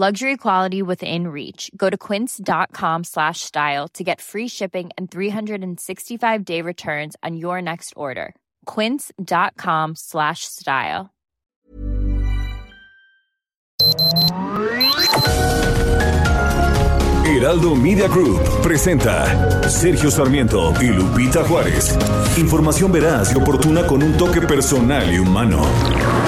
[0.00, 1.72] Luxury quality within reach.
[1.76, 7.94] Go to quince.com slash style to get free shipping and 365-day returns on your next
[7.96, 8.36] order.
[8.64, 11.10] quince.com slash style.
[17.24, 21.98] Heraldo Media Group presenta Sergio Sarmiento y Lupita Juárez.
[22.36, 26.27] Información veraz y oportuna con un toque personal y humano.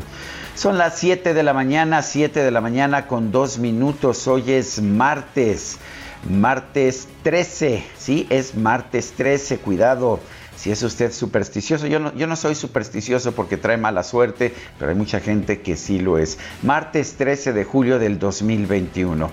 [0.54, 4.26] Son las 7 de la mañana, 7 de la mañana con 2 minutos.
[4.26, 5.78] Hoy es martes,
[6.28, 10.20] martes 13, sí, es martes 13, cuidado
[10.58, 11.86] si es usted supersticioso.
[11.86, 15.76] Yo no, yo no soy supersticioso porque trae mala suerte, pero hay mucha gente que
[15.76, 16.38] sí lo es.
[16.62, 19.30] Martes 13 de julio del 2021.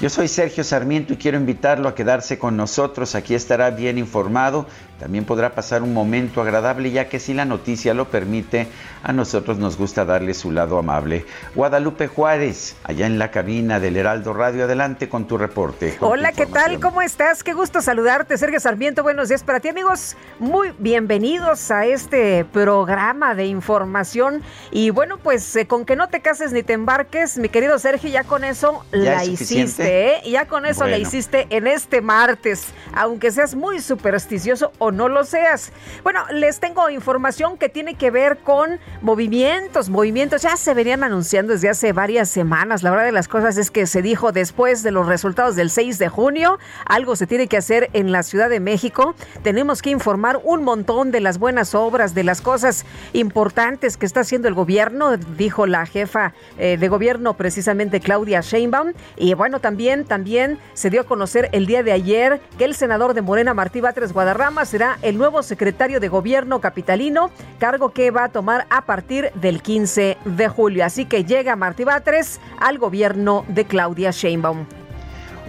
[0.00, 3.14] Yo soy Sergio Sarmiento y quiero invitarlo a quedarse con nosotros.
[3.14, 4.66] Aquí estará bien informado.
[5.00, 8.68] También podrá pasar un momento agradable ya que si la noticia lo permite,
[9.02, 11.24] a nosotros nos gusta darle su lado amable.
[11.54, 15.96] Guadalupe Juárez, allá en la cabina del Heraldo Radio, adelante con tu reporte.
[16.00, 16.80] Hola, ¿qué tal?
[16.80, 17.42] ¿Cómo estás?
[17.42, 19.02] Qué gusto saludarte, Sergio Sarmiento.
[19.02, 20.18] Buenos días para ti, amigos.
[20.38, 24.42] Muy bienvenidos a este programa de información.
[24.70, 28.10] Y bueno, pues eh, con que no te cases ni te embarques, mi querido Sergio,
[28.10, 30.16] ya con eso la hiciste.
[30.16, 30.30] ¿eh?
[30.30, 35.24] Ya con eso la hiciste en este martes, aunque seas muy supersticioso o no lo
[35.24, 35.72] seas.
[36.02, 41.52] Bueno, les tengo información que tiene que ver con movimientos, movimientos ya se venían anunciando
[41.52, 42.82] desde hace varias semanas.
[42.82, 45.98] La verdad de las cosas es que se dijo después de los resultados del 6
[45.98, 49.14] de junio, algo se tiene que hacer en la Ciudad de México.
[49.42, 54.20] Tenemos que informar un montón de las buenas obras, de las cosas importantes que está
[54.20, 58.92] haciendo el gobierno, dijo la jefa eh, de gobierno precisamente Claudia Sheinbaum.
[59.16, 63.14] Y bueno, también, también se dio a conocer el día de ayer que el senador
[63.14, 68.24] de Morena, Martí Batres Guadarrama, será el nuevo secretario de gobierno capitalino, cargo que va
[68.24, 70.86] a tomar a partir del 15 de julio.
[70.86, 74.64] Así que llega Martí Batres al gobierno de Claudia Sheinbaum.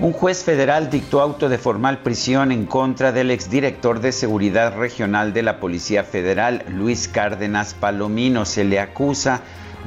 [0.02, 5.32] Un juez federal dictó auto de formal prisión en contra del exdirector de Seguridad Regional
[5.32, 8.44] de la Policía Federal, Luis Cárdenas Palomino.
[8.44, 9.44] Se le acusa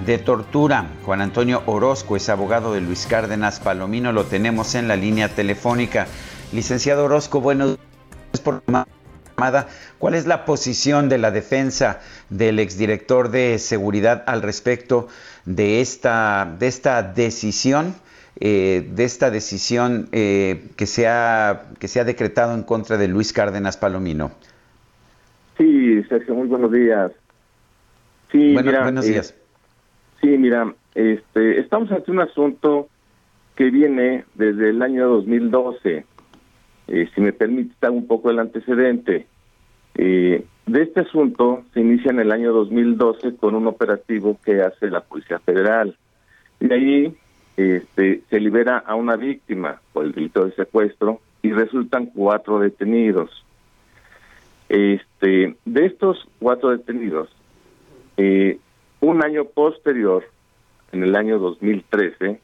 [0.07, 0.87] de tortura.
[1.05, 4.11] Juan Antonio Orozco es abogado de Luis Cárdenas Palomino.
[4.11, 6.07] Lo tenemos en la línea telefónica.
[6.51, 7.77] Licenciado Orozco, buenos
[8.33, 8.63] días por
[9.99, 12.01] ¿Cuál es la posición de la defensa
[12.31, 15.09] del exdirector de seguridad al respecto
[15.45, 17.95] de esta, de esta decisión?
[18.41, 23.07] Eh, de esta decisión eh, que, se ha, que se ha decretado en contra de
[23.07, 24.33] Luis Cárdenas Palomino.
[25.57, 27.13] Sí, Sergio, muy buenos días.
[28.33, 29.35] Sí, buenos eh, días.
[30.21, 32.89] sí, mira, este, estamos ante un asunto
[33.55, 36.05] que viene desde el año 2012
[36.89, 39.27] eh, si me permite un poco el antecedente.
[39.97, 44.91] Eh, de este asunto se inicia en el año 2012 con un operativo que hace
[44.91, 45.97] la Policía Federal.
[46.61, 47.17] Y de ahí
[47.57, 53.45] este, se libera a una víctima por el delito de secuestro y resultan cuatro detenidos.
[54.69, 57.29] Este, de estos cuatro detenidos,
[58.17, 58.59] eh,
[59.01, 60.25] un año posterior,
[60.93, 62.41] en el año 2013,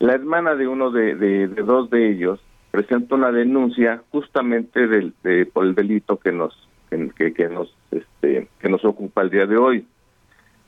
[0.00, 2.40] la hermana de uno de, de, dos de ellos
[2.76, 5.14] presenta una denuncia justamente del,
[5.50, 9.56] por el delito que nos que, que, nos este, que nos ocupa el día de
[9.56, 9.86] hoy,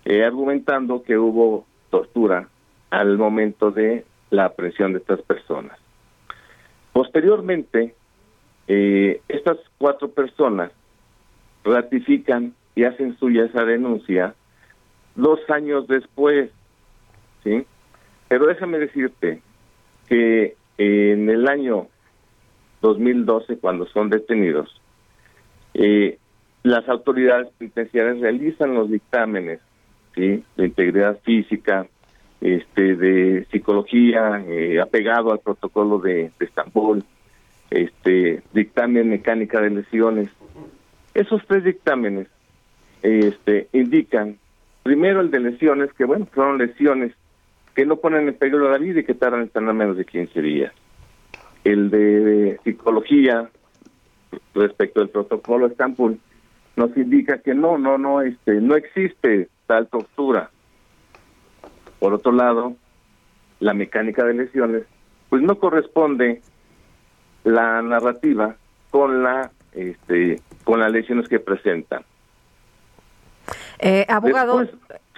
[0.07, 2.49] eh, argumentando que hubo tortura
[2.89, 5.79] al momento de la aprehensión de estas personas.
[6.95, 7.95] Posteriormente,
[8.69, 10.73] eh, estas cuatro personas
[11.63, 14.35] ratifican y hacen suya esa denuncia
[15.15, 16.51] dos años después,
[17.45, 17.67] ¿sí?
[18.29, 19.43] Pero déjame decirte
[20.09, 21.89] que en el año
[22.83, 24.81] 2012, cuando son detenidos,
[25.75, 26.19] eh,
[26.63, 29.61] las autoridades penitenciarias realizan los dictámenes
[30.17, 31.87] de integridad física,
[32.41, 37.05] este, de psicología, eh, apegado al protocolo de, Estambul,
[37.71, 40.31] este, dictamen mecánica de lesiones.
[41.15, 42.29] Esos tres dictámenes
[43.03, 44.39] este, indican,
[44.83, 47.13] primero el de lesiones, que bueno, fueron lesiones
[47.75, 50.43] que no ponen en peligro la vida y que tardan en tener menos de 15
[50.43, 50.73] días.
[51.65, 53.51] El de psicología,
[54.55, 56.21] respecto al protocolo Estambul,
[56.77, 60.51] nos indica que no, no, no, este, no existe tal tortura.
[61.99, 62.77] Por otro lado,
[63.61, 64.85] la mecánica de lesiones,
[65.29, 66.41] pues no corresponde
[67.45, 68.57] la narrativa
[68.91, 72.05] con la, este, con las lesiones que presentan.
[73.81, 74.67] Eh, abogado,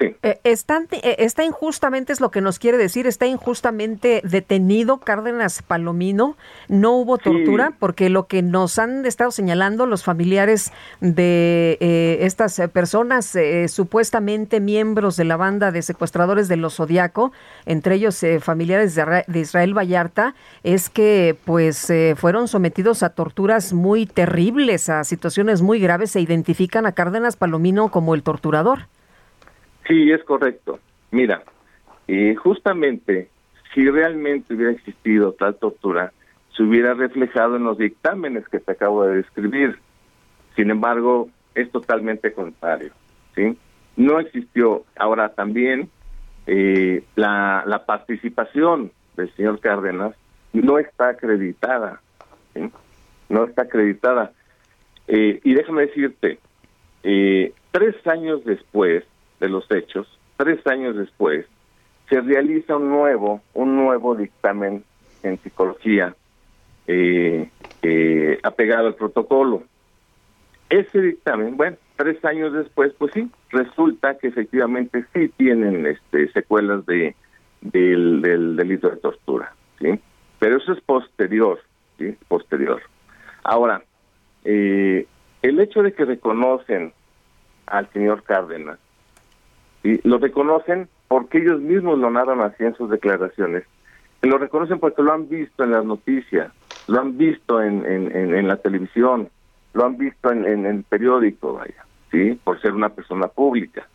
[0.00, 6.36] eh, eh, está injustamente, es lo que nos quiere decir, está injustamente detenido Cárdenas Palomino,
[6.68, 12.60] no hubo tortura, porque lo que nos han estado señalando los familiares de eh, estas
[12.72, 13.36] personas,
[13.68, 17.32] supuestamente miembros de la banda de secuestradores de los Zodiaco,
[17.66, 24.06] entre ellos familiares de, de, Israel Vallarta, es que pues fueron sometidos a torturas muy
[24.06, 28.86] terribles, a situaciones muy graves, se identifican a Cárdenas Palomino como el torturador.
[29.90, 30.78] Sí, es correcto.
[31.10, 31.42] Mira,
[32.06, 33.28] y justamente
[33.74, 36.12] si realmente hubiera existido tal tortura,
[36.56, 39.78] se hubiera reflejado en los dictámenes que te acabo de describir.
[40.54, 42.92] Sin embargo, es totalmente contrario.
[43.34, 43.58] ¿sí?
[43.96, 44.84] No existió.
[44.96, 45.90] Ahora también
[46.46, 50.14] eh, la, la participación del señor Cárdenas
[50.52, 52.00] no está acreditada.
[52.54, 52.70] ¿sí?
[53.28, 54.32] No está acreditada.
[55.08, 56.38] Eh, y déjame decirte,
[57.02, 59.04] eh, tres años después,
[59.40, 60.06] de los hechos,
[60.36, 61.46] tres años después,
[62.08, 64.84] se realiza un nuevo, un nuevo dictamen
[65.22, 66.14] en psicología
[66.86, 67.50] eh,
[67.82, 69.62] eh, apegado al protocolo.
[70.68, 76.86] Ese dictamen, bueno, tres años después, pues sí, resulta que efectivamente sí tienen este, secuelas
[76.86, 77.14] de
[77.60, 80.00] del, del delito de tortura, sí,
[80.38, 81.60] pero eso es posterior,
[81.98, 82.80] sí, posterior.
[83.44, 83.82] Ahora,
[84.44, 85.06] eh,
[85.42, 86.94] el hecho de que reconocen
[87.66, 88.78] al señor Cárdenas
[89.82, 93.64] y lo reconocen porque ellos mismos lo narran así en sus declaraciones.
[94.22, 96.52] Lo reconocen porque lo han visto en las noticias,
[96.86, 99.30] lo han visto en, en, la televisión,
[99.72, 102.38] lo han visto en, el periódico, vaya, ¿sí?
[102.44, 103.88] Por ser una persona pública.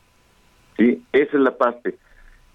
[0.77, 1.04] ¿Sí?
[1.13, 1.96] Esa es la parte.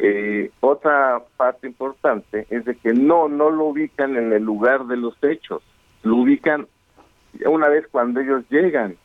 [0.00, 4.96] Eh, otra parte importante es de que no, no lo ubican en el lugar de
[4.96, 5.62] los hechos,
[6.02, 6.66] lo ubican
[7.46, 8.96] una vez cuando ellos llegan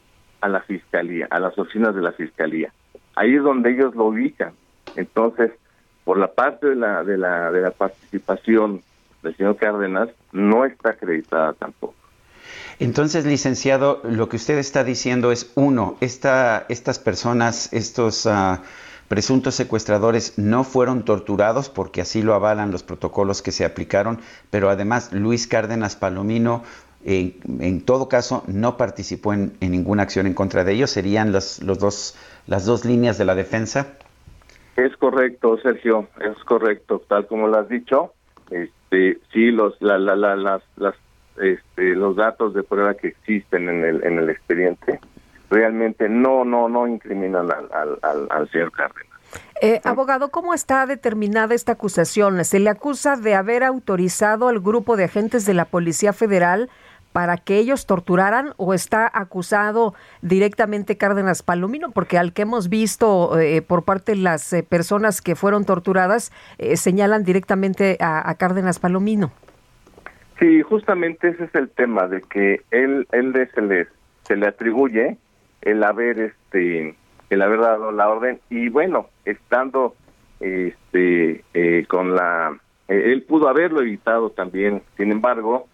[0.41, 2.74] a la fiscalía, a las oficinas de la fiscalía
[3.15, 4.53] ahí es donde ellos lo ubican.
[4.95, 5.51] Entonces,
[6.03, 8.81] por la parte de la, de la, de la participación
[9.24, 11.95] del señor Cárdenas, no está acreditada tampoco.
[12.79, 18.57] Entonces, licenciado, lo que usted está diciendo es, uno, esta, estas personas, estos uh,
[19.07, 24.19] presuntos secuestradores no fueron torturados porque así lo avalan los protocolos que se aplicaron,
[24.50, 26.63] pero además Luis Cárdenas Palomino
[27.05, 31.31] en, en todo caso no participó en, en, ninguna acción en contra de ellos, serían
[31.31, 33.93] los, los dos las dos líneas de la defensa?
[34.75, 38.13] Es correcto, Sergio, es correcto, tal como lo has dicho.
[38.51, 40.95] Este, sí, los, la, la, las, las,
[41.38, 45.00] este, los datos de prueba que existen en el, en el expediente
[45.50, 49.07] realmente no, no, no incriminan al, al, al, señor Cárdenas.
[49.62, 52.43] Eh, abogado, ¿cómo está determinada esta acusación?
[52.43, 56.69] Se le acusa de haber autorizado al grupo de agentes de la Policía Federal
[57.15, 61.91] para que ellos torturaran o está acusado directamente Cárdenas Palomino?
[61.91, 66.34] Porque al que hemos visto eh, por parte de las eh, personas que fueron torturadas,
[66.57, 69.31] eh, señalan directamente a, Cárdenas Palomino.
[70.39, 73.88] Sí, justamente ese es el tema de que él, él se le,
[74.24, 75.17] se le atribuye
[75.62, 76.98] el haber este
[77.29, 79.95] el haber dado la orden y bueno estando
[80.41, 85.69] este eh, con la él pudo haberlo evitado también sin embargo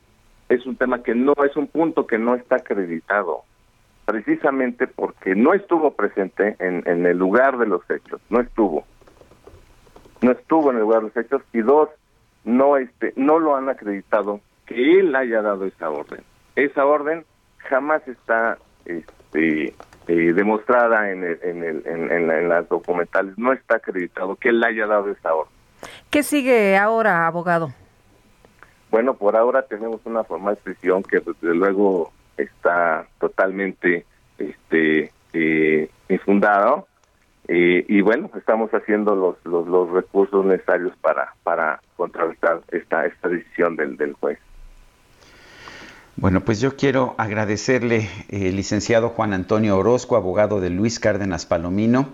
[0.54, 3.44] es un tema que no es un punto que no está acreditado
[4.06, 8.86] precisamente porque no estuvo presente en, en el lugar de los hechos no estuvo
[10.22, 11.90] no estuvo en el lugar de los hechos y dos
[12.44, 16.22] no este no lo han acreditado que él haya dado esa orden
[16.56, 17.26] esa orden
[17.58, 19.74] jamás está este
[20.08, 23.38] eh, demostrada en, en, el, en, las documentales.
[23.38, 25.54] No está acreditado que él haya dado esa orden.
[26.10, 27.72] ¿Qué sigue ahora, abogado?
[28.92, 34.06] Bueno, por ahora tenemos una formal prisión que desde luego está totalmente
[34.38, 36.88] este eh, infundado
[37.48, 43.78] eh, y bueno estamos haciendo los, los, recursos necesarios para para contrarrestar esta esta decisión
[43.78, 44.40] del del juez.
[46.18, 52.10] Bueno, pues yo quiero agradecerle, eh, licenciado Juan Antonio Orozco, abogado de Luis Cárdenas Palomino,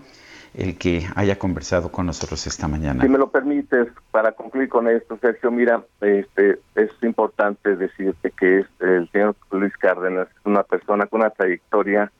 [0.54, 3.02] el que haya conversado con nosotros esta mañana.
[3.02, 8.60] Si me lo permites, para concluir con esto, Sergio, mira, este, es importante decirte que
[8.60, 12.10] es el señor Luis Cárdenas es una persona con una trayectoria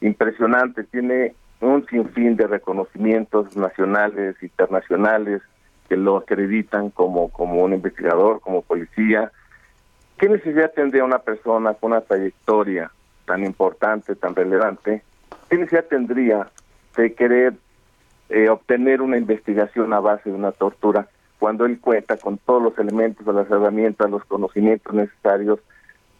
[0.00, 5.42] impresionante, tiene un sinfín de reconocimientos nacionales, internacionales,
[5.88, 9.32] que lo acreditan como, como un investigador, como policía,
[10.18, 12.90] ¿Qué necesidad tendría una persona con una trayectoria
[13.24, 15.02] tan importante, tan relevante?
[15.48, 16.48] ¿Qué necesidad tendría
[16.96, 17.54] de querer
[18.28, 21.08] eh, obtener una investigación a base de una tortura
[21.38, 25.60] cuando él cuenta con todos los elementos, las herramientas, los conocimientos necesarios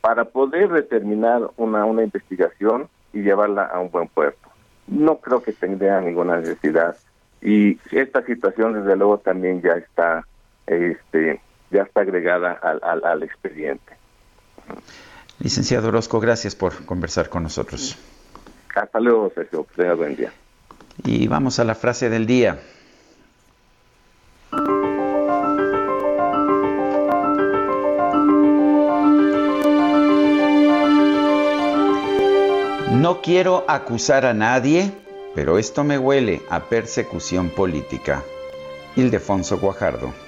[0.00, 4.48] para poder determinar una, una investigación y llevarla a un buen puerto?
[4.86, 6.96] No creo que tendría ninguna necesidad.
[7.42, 10.24] Y esta situación, desde luego, también ya está
[10.66, 13.92] este, ya está agregada al, al, al expediente.
[15.40, 17.96] Licenciado Orozco, gracias por conversar con nosotros.
[18.74, 19.66] Hasta luego, Sergio.
[19.74, 20.32] Tenga buen día.
[21.04, 22.60] Y vamos a la frase del día.
[32.92, 34.92] No quiero acusar a nadie,
[35.34, 38.22] pero esto me huele a persecución política.
[38.96, 40.27] Ildefonso Guajardo.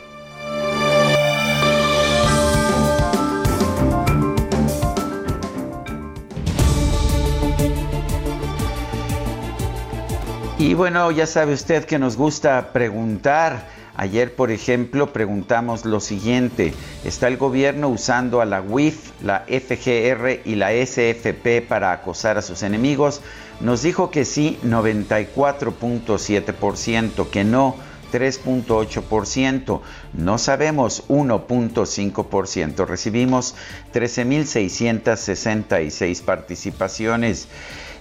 [10.61, 13.67] Y bueno, ya sabe usted que nos gusta preguntar.
[13.97, 16.75] Ayer, por ejemplo, preguntamos lo siguiente.
[17.03, 22.43] ¿Está el gobierno usando a la UIF, la FGR y la SFP para acosar a
[22.43, 23.23] sus enemigos?
[23.61, 27.77] Nos dijo que sí, 94.7%, que no,
[28.13, 29.81] 3.8%,
[30.13, 32.87] no sabemos 1.5%.
[32.87, 33.55] Recibimos
[33.95, 37.49] 13.666 participaciones.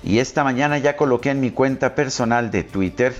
[0.03, 3.13] Y esta mañana ya coloqué en mi cuenta personal de Twitter,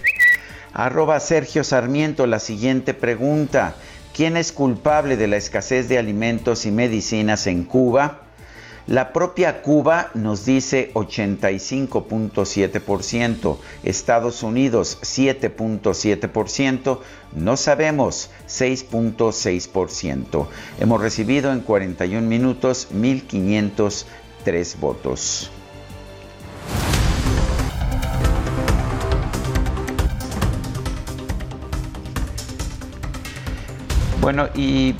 [0.73, 3.75] arroba Sergio Sarmiento, la siguiente pregunta.
[4.13, 8.21] ¿Quién es culpable de la escasez de alimentos y medicinas en Cuba?
[8.89, 16.99] La propia Cuba nos dice 85.7%, Estados Unidos 7.7%,
[17.35, 20.47] no sabemos 6.6%.
[20.79, 25.51] Hemos recibido en 41 minutos 1.503 votos.
[34.21, 34.95] Bueno, y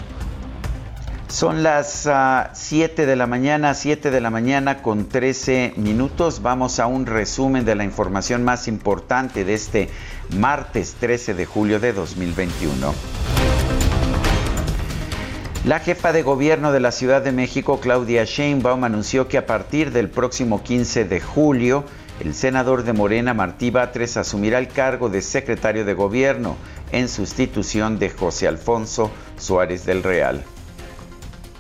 [1.28, 2.10] son las
[2.54, 6.42] 7 ah, de la mañana, 7 de la mañana con 13 minutos.
[6.42, 9.90] Vamos a un resumen de la información más importante de este
[10.36, 12.94] martes 13 de julio de 2021.
[15.66, 19.92] La jefa de gobierno de la Ciudad de México, Claudia Sheinbaum, anunció que a partir
[19.92, 21.84] del próximo 15 de julio,
[22.22, 26.56] el senador de Morena, Martí Batres, asumirá el cargo de secretario de gobierno
[26.94, 30.46] en sustitución de José Alfonso Suárez del Real.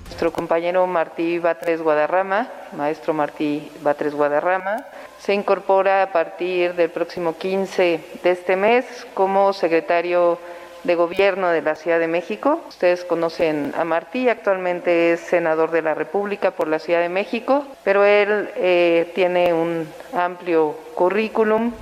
[0.05, 4.85] Nuestro compañero Martí Batres Guadarrama, maestro Martí Batres Guadarrama,
[5.19, 10.39] se incorpora a partir del próximo 15 de este mes como secretario
[10.83, 12.61] de Gobierno de la Ciudad de México.
[12.67, 17.65] Ustedes conocen a Martí, actualmente es senador de la República por la Ciudad de México,
[17.83, 21.73] pero él eh, tiene un amplio currículum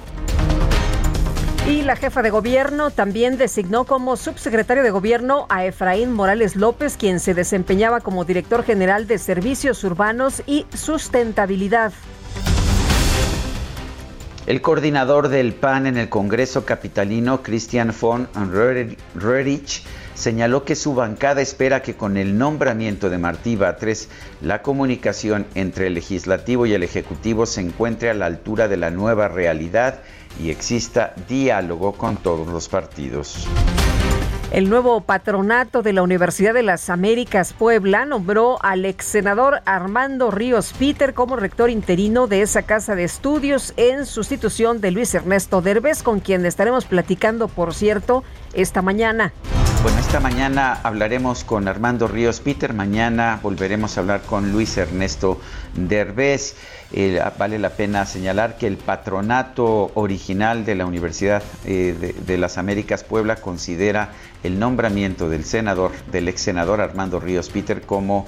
[1.67, 6.95] y la jefa de gobierno también designó como subsecretario de gobierno a Efraín Morales López,
[6.95, 11.91] quien se desempeñaba como director general de Servicios Urbanos y Sustentabilidad.
[14.47, 18.29] El coordinador del PAN en el Congreso Capitalino, Christian von
[19.13, 19.83] Rerich,
[20.15, 24.07] señaló que su bancada espera que con el nombramiento de Martí Batres,
[24.41, 28.89] la comunicación entre el legislativo y el ejecutivo se encuentre a la altura de la
[28.89, 29.99] nueva realidad
[30.41, 33.49] y exista diálogo con todos los partidos.
[34.49, 40.31] El nuevo patronato de la Universidad de las Américas Puebla nombró al ex senador Armando
[40.31, 45.61] Ríos Peter como rector interino de esa casa de estudios en sustitución de Luis Ernesto
[45.61, 48.23] Derbez, con quien estaremos platicando, por cierto,
[48.53, 49.33] esta mañana.
[49.83, 55.39] Bueno, esta mañana hablaremos con Armando Ríos Peter, mañana volveremos a hablar con Luis Ernesto
[55.75, 56.55] Derbez.
[56.93, 62.57] Eh, vale la pena señalar que el patronato original de la Universidad eh, de, las
[62.57, 64.11] Américas Puebla considera
[64.43, 68.25] el nombramiento del senador, del ex senador Armando Ríos Peter como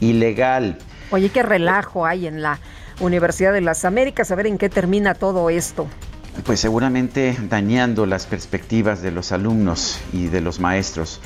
[0.00, 0.78] ilegal.
[1.10, 2.58] Oye, qué relajo hay en la
[3.00, 5.86] Universidad de las Américas, a ver en qué termina todo esto
[6.44, 11.20] pues seguramente dañando las perspectivas de los alumnos y de los maestros.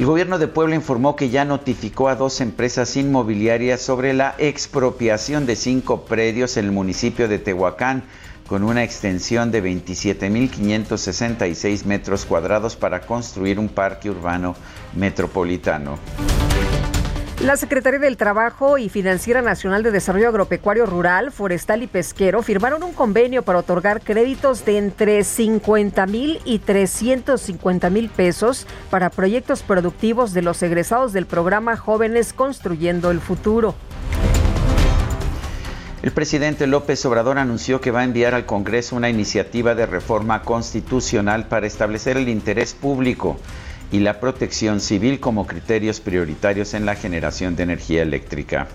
[0.00, 5.44] El gobierno de Puebla informó que ya notificó a dos empresas inmobiliarias sobre la expropiación
[5.44, 8.04] de cinco predios en el municipio de Tehuacán
[8.46, 14.56] con una extensión de 27.566 metros cuadrados para construir un parque urbano
[14.94, 15.98] metropolitano.
[17.42, 22.82] La Secretaría del Trabajo y Financiera Nacional de Desarrollo Agropecuario Rural, Forestal y Pesquero firmaron
[22.82, 29.62] un convenio para otorgar créditos de entre 50 mil y 350 mil pesos para proyectos
[29.62, 33.74] productivos de los egresados del programa Jóvenes Construyendo el Futuro.
[36.02, 40.42] El presidente López Obrador anunció que va a enviar al Congreso una iniciativa de reforma
[40.42, 43.38] constitucional para establecer el interés público
[43.92, 48.68] y la protección civil como criterios prioritarios en la generación de energía eléctrica.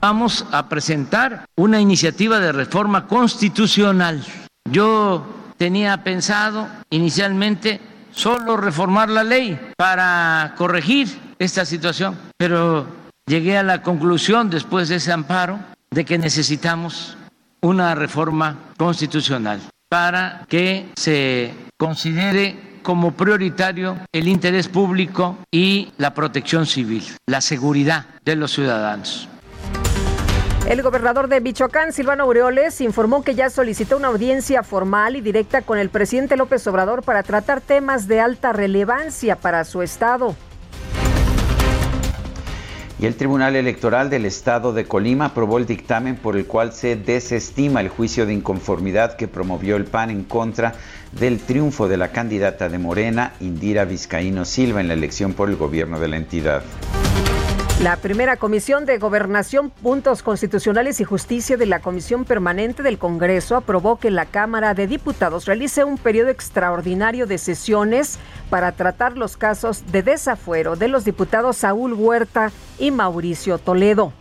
[0.00, 4.24] Vamos a presentar una iniciativa de reforma constitucional.
[4.70, 5.26] Yo
[5.56, 7.80] tenía pensado inicialmente
[8.12, 12.86] solo reformar la ley para corregir esta situación, pero
[13.26, 15.58] llegué a la conclusión después de ese amparo
[15.90, 17.16] de que necesitamos
[17.60, 26.66] una reforma constitucional para que se considere como prioritario el interés público y la protección
[26.66, 29.28] civil, la seguridad de los ciudadanos.
[30.68, 35.62] El gobernador de Michoacán, Silvano Aureoles, informó que ya solicitó una audiencia formal y directa
[35.62, 40.36] con el presidente López Obrador para tratar temas de alta relevancia para su estado.
[43.00, 46.96] Y el Tribunal Electoral del Estado de Colima aprobó el dictamen por el cual se
[46.96, 50.74] desestima el juicio de inconformidad que promovió el PAN en contra
[51.12, 55.56] del triunfo de la candidata de Morena, Indira Vizcaíno Silva, en la elección por el
[55.56, 56.62] gobierno de la entidad.
[57.82, 63.56] La primera Comisión de Gobernación, Puntos Constitucionales y Justicia de la Comisión Permanente del Congreso
[63.56, 68.18] aprobó que la Cámara de Diputados realice un periodo extraordinario de sesiones
[68.50, 74.12] para tratar los casos de desafuero de los diputados Saúl Huerta y Mauricio Toledo.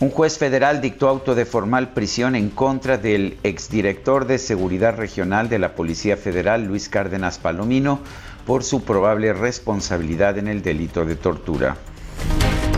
[0.00, 5.50] Un juez federal dictó auto de formal prisión en contra del exdirector de Seguridad Regional
[5.50, 8.00] de la Policía Federal, Luis Cárdenas Palomino,
[8.46, 11.76] por su probable responsabilidad en el delito de tortura.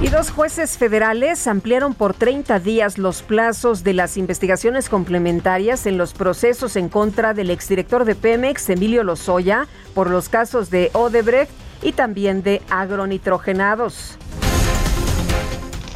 [0.02, 5.96] Y dos jueces federales ampliaron por 30 días los plazos de las investigaciones complementarias en
[5.96, 11.52] los procesos en contra del exdirector de Pemex, Emilio Lozoya, por los casos de Odebrecht
[11.82, 14.18] y también de agronitrogenados.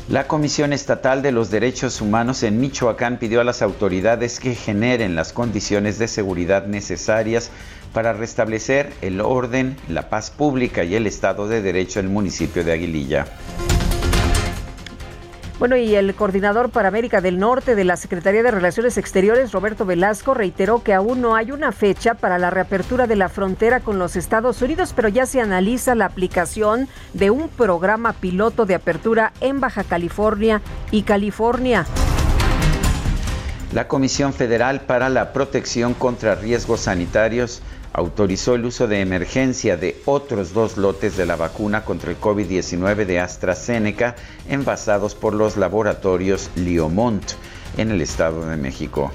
[0.08, 5.16] La Comisión Estatal de los Derechos Humanos en Michoacán pidió a las autoridades que generen
[5.16, 7.50] las condiciones de seguridad necesarias
[7.92, 12.64] para restablecer el orden, la paz pública y el Estado de Derecho en el municipio
[12.64, 13.26] de Aguililla.
[15.58, 19.86] Bueno, y el coordinador para América del Norte de la Secretaría de Relaciones Exteriores, Roberto
[19.86, 23.98] Velasco, reiteró que aún no hay una fecha para la reapertura de la frontera con
[23.98, 29.32] los Estados Unidos, pero ya se analiza la aplicación de un programa piloto de apertura
[29.40, 31.86] en Baja California y California.
[33.72, 40.00] La Comisión Federal para la Protección contra Riesgos Sanitarios autorizó el uso de emergencia de
[40.04, 44.14] otros dos lotes de la vacuna contra el COVID-19 de AstraZeneca
[44.48, 47.32] envasados por los laboratorios Liomont
[47.76, 49.10] en el Estado de México.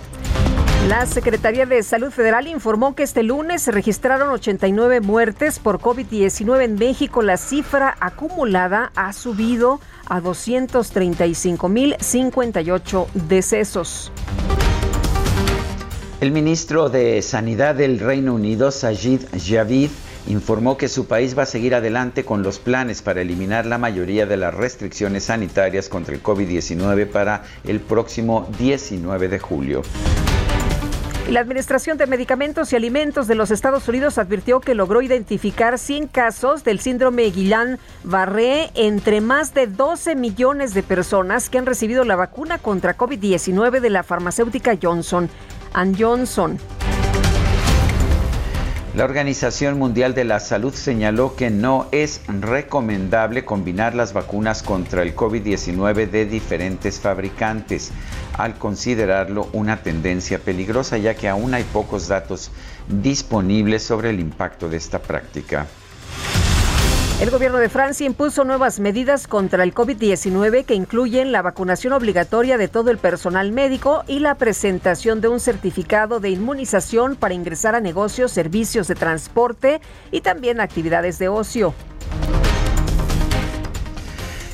[0.88, 6.64] La Secretaría de Salud Federal informó que este lunes se registraron 89 muertes por COVID-19
[6.64, 7.22] en México.
[7.22, 14.12] La cifra acumulada ha subido a 235.058 decesos.
[16.20, 19.92] El ministro de Sanidad del Reino Unido, Sajid Javid,
[20.28, 24.26] informó que su país va a seguir adelante con los planes para eliminar la mayoría
[24.26, 29.84] de las restricciones sanitarias contra el COVID-19 para el próximo 19 de julio.
[31.32, 36.10] La Administración de Medicamentos y Alimentos de los Estados Unidos advirtió que logró identificar 100
[36.10, 42.18] casos del síndrome Guillain-Barré entre más de 12 millones de personas que han recibido la
[42.18, 45.30] vacuna contra COVID-19 de la farmacéutica Johnson
[45.98, 46.60] Johnson.
[48.94, 55.02] La Organización Mundial de la Salud señaló que no es recomendable combinar las vacunas contra
[55.02, 57.94] el COVID-19 de diferentes fabricantes,
[58.38, 62.52] al considerarlo una tendencia peligrosa, ya que aún hay pocos datos
[62.88, 65.68] disponibles sobre el impacto de esta práctica.
[67.22, 72.58] El gobierno de Francia impuso nuevas medidas contra el COVID-19 que incluyen la vacunación obligatoria
[72.58, 77.76] de todo el personal médico y la presentación de un certificado de inmunización para ingresar
[77.76, 81.76] a negocios, servicios de transporte y también actividades de ocio.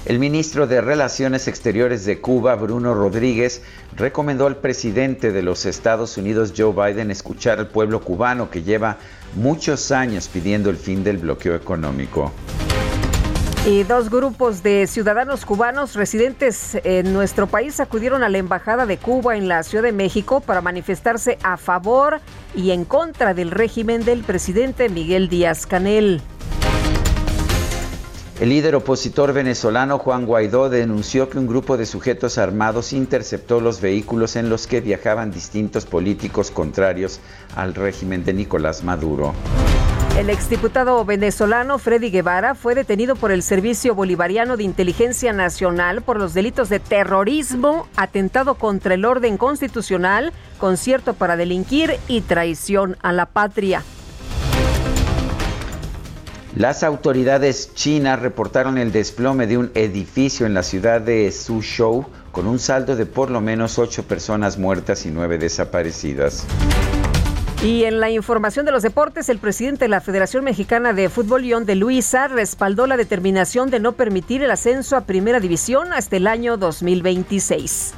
[0.07, 3.61] El ministro de Relaciones Exteriores de Cuba, Bruno Rodríguez,
[3.93, 8.99] recomendó al presidente de los Estados Unidos, Joe Biden, escuchar al pueblo cubano que lleva
[9.35, 12.31] muchos años pidiendo el fin del bloqueo económico.
[13.65, 18.95] Y dos grupos de ciudadanos cubanos residentes en nuestro país acudieron a la Embajada de
[18.95, 22.21] Cuba en la Ciudad de México para manifestarse a favor
[22.55, 26.21] y en contra del régimen del presidente Miguel Díaz Canel.
[28.39, 33.81] El líder opositor venezolano Juan Guaidó denunció que un grupo de sujetos armados interceptó los
[33.81, 37.19] vehículos en los que viajaban distintos políticos contrarios
[37.55, 39.33] al régimen de Nicolás Maduro.
[40.19, 46.19] El exdiputado venezolano Freddy Guevara fue detenido por el Servicio Bolivariano de Inteligencia Nacional por
[46.19, 53.13] los delitos de terrorismo, atentado contra el orden constitucional, concierto para delinquir y traición a
[53.13, 53.81] la patria.
[56.55, 62.47] Las autoridades chinas reportaron el desplome de un edificio en la ciudad de Suzhou con
[62.47, 66.45] un saldo de por lo menos ocho personas muertas y nueve desaparecidas.
[67.63, 71.41] Y en la información de los deportes, el presidente de la Federación Mexicana de Fútbol,
[71.41, 76.17] León de Luisa, respaldó la determinación de no permitir el ascenso a Primera División hasta
[76.17, 77.93] el año 2026.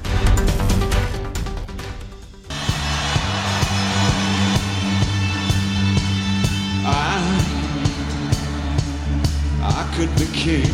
[9.99, 10.71] Could be king.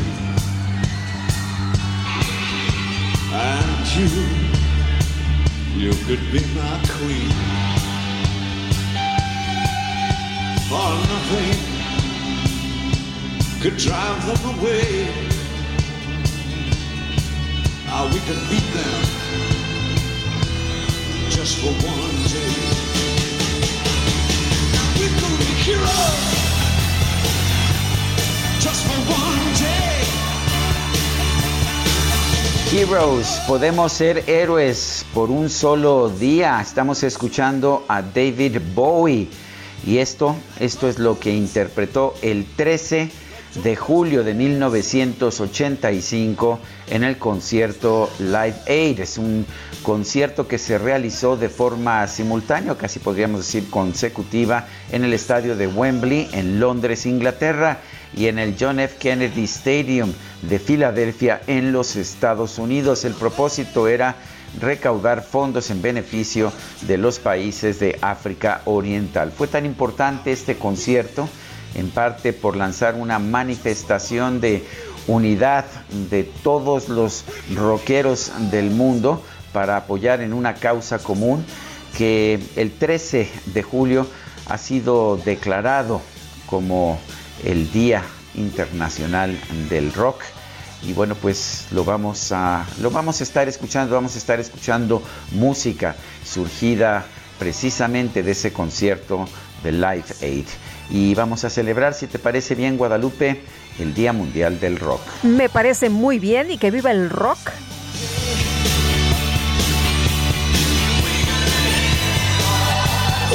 [3.33, 4.07] And you,
[5.81, 7.33] you could be my queen.
[10.69, 11.57] For nothing
[13.61, 15.09] could drive them away.
[17.87, 19.01] Ah, we could beat them
[21.31, 22.53] just for one day.
[24.99, 26.34] We could be heroes.
[32.77, 36.59] Heroes, podemos ser héroes por un solo día.
[36.61, 39.29] Estamos escuchando a David Bowie
[39.87, 43.09] y esto, esto es lo que interpretó el 13
[43.63, 46.59] de julio de 1985
[46.89, 48.99] en el concierto Live Aid.
[48.99, 49.45] Es un
[49.81, 55.67] concierto que se realizó de forma simultánea, casi podríamos decir consecutiva, en el estadio de
[55.67, 57.79] Wembley en Londres, Inglaterra
[58.15, 58.95] y en el John F.
[58.97, 63.03] Kennedy Stadium de Filadelfia en los Estados Unidos.
[63.05, 64.15] El propósito era
[64.59, 66.51] recaudar fondos en beneficio
[66.81, 69.31] de los países de África Oriental.
[69.31, 71.27] Fue tan importante este concierto,
[71.75, 74.63] en parte por lanzar una manifestación de
[75.07, 75.65] unidad
[76.09, 81.45] de todos los rockeros del mundo para apoyar en una causa común
[81.97, 84.07] que el 13 de julio
[84.47, 86.01] ha sido declarado
[86.45, 86.99] como
[87.45, 88.03] el Día
[88.35, 89.37] Internacional
[89.69, 90.23] del Rock.
[90.83, 95.01] Y bueno, pues lo vamos a lo vamos a estar escuchando, vamos a estar escuchando
[95.31, 97.05] música surgida
[97.39, 99.27] precisamente de ese concierto
[99.63, 100.45] de Live Aid.
[100.89, 103.41] Y vamos a celebrar, si te parece bien, Guadalupe,
[103.79, 105.01] el Día Mundial del Rock.
[105.23, 107.39] Me parece muy bien y que viva el rock.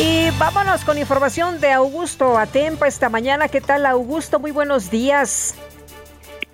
[0.03, 3.49] Y vámonos con información de Augusto Atempa esta mañana.
[3.49, 4.39] ¿Qué tal, Augusto?
[4.39, 5.55] Muy buenos días.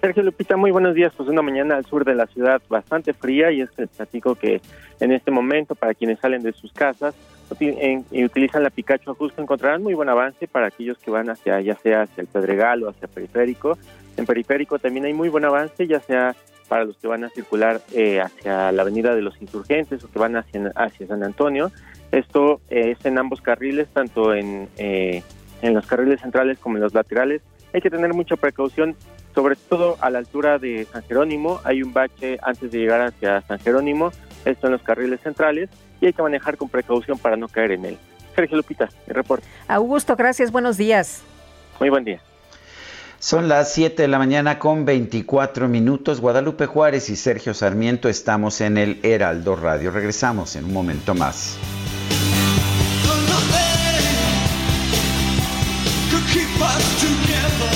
[0.01, 1.13] Sergio Lupita, muy buenos días.
[1.17, 4.61] Pues una mañana al sur de la ciudad bastante fría y es que platico que
[4.99, 7.15] en este momento para quienes salen de sus casas
[8.11, 11.77] y utilizan la Picacho justo encontrarán muy buen avance para aquellos que van hacia ya
[11.77, 13.79] sea hacia el Pedregal o hacia Periférico.
[14.17, 16.35] En Periférico también hay muy buen avance, ya sea
[16.67, 20.19] para los que van a circular eh, hacia la Avenida de los Insurgentes o que
[20.19, 21.71] van hacia, hacia San Antonio
[22.16, 25.22] esto es en ambos carriles, tanto en, eh,
[25.62, 27.42] en los carriles centrales como en los laterales.
[27.74, 28.96] Hay que tener mucha precaución,
[29.35, 31.61] sobre todo a la altura de San Jerónimo.
[31.64, 34.12] Hay un bache antes de llegar hacia San Jerónimo,
[34.44, 35.68] esto en los carriles centrales,
[36.00, 37.98] y hay que manejar con precaución para no caer en él.
[38.35, 39.46] Sergio Lupita, mi reporte.
[39.68, 41.22] Augusto, gracias, buenos días.
[41.81, 42.20] Muy buen día.
[43.18, 46.20] Son las 7 de la mañana con 24 minutos.
[46.20, 49.90] Guadalupe Juárez y Sergio Sarmiento estamos en el Heraldo Radio.
[49.90, 51.59] Regresamos en un momento más.
[56.59, 57.76] Sergio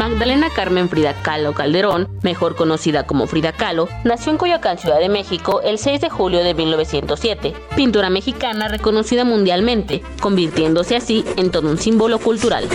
[0.00, 5.10] Magdalena Carmen Frida Kahlo Calderón, mejor conocida como Frida Kahlo, nació en Coyoacán, Ciudad de
[5.10, 11.68] México, el 6 de julio de 1907, pintora mexicana reconocida mundialmente, convirtiéndose así en todo
[11.68, 12.66] un símbolo cultural.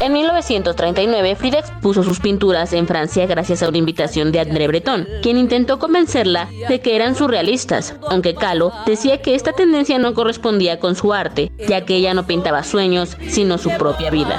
[0.00, 5.06] En 1939, Frida expuso sus pinturas en Francia gracias a una invitación de André Breton,
[5.22, 10.80] quien intentó convencerla de que eran surrealistas, aunque Kahlo decía que esta tendencia no correspondía
[10.80, 14.36] con su arte, ya que ella no pintaba sueños, sino su propia vida.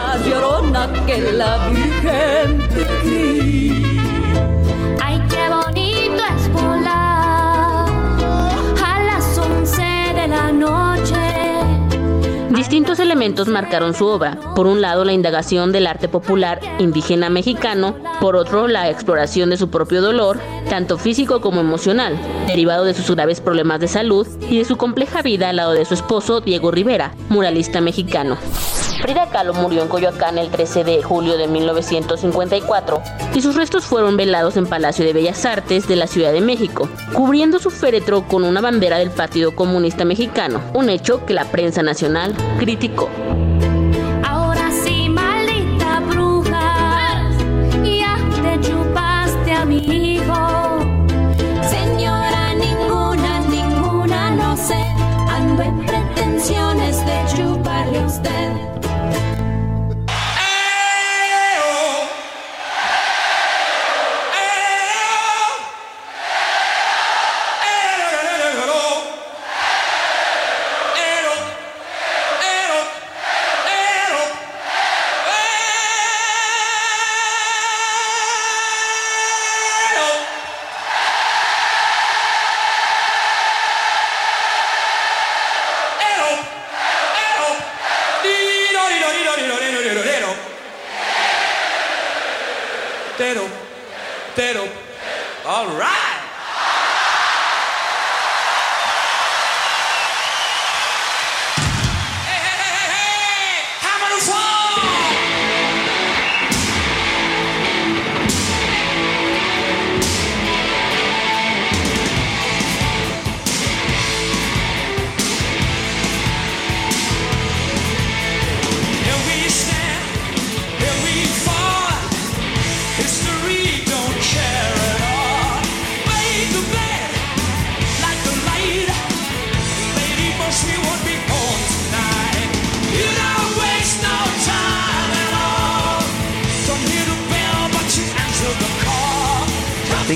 [12.65, 14.39] Distintos elementos marcaron su obra.
[14.56, 19.58] Por un lado, la indagación del arte popular indígena mexicano, por otro, la exploración de
[19.58, 24.58] su propio dolor, tanto físico como emocional, derivado de sus graves problemas de salud y
[24.58, 28.36] de su compleja vida al lado de su esposo Diego Rivera, muralista mexicano.
[29.01, 33.01] Frida Kahlo murió en Coyoacán el 13 de julio de 1954
[33.34, 36.89] y sus restos fueron velados en Palacio de Bellas Artes de la Ciudad de México,
[37.13, 41.84] cubriendo su féretro con una bandera del Partido Comunista Mexicano, un hecho que la prensa
[41.84, 43.10] nacional criticó.
[51.69, 54.81] Señora, ninguna, ninguna, no sé,
[55.29, 57.04] ando en pretensiones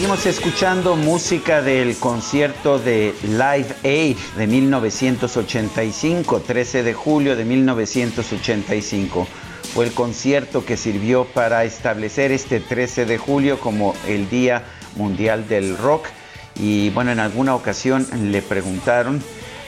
[0.09, 9.27] Seguimos escuchando música del concierto de Live Aid de 1985, 13 de julio de 1985.
[9.71, 14.63] Fue el concierto que sirvió para establecer este 13 de julio como el Día
[14.95, 16.07] Mundial del Rock.
[16.55, 19.21] Y bueno, en alguna ocasión le preguntaron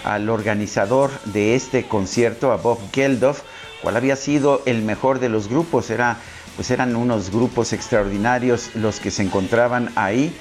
[0.04, 3.44] al organizador de este concierto, a Bob Geldof,
[3.84, 5.92] cuál había sido el mejor de los grupos.
[5.92, 6.18] Era,
[6.62, 10.32] pues eran unos grupos extraordinarios los que se encontraban ahí.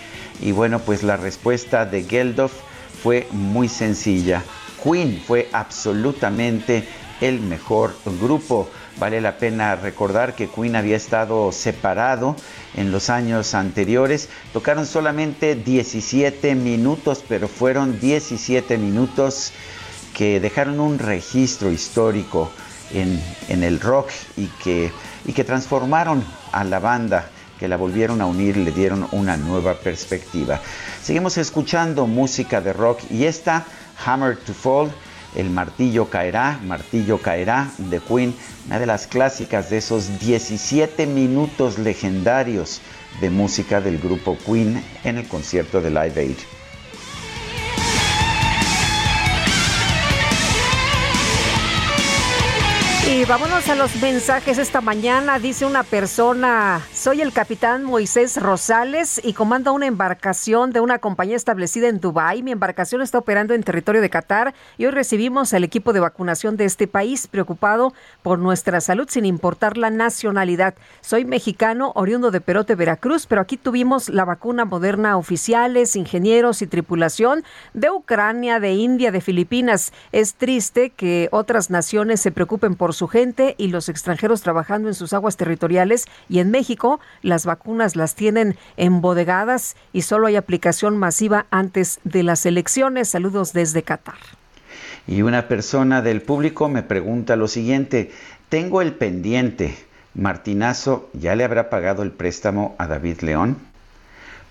[0.42, 2.52] Y bueno, pues la respuesta de Geldof
[3.02, 4.42] fue muy sencilla.
[4.85, 6.87] Queen fue absolutamente
[7.22, 8.68] el mejor grupo.
[8.98, 12.37] Vale la pena recordar que Queen había estado separado
[12.76, 14.28] en los años anteriores.
[14.52, 19.54] Tocaron solamente 17 minutos, pero fueron 17 minutos
[20.12, 22.52] que dejaron un registro histórico
[22.92, 24.92] en, en el rock y que,
[25.24, 27.30] y que transformaron a la banda
[27.61, 30.61] que la volvieron a unir le dieron una nueva perspectiva.
[31.02, 33.66] Seguimos escuchando música de rock y esta,
[34.06, 34.90] Hammer to Fall,
[35.37, 38.35] El martillo caerá, martillo caerá de Queen,
[38.66, 42.80] una de las clásicas de esos 17 minutos legendarios
[43.20, 46.60] de música del grupo Queen en el concierto de Live Aid.
[53.12, 55.40] Y vámonos a los mensajes esta mañana.
[55.40, 61.35] Dice una persona, soy el capitán Moisés Rosales y comando una embarcación de una compañía
[61.35, 62.44] establecida en Dubái.
[62.44, 66.57] Mi embarcación está operando en territorio de Qatar y hoy recibimos al equipo de vacunación
[66.57, 67.92] de este país preocupado
[68.23, 70.75] por nuestra salud sin importar la nacionalidad.
[71.01, 76.68] Soy mexicano, oriundo de Perote, Veracruz, pero aquí tuvimos la vacuna moderna oficiales, ingenieros y
[76.68, 77.42] tripulación
[77.75, 79.92] de Ucrania, de India, de Filipinas.
[80.12, 84.94] Es triste que otras naciones se preocupen por su gente y los extranjeros trabajando en
[84.94, 90.98] sus aguas territoriales y en México las vacunas las tienen embodegadas y solo hay aplicación
[90.98, 93.08] masiva antes de las elecciones.
[93.08, 94.18] Saludos desde Qatar.
[95.06, 98.10] Y una persona del público me pregunta lo siguiente,
[98.50, 99.78] tengo el pendiente,
[100.12, 103.69] Martinazo, ¿ya le habrá pagado el préstamo a David León?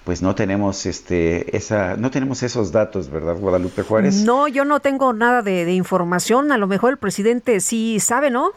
[0.03, 4.15] Pues no tenemos este esa no tenemos esos datos, ¿verdad, Guadalupe Juárez?
[4.23, 6.51] No, yo no tengo nada de, de información.
[6.51, 8.51] A lo mejor el presidente sí sabe, ¿no?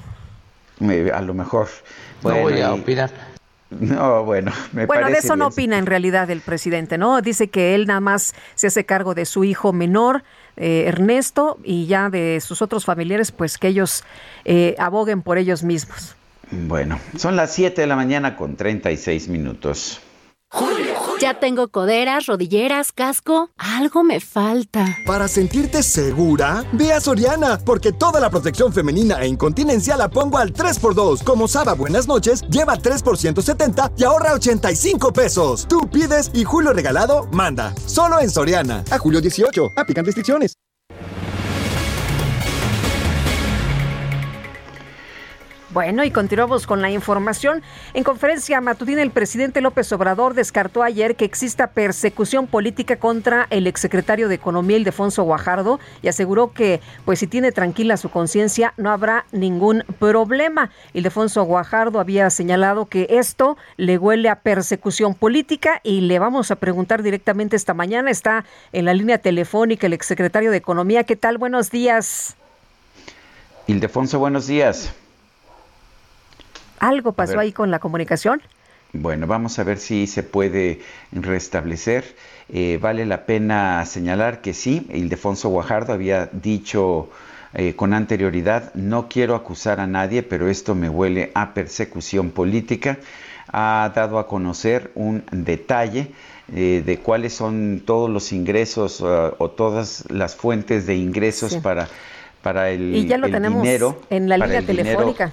[1.12, 1.68] A lo mejor.
[2.24, 3.10] No voy a y- opinar.
[3.80, 7.22] No, bueno, me bueno, de eso no opina en realidad el presidente, ¿no?
[7.22, 10.24] Dice que él nada más se hace cargo de su hijo menor,
[10.58, 14.04] eh, Ernesto, y ya de sus otros familiares, pues que ellos
[14.44, 16.14] eh, aboguen por ellos mismos.
[16.50, 20.02] Bueno, son las 7 de la mañana con 36 minutos.
[21.22, 23.48] Ya tengo coderas, rodilleras, casco.
[23.56, 24.84] Algo me falta.
[25.06, 30.38] Para sentirte segura, ve a Soriana, porque toda la protección femenina e incontinencia la pongo
[30.38, 31.22] al 3x2.
[31.22, 35.68] Como Saba Buenas noches, lleva 3 por 170 y ahorra 85 pesos.
[35.68, 37.72] Tú pides y Julio Regalado manda.
[37.86, 38.82] Solo en Soriana.
[38.90, 39.68] A julio 18.
[39.76, 40.56] Aplican restricciones.
[45.72, 47.62] Bueno, y continuamos con la información.
[47.94, 53.66] En conferencia matutina, el presidente López Obrador descartó ayer que exista persecución política contra el
[53.66, 58.90] exsecretario de Economía, Ildefonso Guajardo, y aseguró que, pues si tiene tranquila su conciencia, no
[58.90, 60.70] habrá ningún problema.
[60.92, 66.56] Ildefonso Guajardo había señalado que esto le huele a persecución política y le vamos a
[66.56, 68.10] preguntar directamente esta mañana.
[68.10, 71.04] Está en la línea telefónica el exsecretario de Economía.
[71.04, 71.38] ¿Qué tal?
[71.38, 72.36] Buenos días.
[73.66, 74.94] Ildefonso, buenos días.
[76.82, 78.42] ¿Algo pasó ahí con la comunicación?
[78.92, 80.80] Bueno, vamos a ver si se puede
[81.12, 82.04] restablecer.
[82.52, 87.08] Eh, vale la pena señalar que sí, Ildefonso Guajardo había dicho
[87.54, 92.98] eh, con anterioridad, no quiero acusar a nadie, pero esto me huele a persecución política.
[93.52, 96.08] Ha dado a conocer un detalle
[96.54, 101.60] eh, de cuáles son todos los ingresos uh, o todas las fuentes de ingresos Sí.
[101.60, 101.86] para,
[102.42, 104.00] para el, Y ya lo el tenemos dinero.
[104.10, 105.32] en la línea dinero telefónica.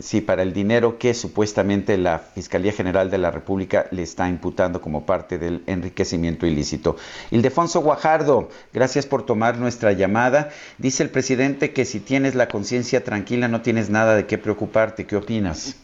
[0.00, 4.80] Sí, para el dinero que supuestamente la Fiscalía General de la República le está imputando
[4.80, 6.96] como parte del enriquecimiento ilícito.
[7.30, 10.50] Ildefonso Guajardo, gracias por tomar nuestra llamada.
[10.78, 15.06] Dice el presidente que si tienes la conciencia tranquila no tienes nada de qué preocuparte.
[15.06, 15.80] ¿Qué opinas?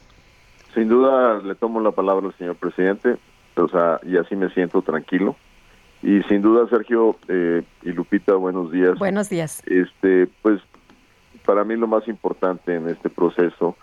[0.74, 3.18] Sin duda le tomo la palabra al señor presidente,
[3.54, 5.36] o sea, y así me siento tranquilo.
[6.02, 8.98] Y sin duda, Sergio eh, y Lupita, buenos días.
[8.98, 9.62] Buenos días.
[9.66, 10.60] Este, pues,
[11.46, 13.76] para mí lo más importante en este proceso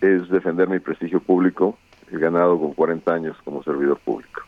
[0.00, 1.78] es defender mi prestigio público,
[2.10, 4.42] he ganado con 40 años como servidor público.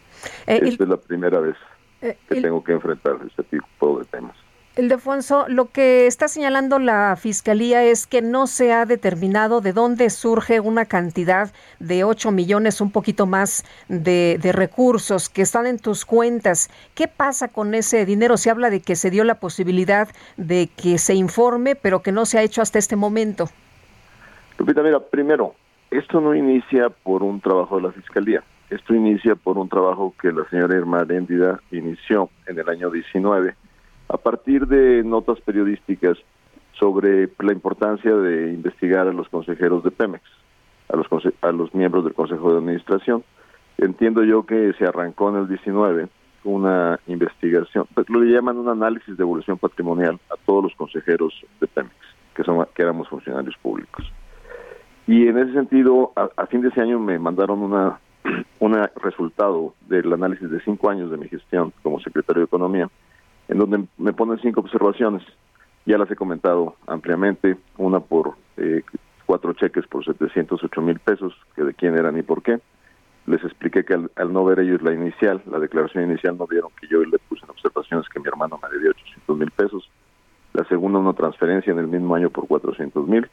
[0.47, 1.57] Eh, Esta es la primera vez
[2.01, 4.37] eh, que tengo que enfrentar este tipo de temas.
[4.75, 10.09] Ildefonso, lo que está señalando la Fiscalía es que no se ha determinado de dónde
[10.09, 15.79] surge una cantidad de 8 millones, un poquito más de, de recursos que están en
[15.79, 16.71] tus cuentas.
[16.95, 18.39] ¿Qué pasa con ese dinero?
[18.39, 22.25] Se habla de que se dio la posibilidad de que se informe, pero que no
[22.25, 23.51] se ha hecho hasta este momento.
[24.59, 25.55] Lupita, mira, primero,
[25.91, 28.43] esto no inicia por un trabajo de la Fiscalía.
[28.71, 33.55] Esto inicia por un trabajo que la señora Irma Aréndida inició en el año 19
[34.09, 36.19] a partir de notas periodísticas
[36.73, 40.23] sobre la importancia de investigar a los consejeros de Pemex,
[40.89, 41.07] a los,
[41.43, 43.25] a los miembros del Consejo de Administración.
[43.79, 46.09] Entiendo yo que se arrancó en el 19
[46.45, 51.67] una investigación, pues lo llaman un análisis de evolución patrimonial a todos los consejeros de
[51.67, 51.95] Pemex.
[52.35, 54.11] que, son, que éramos funcionarios públicos.
[55.07, 57.99] Y en ese sentido, a, fin de ese año me mandaron una,
[58.61, 62.89] una resultado del análisis de cinco años de mi gestión como secretario de Economía,
[63.49, 65.23] en donde me ponen cinco observaciones.
[65.85, 68.83] Ya las he comentado ampliamente, una por eh,
[69.27, 72.61] cuatro cheques por 708 mil pesos, que de quién eran y por qué.
[73.27, 76.71] Les expliqué que al, al no ver ellos la inicial, la declaración inicial, no vieron
[76.81, 79.91] que yo le puse en observaciones que mi hermano me debía 800 mil pesos.
[80.53, 83.29] La segunda, una transferencia en el mismo año por 400 mil.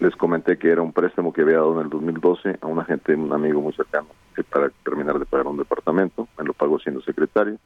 [0.00, 3.14] Les comenté que era un préstamo que había dado en el 2012 a un agente,
[3.14, 7.00] un amigo muy cercano, que para terminar de pagar un departamento, me lo pagó siendo
[7.02, 7.56] secretario.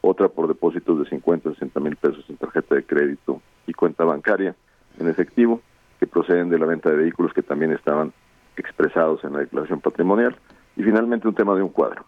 [0.00, 4.54] Otra por depósitos de 50, 60 mil pesos en tarjeta de crédito y cuenta bancaria
[4.98, 5.60] en efectivo,
[5.98, 8.12] que proceden de la venta de vehículos que también estaban
[8.56, 10.36] expresados en la declaración patrimonial.
[10.76, 12.04] Y finalmente un tema de un cuadro.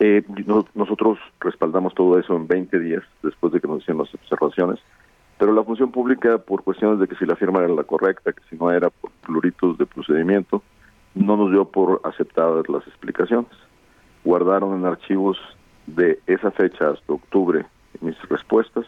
[0.00, 4.14] Eh, no- nosotros respaldamos todo eso en 20 días después de que nos hicieron las
[4.14, 4.80] observaciones,
[5.38, 8.42] pero la función pública, por cuestiones de que si la firma era la correcta, que
[8.48, 10.62] si no era por pluritos de procedimiento,
[11.14, 13.50] no nos dio por aceptadas las explicaciones.
[14.24, 15.38] Guardaron en archivos
[15.86, 17.66] de esa fecha hasta octubre
[18.00, 18.86] mis respuestas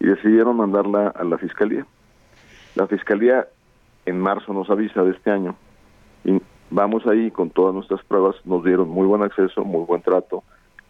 [0.00, 1.86] y decidieron mandarla a la fiscalía.
[2.74, 3.48] La fiscalía
[4.04, 5.56] en marzo nos avisa de este año
[6.24, 10.42] y vamos ahí con todas nuestras pruebas, nos dieron muy buen acceso, muy buen trato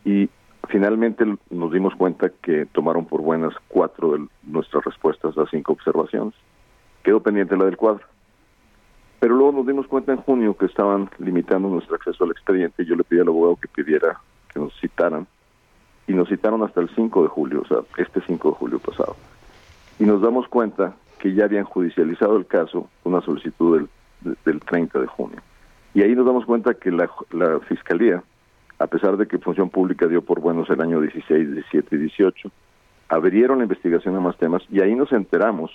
[0.04, 0.28] y
[0.68, 6.34] finalmente nos dimos cuenta que tomaron por buenas cuatro de nuestras respuestas a cinco observaciones.
[7.02, 8.04] Quedó pendiente la del cuadro.
[9.20, 12.94] Pero luego nos dimos cuenta en junio que estaban limitando nuestro acceso al expediente yo
[12.96, 14.20] le pedí al abogado que pidiera
[14.52, 15.26] que nos citaran
[16.06, 19.16] y nos citaron hasta el 5 de julio, o sea, este 5 de julio pasado.
[19.98, 23.88] Y nos damos cuenta que ya habían judicializado el caso, una solicitud del,
[24.20, 25.38] de- del 30 de junio.
[25.94, 28.22] Y ahí nos damos cuenta que la, la Fiscalía,
[28.78, 32.50] a pesar de que Función Pública dio por buenos el año 16, 17 y 18,
[33.08, 35.70] abrieron la investigación a más temas y ahí nos enteramos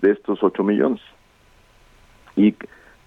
[0.00, 1.00] de estos 8 millones.
[2.34, 2.54] ¿Y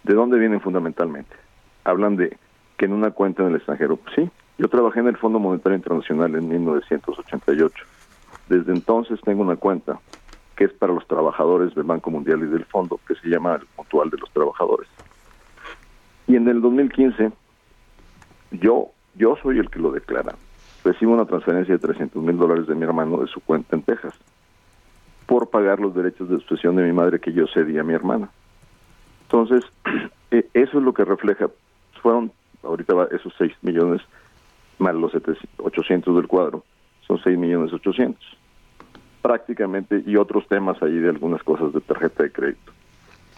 [0.03, 1.35] de dónde vienen fundamentalmente?
[1.83, 2.37] Hablan de
[2.77, 5.77] que en una cuenta en el extranjero, pues sí, yo trabajé en el Fondo Monetario
[5.77, 7.85] Internacional en 1988.
[8.47, 9.99] Desde entonces tengo una cuenta
[10.55, 13.67] que es para los trabajadores del Banco Mundial y del Fondo, que se llama el
[13.77, 14.89] Mutual de los Trabajadores.
[16.27, 17.31] Y en el 2015,
[18.51, 20.33] yo, yo soy el que lo declara.
[20.83, 24.13] Recibo una transferencia de 300 mil dólares de mi hermano de su cuenta en Texas
[25.27, 28.29] por pagar los derechos de sucesión de mi madre que yo cedí a mi hermana.
[29.23, 29.63] Entonces,
[30.31, 31.49] eh, eso es lo que refleja.
[32.01, 32.31] Fueron,
[32.63, 34.01] ahorita va esos 6 millones
[34.79, 36.63] más los 700 800 del cuadro,
[37.05, 38.17] son 6 millones 800.
[39.21, 42.71] Prácticamente, y otros temas ahí de algunas cosas de tarjeta de crédito.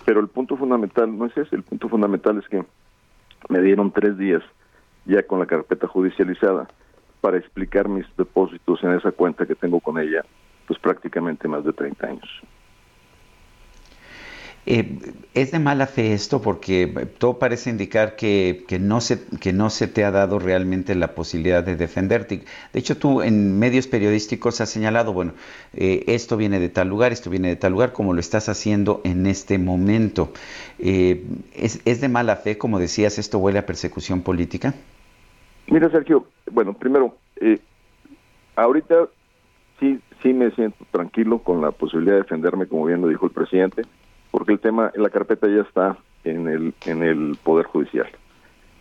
[0.06, 2.64] Pero el punto fundamental no es ese, el punto fundamental es que
[3.50, 4.44] me dieron tres días
[5.06, 6.68] ya con la carpeta judicializada
[7.22, 10.24] para explicar mis depósitos en esa cuenta que tengo con ella,
[10.68, 12.42] pues prácticamente más de 30 años.
[14.66, 15.00] Eh,
[15.34, 16.88] es de mala fe esto porque
[17.18, 21.16] todo parece indicar que, que, no se, que no se te ha dado realmente la
[21.16, 22.44] posibilidad de defenderte.
[22.74, 25.34] De hecho, tú en medios periodísticos has señalado, bueno,
[25.74, 29.02] eh, esto viene de tal lugar, esto viene de tal lugar, como lo estás haciendo
[29.04, 30.32] en este momento.
[30.80, 31.24] Eh,
[31.56, 34.76] ¿es, ¿Es de mala fe, como decías, esto huele a persecución política?
[35.68, 37.60] Mira, Sergio, bueno, primero, eh,
[38.56, 39.08] ahorita
[39.80, 43.32] sí, sí me siento tranquilo con la posibilidad de defenderme, como bien lo dijo el
[43.32, 43.84] presidente,
[44.32, 48.08] porque el tema, la carpeta ya está en el, en el Poder Judicial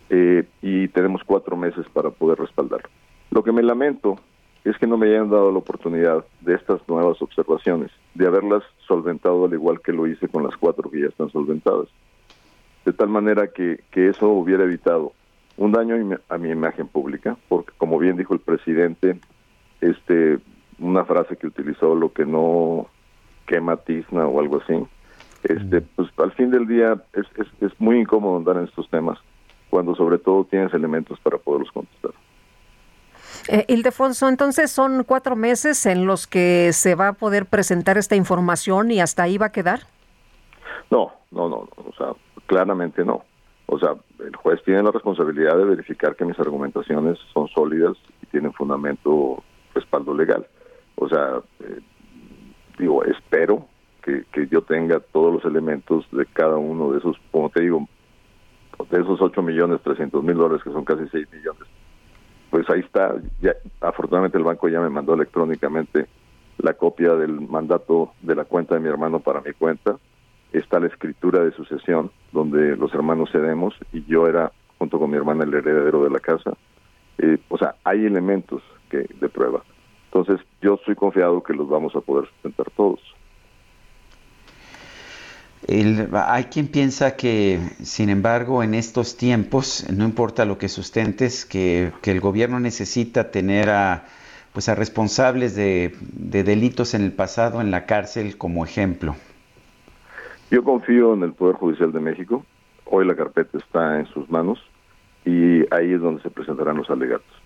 [0.09, 2.89] eh, y tenemos cuatro meses para poder respaldarlo.
[3.29, 4.19] Lo que me lamento
[4.63, 9.45] es que no me hayan dado la oportunidad de estas nuevas observaciones, de haberlas solventado
[9.45, 11.87] al igual que lo hice con las cuatro que ya están solventadas.
[12.85, 15.13] De tal manera que, que eso hubiera evitado
[15.57, 15.95] un daño
[16.29, 19.19] a mi- imagen pública, porque como bien dijo el presidente,
[19.79, 20.39] este,
[20.79, 22.87] una frase que utilizó, lo que no
[23.47, 24.73] quema tizna o algo así,
[25.43, 29.17] este, pues al fin del día es, es, es muy incómodo andar en estos temas,
[29.69, 32.11] cuando sobre todo tienes elementos para poderlos contestar.
[33.47, 38.15] Eh, Ildefonso, entonces son cuatro meses en los que se va a poder presentar esta
[38.15, 39.81] información y hasta ahí va a quedar.
[40.91, 42.13] No, no, no, no, o sea,
[42.45, 43.23] claramente no.
[43.65, 48.25] O sea, el juez tiene la responsabilidad de verificar que mis argumentaciones son sólidas y
[48.27, 49.41] tienen fundamento,
[49.73, 50.45] respaldo legal.
[50.95, 51.79] O sea, eh,
[52.77, 53.65] digo, espero
[54.01, 57.87] que, yo tenga todos los elementos de cada uno de esos, como te digo,
[58.89, 61.63] de esos 8 millones 300 mil dólares, que son casi 6 millones.
[62.49, 63.15] Pues ahí está.
[63.41, 66.07] Ya, afortunadamente el banco ya me mandó electrónicamente
[66.57, 69.97] la copia del mandato de la cuenta de mi hermano para mi cuenta
[70.51, 75.17] está la escritura de sucesión, donde los hermanos cedemos y yo era, junto con mi
[75.17, 76.51] hermana, el heredero de la casa.
[77.17, 79.63] Eh, o sea, hay elementos que de prueba.
[80.05, 82.99] Entonces, yo estoy confiado que los vamos a poder sustentar todos.
[85.67, 91.45] El- hay quien piensa que, sin embargo, en estos tiempos, no importa lo que sustentes,
[91.45, 94.05] que, que el gobierno necesita tener a,
[94.53, 99.15] pues a responsables de, de delitos en el pasado en la cárcel como ejemplo.
[100.49, 102.45] Yo confío en el Poder Judicial de México.
[102.85, 104.59] Hoy la carpeta está en sus manos
[105.25, 107.40] y ahí es donde se presentarán los alegatos.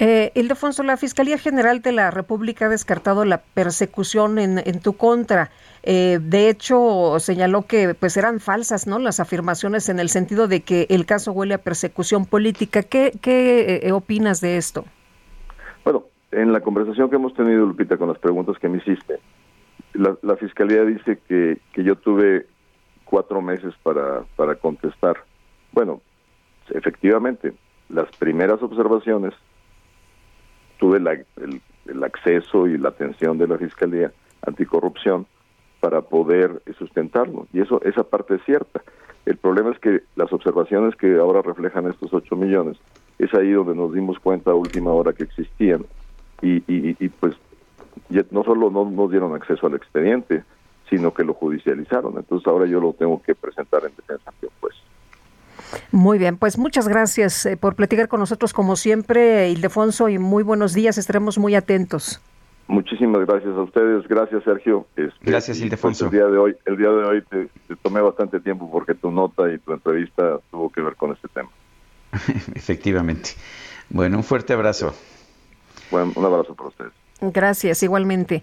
[0.00, 4.92] Eh, Ildefonso, la Fiscalía General de la República ha descartado la persecución en, en tu
[4.92, 5.50] contra.
[5.82, 9.00] Eh, de hecho, señaló que pues eran falsas, ¿no?
[9.00, 12.84] Las afirmaciones en el sentido de que el caso huele a persecución política.
[12.84, 14.84] ¿Qué, qué eh, opinas de esto?
[15.82, 19.18] Bueno, en la conversación que hemos tenido, Lupita, con las preguntas que me hiciste,
[19.94, 22.46] la, la Fiscalía dice que, que yo tuve
[23.04, 25.16] cuatro meses para, para contestar.
[25.72, 26.00] Bueno,
[26.70, 27.52] efectivamente,
[27.88, 29.34] las primeras observaciones
[30.78, 34.12] tuve la- el, acceso y la atención de la Fiscalía
[34.46, 35.26] Anticorrupción
[35.80, 37.46] para poder sustentarlo.
[37.52, 38.82] Y eso esa parte es cierta.
[39.24, 42.78] El problema es que las observaciones que ahora reflejan estos 8 millones,
[43.18, 45.84] es ahí donde nos dimos cuenta a última hora que existían.
[46.40, 47.34] Y, y, pues
[48.30, 50.44] no solo no nos dieron acceso al expediente,
[50.88, 52.16] sino que lo judicializaron.
[52.16, 54.74] Entonces ahora yo lo tengo que presentar en defensa ante un juez.
[55.92, 60.42] Muy bien, pues muchas gracias eh, por platicar con nosotros como siempre, Ildefonso, y muy
[60.42, 60.98] buenos días.
[60.98, 62.20] Estaremos muy atentos.
[62.68, 64.86] Muchísimas gracias a ustedes, gracias Sergio.
[64.94, 66.04] Este, Gracias, pues, Ildefonso.
[66.06, 69.10] el día de hoy, el día de hoy te, te tomé bastante tiempo porque tu
[69.10, 71.48] nota y tu entrevista tuvo que ver con este tema.
[72.54, 73.30] Efectivamente.
[73.88, 74.94] Bueno, un fuerte abrazo.
[75.90, 76.92] Bueno, un abrazo para ustedes.
[77.22, 78.42] Gracias, igualmente.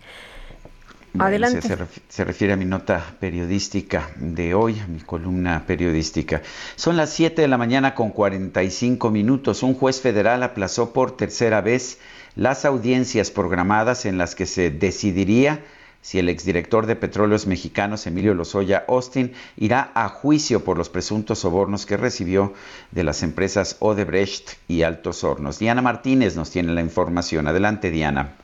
[1.20, 1.62] Adelante.
[2.10, 6.42] Se refiere a mi nota periodística de hoy, a mi columna periodística.
[6.76, 9.64] Son las 7 de la mañana con 45 minutos.
[9.64, 12.00] Un juez federal aplazó por tercera vez
[12.36, 15.62] las audiencias programadas en las que se decidiría
[16.06, 21.40] si el exdirector de Petróleos Mexicanos, Emilio Lozoya Austin, irá a juicio por los presuntos
[21.40, 22.54] sobornos que recibió
[22.92, 25.58] de las empresas Odebrecht y Altos Hornos.
[25.58, 27.48] Diana Martínez nos tiene la información.
[27.48, 28.36] Adelante, Diana.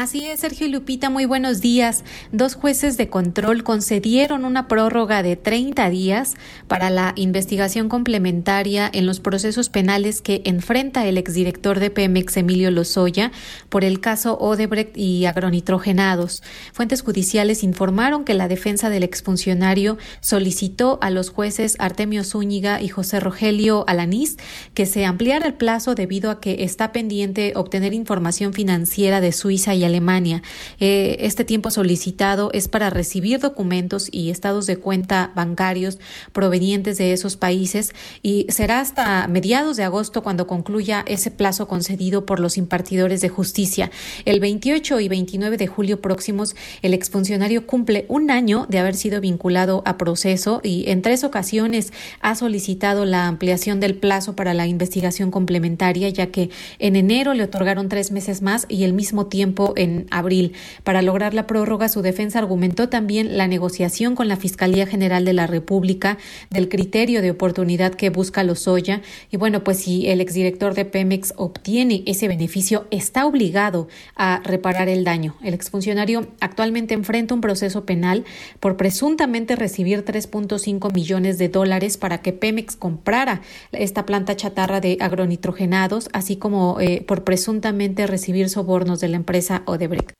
[0.00, 2.04] Así es, Sergio Lupita, muy buenos días.
[2.32, 6.36] Dos jueces de control concedieron una prórroga de 30 días
[6.68, 12.70] para la investigación complementaria en los procesos penales que enfrenta el exdirector de Pemex, Emilio
[12.70, 13.30] Lozoya,
[13.68, 16.42] por el caso Odebrecht y agronitrogenados.
[16.72, 22.88] Fuentes judiciales informaron que la defensa del exfuncionario solicitó a los jueces Artemio Zúñiga y
[22.88, 24.38] José Rogelio Alanís
[24.72, 29.74] que se ampliara el plazo debido a que está pendiente obtener información financiera de Suiza
[29.74, 30.42] y Alemania.
[30.78, 35.98] Eh, este tiempo solicitado es para recibir documentos y estados de cuenta bancarios
[36.32, 42.24] provenientes de esos países y será hasta mediados de agosto cuando concluya ese plazo concedido
[42.24, 43.90] por los impartidores de justicia.
[44.24, 49.20] El 28 y 29 de julio próximos, el exfuncionario cumple un año de haber sido
[49.20, 54.66] vinculado a proceso y en tres ocasiones ha solicitado la ampliación del plazo para la
[54.66, 59.69] investigación complementaria, ya que en enero le otorgaron tres meses más y el mismo tiempo
[59.76, 60.52] en abril.
[60.84, 65.32] Para lograr la prórroga, su defensa argumentó también la negociación con la Fiscalía General de
[65.32, 66.18] la República
[66.50, 69.02] del criterio de oportunidad que busca Lozoya.
[69.30, 74.88] Y bueno, pues si el exdirector de Pemex obtiene ese beneficio, está obligado a reparar
[74.88, 75.36] el daño.
[75.42, 78.24] El exfuncionario actualmente enfrenta un proceso penal
[78.60, 83.40] por presuntamente recibir 3.5 millones de dólares para que Pemex comprara
[83.72, 89.59] esta planta chatarra de agronitrogenados, así como eh, por presuntamente recibir sobornos de la empresa
[89.66, 90.12] Odebrecht.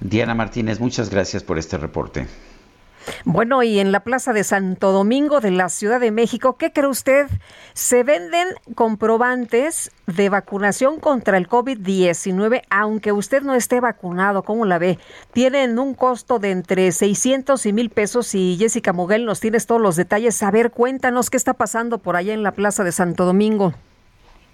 [0.00, 2.26] Diana Martínez, muchas gracias por este reporte.
[3.24, 6.88] Bueno, y en la Plaza de Santo Domingo de la Ciudad de México, ¿qué cree
[6.88, 7.26] usted?
[7.74, 14.78] Se venden comprobantes de vacunación contra el COVID-19, aunque usted no esté vacunado, ¿cómo la
[14.78, 14.98] ve?
[15.32, 19.80] Tienen un costo de entre 600 y mil pesos y Jessica Moguel nos tienes todos
[19.80, 20.42] los detalles.
[20.42, 23.74] A ver, cuéntanos qué está pasando por allá en la Plaza de Santo Domingo.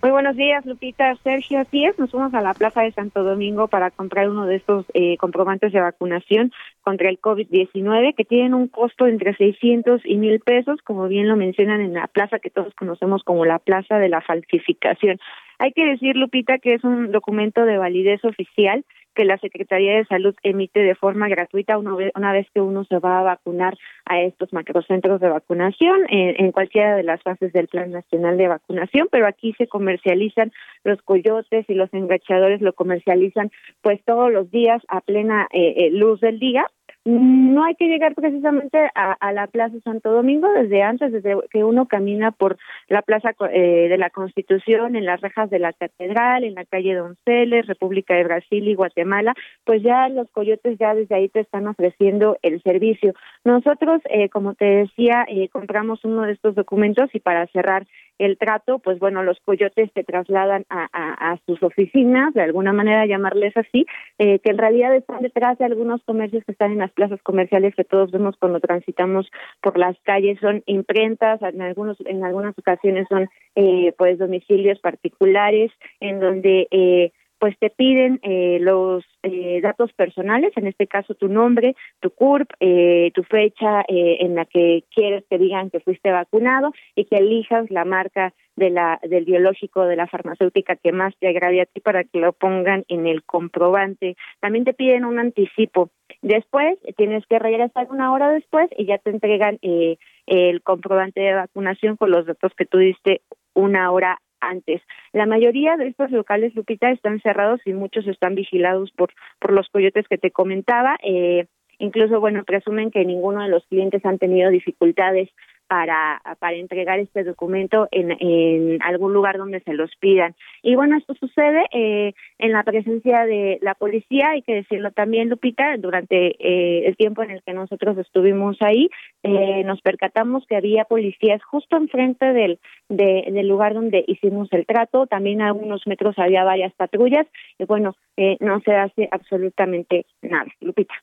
[0.02, 1.14] Muy buenos días, Lupita.
[1.16, 4.86] Sergio, así nos fuimos a la Plaza de Santo Domingo para comprar uno de estos
[4.94, 10.40] eh, comprobantes de vacunación contra el COVID-19 que tienen un costo entre 600 y 1000
[10.40, 14.08] pesos, como bien lo mencionan en la plaza que todos conocemos como la Plaza de
[14.08, 15.18] la Falsificación.
[15.58, 20.04] Hay que decir, Lupita, que es un documento de validez oficial que la Secretaría de
[20.06, 23.76] Salud emite de forma gratuita una vez, una vez que uno se va a vacunar
[24.04, 28.48] a estos macrocentros de vacunación en, en cualquiera de las fases del Plan Nacional de
[28.48, 30.52] Vacunación, pero aquí se comercializan
[30.84, 33.50] los coyotes y los enganchadores lo comercializan
[33.82, 36.66] pues todos los días a plena eh, eh, luz del día
[37.04, 41.64] no hay que llegar precisamente a, a la Plaza Santo Domingo desde antes, desde que
[41.64, 46.44] uno camina por la Plaza eh, de la Constitución, en las rejas de la Catedral,
[46.44, 49.34] en la calle Donceles, República de Brasil y Guatemala,
[49.64, 53.14] pues ya los coyotes ya desde ahí te están ofreciendo el servicio.
[53.44, 57.86] Nosotros, eh, como te decía, eh, compramos uno de estos documentos y para cerrar
[58.20, 63.56] el trato, pues bueno, los coyotes te trasladan a sus oficinas, de alguna manera llamarles
[63.56, 63.86] así,
[64.18, 67.74] eh, que en realidad están detrás de algunos comercios que están en las plazas comerciales
[67.74, 69.30] que todos vemos cuando transitamos
[69.62, 75.72] por las calles, son imprentas, en algunos, en algunas ocasiones son eh, pues domicilios particulares,
[76.00, 81.26] en donde eh, pues te piden eh, los eh, datos personales, en este caso tu
[81.28, 86.12] nombre, tu CURP, eh, tu fecha eh, en la que quieres que digan que fuiste
[86.12, 91.14] vacunado y que elijas la marca de la del biológico de la farmacéutica que más
[91.18, 94.16] te agrade a ti para que lo pongan en el comprobante.
[94.40, 95.88] También te piden un anticipo.
[96.20, 101.32] Después tienes que regresar una hora después y ya te entregan eh, el comprobante de
[101.32, 103.22] vacunación con los datos que tú diste
[103.54, 104.82] una hora antes.
[105.12, 109.68] La mayoría de estos locales, Lupita, están cerrados y muchos están vigilados por, por los
[109.68, 110.96] coyotes que te comentaba.
[111.02, 111.46] Eh,
[111.78, 115.28] incluso, bueno, presumen que ninguno de los clientes han tenido dificultades
[115.70, 120.34] para, para entregar este documento en, en algún lugar donde se los pidan.
[120.64, 125.28] Y bueno, esto sucede eh, en la presencia de la policía, hay que decirlo también,
[125.28, 128.90] Lupita, durante eh, el tiempo en el que nosotros estuvimos ahí,
[129.22, 132.58] eh, nos percatamos que había policías justo enfrente del,
[132.88, 137.28] de, del lugar donde hicimos el trato, también a unos metros había varias patrullas,
[137.60, 140.50] y bueno, eh, no se hace absolutamente nada.
[140.60, 140.94] Lupita.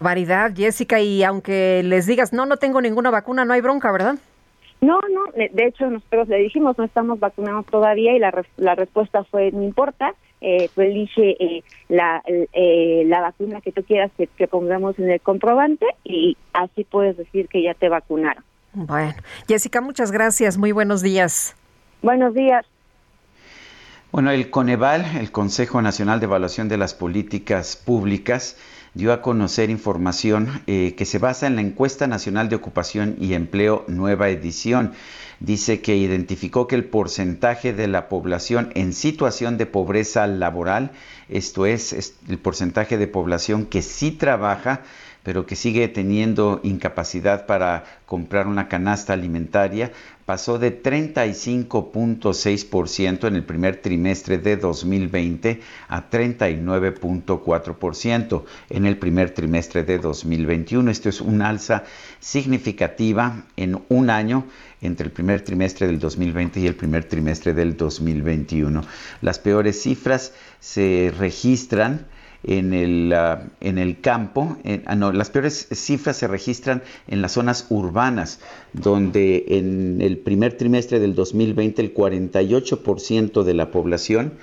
[0.00, 4.16] Variedad, Jessica, y aunque les digas, no, no tengo ninguna vacuna, no hay bronca, ¿verdad?
[4.80, 8.74] No, no, de de hecho nosotros le dijimos no estamos vacunados todavía y la, la
[8.74, 14.10] respuesta fue no importa, eh, tú elige eh, la, eh, la vacuna que tú quieras
[14.16, 18.42] que, que pongamos en el comprobante y así puedes decir que ya te vacunaron.
[18.72, 19.12] Bueno,
[19.46, 21.54] Jessica, muchas gracias, muy buenos días.
[22.00, 22.64] Buenos días.
[24.12, 28.56] Bueno, el Coneval, el Consejo Nacional de Evaluación de las Políticas Públicas,
[28.94, 33.34] dio a conocer información eh, que se basa en la encuesta nacional de ocupación y
[33.34, 34.92] empleo nueva edición.
[35.38, 40.90] Dice que identificó que el porcentaje de la población en situación de pobreza laboral,
[41.28, 44.82] esto es, es el porcentaje de población que sí trabaja,
[45.22, 49.92] pero que sigue teniendo incapacidad para comprar una canasta alimentaria,
[50.30, 59.82] pasó de 35.6% en el primer trimestre de 2020 a 39.4% en el primer trimestre
[59.82, 60.88] de 2021.
[60.88, 61.82] Esto es un alza
[62.20, 64.46] significativa en un año
[64.80, 68.84] entre el primer trimestre del 2020 y el primer trimestre del 2021.
[69.22, 72.06] Las peores cifras se registran
[72.44, 77.32] en el, ah, en el campo, ah, no, las peores cifras se registran en las
[77.32, 78.40] zonas urbanas,
[78.72, 84.34] donde en el primer trimestre del 2020 el 48% de la población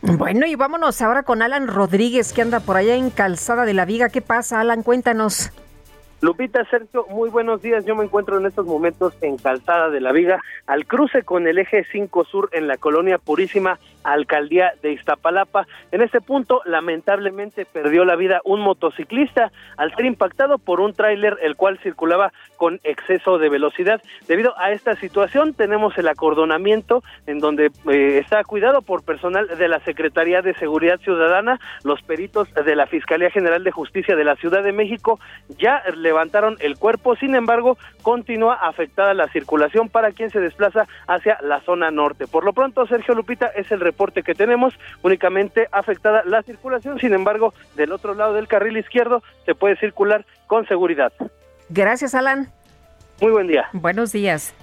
[0.02, 3.84] Bueno, y vámonos ahora con Alan Rodríguez, que anda por allá en Calzada de la
[3.84, 4.08] Viga.
[4.08, 4.82] ¿Qué pasa, Alan?
[4.82, 5.52] Cuéntanos.
[6.22, 7.86] Lupita, Sergio, muy buenos días.
[7.86, 11.58] Yo me encuentro en estos momentos en Calzada de la Viga, al cruce con el
[11.58, 15.66] eje 5 Sur en la colonia Purísima, alcaldía de Iztapalapa.
[15.92, 21.38] En este punto, lamentablemente, perdió la vida un motociclista al ser impactado por un tráiler
[21.42, 24.00] el cual circulaba con exceso de velocidad.
[24.26, 29.68] Debido a esta situación, tenemos el acordonamiento en donde eh, está cuidado por personal de
[29.68, 34.36] la Secretaría de Seguridad Ciudadana, los peritos de la Fiscalía General de Justicia de la
[34.36, 35.18] Ciudad de México
[35.58, 41.38] ya levantaron el cuerpo, sin embargo, continúa afectada la circulación para quien se desplaza hacia
[41.42, 42.26] la zona norte.
[42.26, 44.72] Por lo pronto, Sergio Lupita, es el reporte que tenemos,
[45.02, 50.24] únicamente afectada la circulación, sin embargo, del otro lado del carril izquierdo se puede circular
[50.46, 51.12] con seguridad.
[51.68, 52.48] Gracias, Alan.
[53.20, 53.68] Muy buen día.
[53.72, 54.54] Buenos días.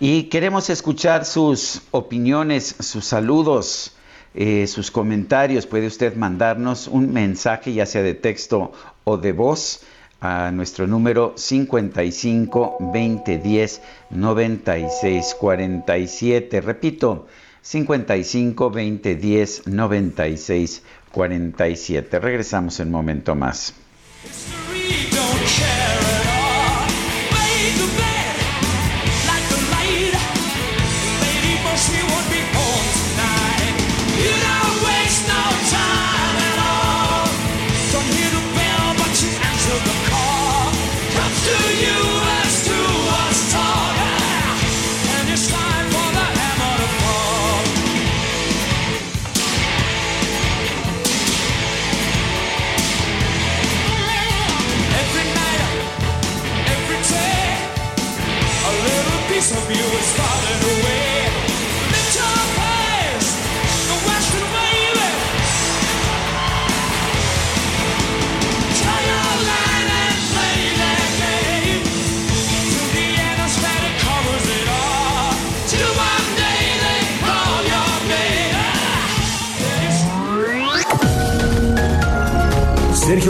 [0.00, 3.96] Y queremos escuchar sus opiniones, sus saludos,
[4.34, 5.66] eh, sus comentarios.
[5.66, 8.72] Puede usted mandarnos un mensaje, ya sea de texto
[9.04, 9.86] o de voz,
[10.20, 16.60] a nuestro número 55 2010 96 47.
[16.60, 17.26] Repito,
[17.64, 22.18] 55 2010 96 47.
[22.20, 23.74] Regresamos en un momento más.
[24.24, 26.33] Every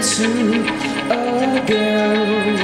[0.00, 0.64] Into
[1.10, 2.56] again,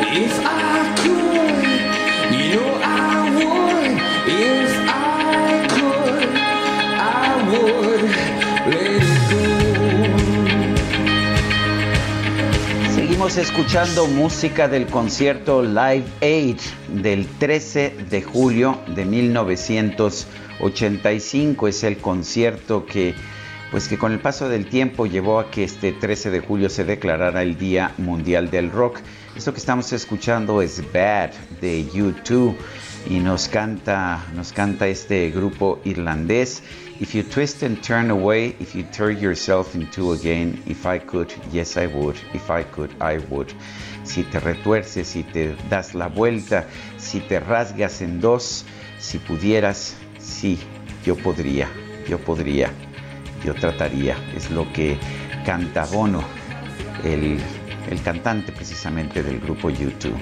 [0.00, 4.00] if I could, you know I would.
[4.26, 6.34] If I could,
[6.98, 8.02] I would
[8.66, 9.42] let it go.
[12.92, 16.58] Seguimos escuchando música del concierto Live Aid
[16.88, 21.68] del 13 de julio de 1985.
[21.68, 23.14] Es el concierto que,
[23.72, 26.84] pues que con el paso del tiempo llevó a que este 13 de julio se
[26.84, 28.98] declarara el Día Mundial del Rock.
[29.34, 31.30] Esto que estamos escuchando es Bad
[31.62, 32.54] de U2
[33.08, 36.62] y nos canta, nos canta este grupo irlandés.
[37.00, 41.32] If you twist and turn away, if you turn yourself into again, if I could,
[41.50, 43.48] yes I would, if I could, I would.
[44.04, 46.66] Si te retuerces, si te das la vuelta,
[46.98, 48.66] si te rasgas en dos,
[48.98, 50.58] si pudieras, sí,
[51.06, 51.68] yo podría,
[52.06, 52.70] yo podría,
[53.44, 54.16] yo trataría.
[54.36, 54.98] Es lo que
[55.44, 56.22] canta Bono,
[57.04, 57.38] el,
[57.90, 60.18] el cantante precisamente del grupo YouTube.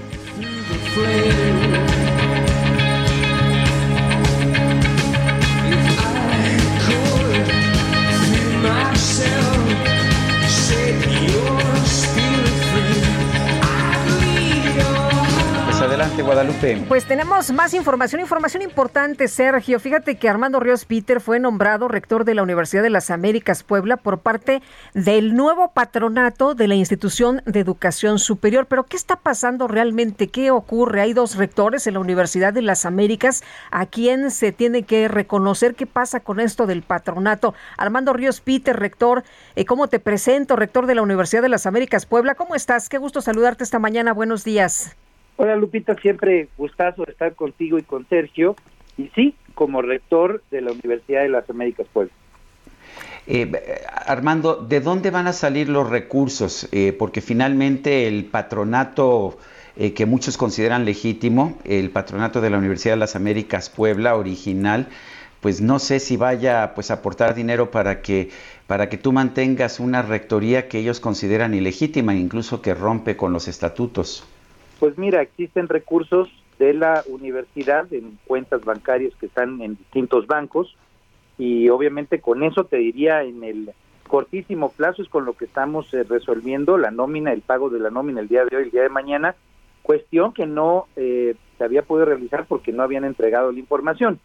[16.23, 16.85] Guadalupe.
[16.89, 19.81] Pues tenemos más información, información importante, Sergio.
[19.81, 23.97] Fíjate que Armando Ríos Peter fue nombrado rector de la Universidad de las Américas Puebla
[23.97, 24.63] por parte
[24.95, 28.67] del nuevo patronato de la institución de educación superior.
[28.67, 30.29] Pero ¿qué está pasando realmente?
[30.29, 31.01] ¿Qué ocurre?
[31.01, 35.75] Hay dos rectores en la Universidad de las Américas a quien se tiene que reconocer
[35.75, 37.55] qué pasa con esto del patronato.
[37.77, 39.25] Armando Ríos Peter, rector,
[39.57, 40.57] eh, ¿cómo te presento?
[40.57, 42.35] Rector de la Universidad de las Américas Puebla.
[42.35, 42.89] ¿Cómo estás?
[42.89, 44.13] Qué gusto saludarte esta mañana.
[44.13, 44.97] Buenos días.
[45.43, 48.57] Hola Lupita, siempre gustazo estar contigo y con Sergio.
[48.99, 52.13] Y sí, como rector de la Universidad de las Américas Puebla.
[53.27, 53.51] Eh,
[54.05, 56.69] Armando, ¿de dónde van a salir los recursos?
[56.73, 59.39] Eh, porque finalmente el patronato
[59.77, 64.89] eh, que muchos consideran legítimo, el patronato de la Universidad de las Américas Puebla, original,
[65.41, 68.29] pues no sé si vaya pues a aportar dinero para que
[68.67, 73.49] para que tú mantengas una rectoría que ellos consideran ilegítima, incluso que rompe con los
[73.49, 74.27] estatutos.
[74.81, 80.75] Pues mira, existen recursos de la universidad en cuentas bancarias que están en distintos bancos
[81.37, 83.73] y obviamente con eso te diría en el
[84.09, 87.91] cortísimo plazo es con lo que estamos eh, resolviendo la nómina, el pago de la
[87.91, 89.37] nómina el día de hoy, el día de mañana,
[89.83, 94.19] cuestión que no eh, se había podido realizar porque no habían entregado la información.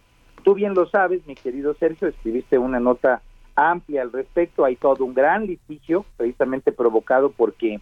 [0.43, 3.21] Tú bien lo sabes, mi querido Sergio, escribiste una nota
[3.55, 7.81] amplia al respecto, hay todo un gran litigio precisamente provocado porque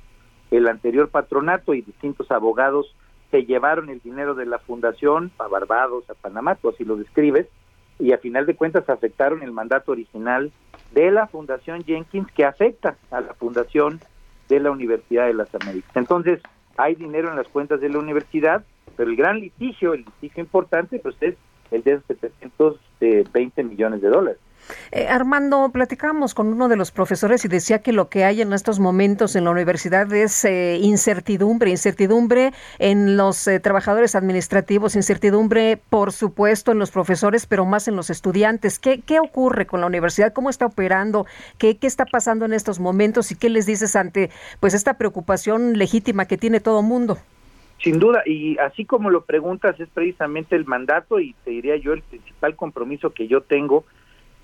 [0.57, 2.95] el anterior patronato y distintos abogados
[3.31, 7.47] se llevaron el dinero de la fundación a Barbados, a Panamá, tú así lo describes,
[7.99, 10.51] y a final de cuentas afectaron el mandato original
[10.91, 13.99] de la Fundación Jenkins que afecta a la Fundación
[14.49, 15.95] de la Universidad de las Américas.
[15.95, 16.41] Entonces,
[16.77, 18.63] hay dinero en las cuentas de la universidad,
[18.95, 21.35] pero el gran litigio, el litigio importante, pues es
[21.71, 24.39] el de 720 millones de dólares.
[24.91, 28.53] Eh, Armando, platicábamos con uno de los profesores y decía que lo que hay en
[28.53, 35.79] estos momentos en la universidad es eh, incertidumbre, incertidumbre en los eh, trabajadores administrativos, incertidumbre,
[35.89, 38.79] por supuesto, en los profesores, pero más en los estudiantes.
[38.79, 40.33] ¿Qué, qué ocurre con la universidad?
[40.33, 41.25] ¿Cómo está operando?
[41.57, 43.31] ¿Qué, ¿Qué está pasando en estos momentos?
[43.31, 47.17] ¿Y qué les dices ante pues esta preocupación legítima que tiene todo mundo?
[47.83, 51.91] Sin duda, y así como lo preguntas, es precisamente el mandato y te diría yo
[51.91, 53.83] el principal compromiso que yo tengo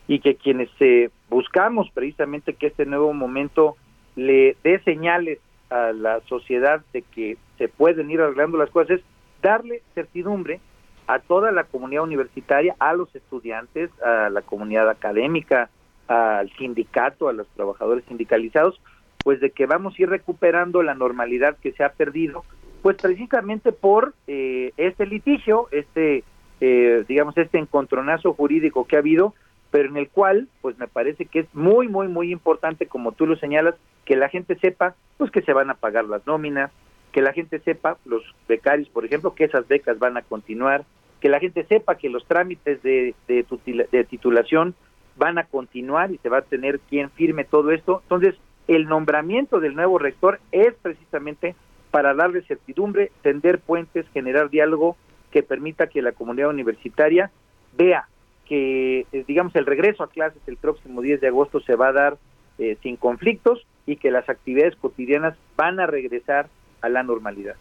[0.09, 3.77] y que quienes eh, buscamos precisamente que este nuevo momento
[4.15, 5.37] le dé señales
[5.69, 9.05] a la sociedad de que se pueden ir arreglando las cosas, es
[9.43, 10.61] darle certidumbre
[11.05, 15.69] a toda la comunidad universitaria, a los estudiantes, a la comunidad académica,
[16.07, 18.81] al sindicato, a los trabajadores sindicalizados,
[19.23, 22.43] pues de que vamos a ir recuperando la normalidad que se ha perdido,
[22.81, 26.23] pues precisamente por eh, este litigio, este,
[26.61, 29.35] eh, digamos, este encontronazo jurídico que ha habido,
[29.71, 33.25] pero en el cual, pues me parece que es muy, muy, muy importante, como tú
[33.25, 36.71] lo señalas, que la gente sepa, pues que se van a pagar las nóminas,
[37.11, 40.85] que la gente sepa, los becarios, por ejemplo, que esas becas van a continuar,
[41.21, 43.45] que la gente sepa que los trámites de, de,
[43.91, 44.73] de titulación
[45.17, 47.99] van a continuar y se va a tener quien firme todo esto.
[48.03, 48.35] Entonces,
[48.67, 51.55] el nombramiento del nuevo rector es precisamente
[51.91, 54.95] para darle certidumbre, tender puentes, generar diálogo
[55.31, 57.31] que permita que la comunidad universitaria
[57.77, 58.07] vea
[58.49, 61.93] que, eh, digamos, el regreso a clases el próximo 10 de agosto se va a
[61.93, 62.17] dar
[62.57, 66.49] eh, sin conflictos y que las actividades cotidianas van a regresar
[66.81, 67.55] a la normalidad.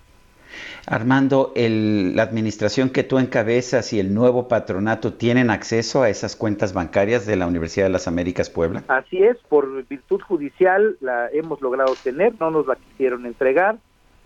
[0.86, 6.34] Armando, el- la administración que tú encabezas y el nuevo patronato tienen acceso a esas
[6.36, 8.82] cuentas bancarias de la Universidad de las Américas Puebla.
[8.89, 13.76] Así es, por virtud judicial la hemos logrado tener, no nos la quisieron entregar.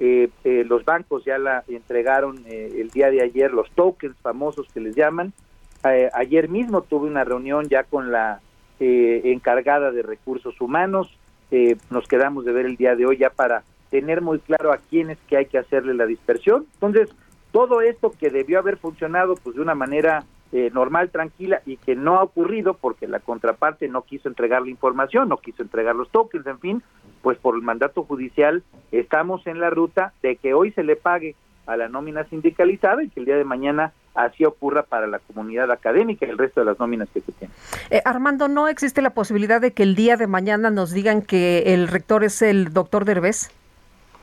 [0.01, 4.67] Eh, eh, los bancos ya la entregaron eh, el día de ayer, los tokens famosos
[4.73, 5.33] que les llaman.
[5.85, 8.41] Eh, ayer mismo tuve una reunión ya con la
[8.81, 11.17] eh, encargada de recursos humanos.
[11.51, 14.79] Eh, nos quedamos de ver el día de hoy ya para tener muy claro a
[14.79, 16.67] quién es que hay que hacerle la dispersión.
[16.75, 17.11] Entonces,
[17.53, 21.95] todo esto que debió haber funcionado pues de una manera eh, normal, tranquila y que
[21.95, 26.11] no ha ocurrido porque la contraparte no quiso entregar la información, no quiso entregar los
[26.11, 26.83] tokens, en fin,
[27.23, 31.37] pues por el mandato judicial estamos en la ruta de que hoy se le pague
[31.67, 35.71] a la nómina sindicalizada y que el día de mañana así ocurra para la comunidad
[35.71, 37.57] académica y el resto de las nóminas que se tienen.
[37.91, 41.73] Eh, Armando, ¿no existe la posibilidad de que el día de mañana nos digan que
[41.75, 43.51] el rector es el doctor Derbez?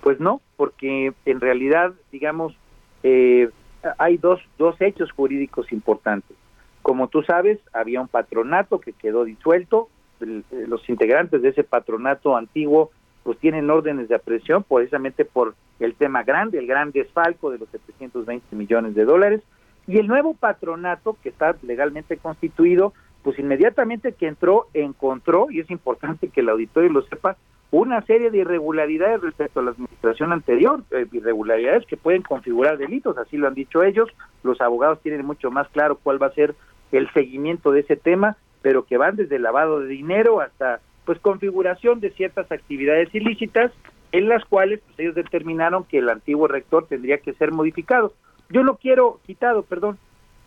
[0.01, 2.55] Pues no, porque en realidad, digamos,
[3.03, 3.49] eh,
[3.97, 6.37] hay dos, dos hechos jurídicos importantes.
[6.81, 9.89] Como tú sabes, había un patronato que quedó disuelto.
[10.21, 12.91] El- eh, los integrantes de ese patronato antiguo
[13.29, 17.69] pues tienen órdenes de aprehensión precisamente por el tema grande, el gran desfalco de los
[17.69, 19.43] 720 millones de dólares.
[19.85, 25.69] Y el nuevo patronato que está legalmente constituido, pues inmediatamente que entró, encontró, y es
[25.69, 27.37] importante que el auditorio lo sepa,
[27.69, 33.15] una serie de irregularidades respecto a la administración anterior, eh, irregularidades que pueden configurar delitos,
[33.19, 34.09] así lo han dicho ellos,
[34.41, 36.55] los abogados tienen mucho más claro cuál va a ser
[36.91, 41.19] el seguimiento de ese tema, pero que van desde el lavado de dinero hasta pues
[41.21, 43.71] configuración de ciertas actividades ilícitas
[44.11, 48.13] en las cuales pues, ellos determinaron que el antiguo rector tendría que ser modificado.
[48.51, 49.97] Yo no quiero quitado, perdón,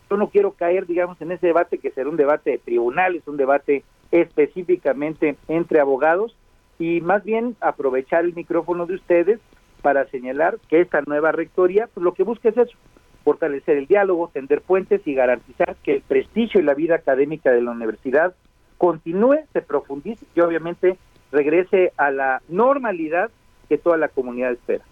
[0.08, 3.38] yo no quiero caer, digamos, en ese debate que será un debate de tribunales, un
[3.38, 3.82] debate
[4.12, 6.36] específicamente entre abogados
[6.78, 9.40] y más bien aprovechar el micrófono de ustedes
[9.82, 12.78] para señalar que esta nueva rectoría pues, lo que busca es eso,
[13.24, 17.62] fortalecer el diálogo, tender puentes y garantizar que el prestigio y la vida académica de
[17.62, 18.36] la universidad
[18.82, 20.98] continúe, se profundice y obviamente
[21.30, 23.30] regrese a la normalidad
[23.68, 24.82] que toda la comunidad espera.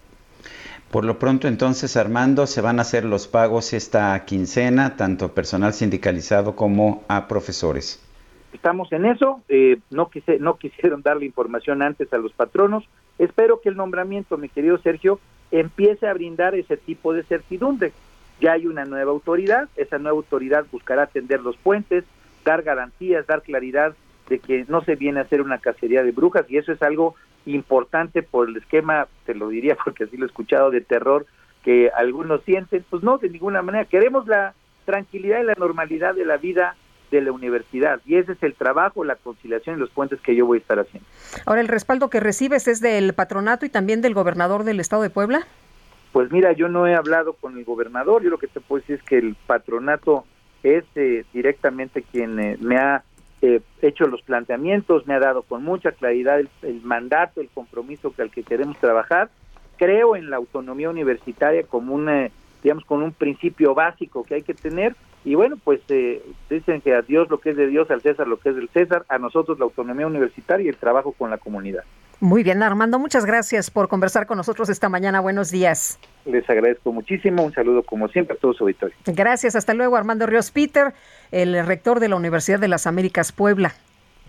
[0.91, 5.33] Por lo pronto, entonces, Armando, se van a hacer los pagos esta quincena, tanto a
[5.33, 8.01] personal sindicalizado como a profesores.
[8.53, 12.85] Estamos en eso, eh, no, quise, no quisieron darle información antes a los patronos.
[13.19, 15.19] Espero que el nombramiento, mi querido Sergio,
[15.51, 17.91] empiece a brindar ese tipo de certidumbre.
[18.39, 22.05] Ya hay una nueva autoridad, esa nueva autoridad buscará atender los puentes,
[22.43, 23.95] dar garantías, dar claridad
[24.29, 27.15] de que no se viene a hacer una cacería de brujas y eso es algo
[27.45, 31.25] importante por el esquema, te lo diría porque así lo he escuchado, de terror
[31.63, 33.85] que algunos sienten, pues no, de ninguna manera.
[33.85, 36.75] Queremos la tranquilidad y la normalidad de la vida
[37.11, 40.45] de la universidad y ese es el trabajo, la conciliación y los puentes que yo
[40.45, 41.07] voy a estar haciendo.
[41.45, 45.09] Ahora, ¿el respaldo que recibes es del patronato y también del gobernador del estado de
[45.09, 45.45] Puebla?
[46.13, 48.95] Pues mira, yo no he hablado con el gobernador, yo lo que te puedo decir
[48.95, 50.25] es que el patronato
[50.63, 53.03] es eh, directamente quien eh, me ha
[53.43, 58.21] eh, hecho los planteamientos, me ha dado con mucha claridad el, mandato, el compromiso que
[58.21, 59.29] al que queremos trabajar.
[59.77, 62.29] Creo en la autonomía universitaria como una,
[62.61, 64.95] digamos, con un principio básico que hay que tener.
[65.25, 68.27] Y bueno, pues eh, dicen que a Dios lo que es de Dios, al César
[68.27, 71.39] lo que es del César, a nosotros la autonomía universitaria y el trabajo con la
[71.39, 71.83] comunidad.
[72.21, 75.21] Muy bien, Armando, muchas gracias por conversar con nosotros esta mañana.
[75.21, 75.97] Buenos días.
[76.25, 78.95] Les agradezco muchísimo, un saludo como siempre a todos su auditorio.
[79.07, 80.93] Gracias, hasta luego, Armando Ríos Peter,
[81.31, 83.73] el rector de la Universidad de las Américas Puebla.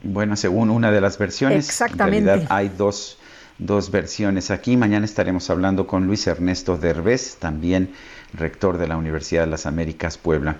[0.02, 2.20] Bueno, según una de las versiones, Exactamente.
[2.20, 3.18] en realidad hay dos,
[3.58, 4.78] dos versiones aquí.
[4.78, 7.90] Mañana estaremos hablando con Luis Ernesto Derbez, también
[8.32, 10.56] rector de la Universidad de las Américas Puebla.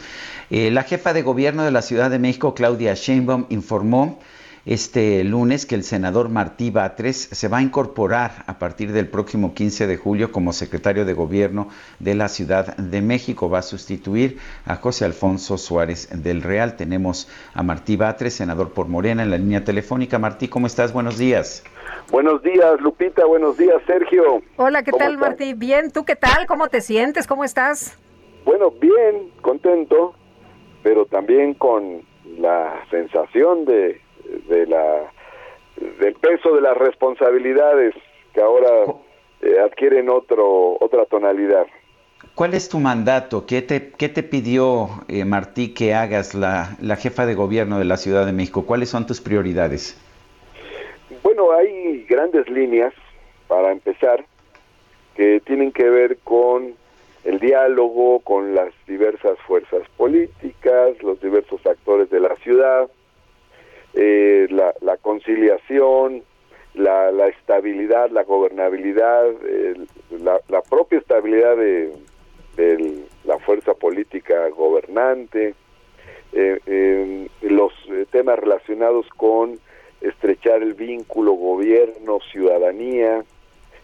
[0.50, 4.20] Eh, la jefa de gobierno de la Ciudad de México, Claudia Sheinbaum, informó
[4.64, 9.54] este lunes que el senador Martí Batres se va a incorporar a partir del próximo
[9.54, 13.50] 15 de julio como secretario de gobierno de la Ciudad de México.
[13.50, 16.76] Va a sustituir a José Alfonso Suárez del Real.
[16.76, 20.18] Tenemos a Martí Batres, senador por Morena, en la línea telefónica.
[20.18, 20.92] Martí, ¿cómo estás?
[20.92, 21.64] Buenos días.
[22.10, 23.24] Buenos días, Lupita.
[23.24, 24.42] Buenos días, Sergio.
[24.56, 25.28] Hola, ¿qué ¿Cómo tal, estás?
[25.28, 25.54] Martí?
[25.54, 26.46] Bien, ¿tú qué tal?
[26.46, 27.26] ¿Cómo te sientes?
[27.26, 27.98] ¿Cómo estás?
[28.44, 30.14] Bueno, bien, contento,
[30.82, 32.02] pero también con
[32.38, 34.00] la sensación de,
[34.48, 35.12] de la
[36.00, 37.94] del peso de las responsabilidades
[38.34, 38.94] que ahora
[39.40, 41.66] eh, adquieren otro otra tonalidad.
[42.34, 43.46] ¿Cuál es tu mandato?
[43.46, 47.84] ¿Qué te, qué te pidió eh, Martí que hagas la, la jefa de gobierno de
[47.84, 48.64] la Ciudad de México?
[48.64, 50.00] ¿Cuáles son tus prioridades?
[51.22, 52.94] Bueno, hay grandes líneas
[53.48, 54.24] para empezar
[55.14, 56.74] que tienen que ver con
[57.24, 62.88] el diálogo con las diversas fuerzas políticas, los diversos actores de la ciudad,
[63.94, 66.22] eh, la, la conciliación,
[66.74, 69.24] la, estabilidad, la gobernabilidad,
[70.20, 71.92] la, propia estabilidad de,
[73.24, 75.54] la fuerza política gobernante,
[76.32, 79.58] eh, los eh, temas relacionados con
[80.00, 83.24] estrechar el vínculo gobierno-ciudadanía,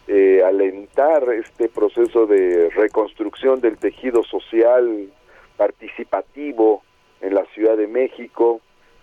[0.07, 5.09] eh, alentar este proceso de reconstrucción del tejido social
[5.57, 6.83] participativo
[7.21, 8.61] en la Ciudad de México,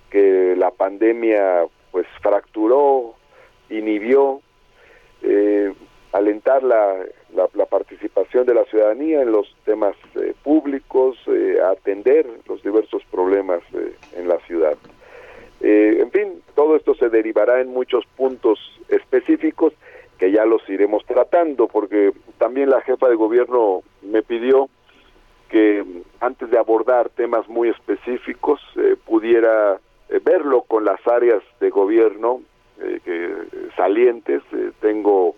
[0.09, 3.15] que la pandemia pues fracturó,
[3.69, 4.41] inhibió,
[5.21, 5.73] eh,
[6.11, 12.63] alentar la, la, participación de la ciudadanía en los temas eh, públicos, eh, atender los
[12.63, 14.77] diversos problemas eh, en la ciudad.
[15.61, 19.73] En fin, todo esto se derivará en muchos puntos específicos
[20.19, 24.69] que ya los iremos tratando, porque también la jefa de gobierno me pidió
[25.49, 25.83] que
[26.19, 28.61] antes de abordar temas muy específicos
[29.05, 29.79] pudiera
[30.09, 32.41] eh, verlo con las áreas de gobierno
[32.79, 33.35] eh, que,
[33.75, 34.41] salientes.
[34.51, 35.35] Eh, tengo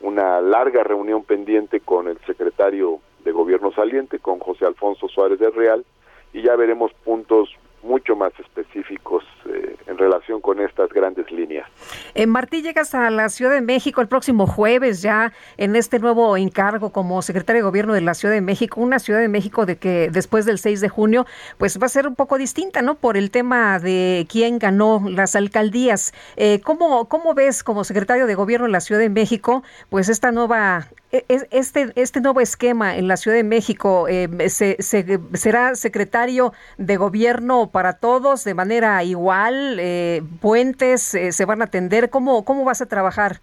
[0.00, 5.50] una larga reunión pendiente con el secretario de gobierno saliente, con José Alfonso Suárez de
[5.50, 5.84] Real,
[6.32, 7.50] y ya veremos puntos
[7.82, 11.66] mucho más específicos eh, en relación con estas grandes líneas.
[12.14, 16.36] Eh, Martí, llegas a la Ciudad de México el próximo jueves ya en este nuevo
[16.36, 19.76] encargo como secretario de Gobierno de la Ciudad de México, una Ciudad de México de
[19.76, 21.26] que después del 6 de junio
[21.56, 22.96] pues va a ser un poco distinta, ¿no?
[22.96, 26.12] Por el tema de quién ganó las alcaldías.
[26.36, 30.32] Eh, ¿cómo, ¿Cómo ves como secretario de Gobierno de la Ciudad de México pues esta
[30.32, 36.52] nueva este, este nuevo esquema en la Ciudad de México eh, se, se- será secretario
[36.76, 42.44] de gobierno para todos de manera igual, eh, puentes eh, se van a atender, ¿cómo,
[42.44, 43.40] cómo vas a trabajar?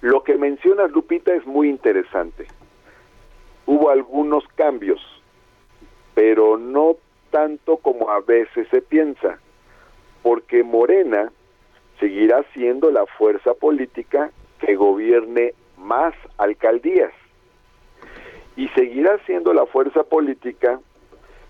[0.00, 2.46] Lo que mencionas, Lupita, es muy interesante.
[3.66, 5.00] Hubo algunos cambios,
[6.14, 6.96] pero no
[7.30, 9.38] tanto como a veces se piensa,
[10.22, 11.30] porque Morena
[12.00, 17.12] seguirá siendo la fuerza política que gobierne más alcaldías
[18.56, 20.80] y seguirá siendo la fuerza política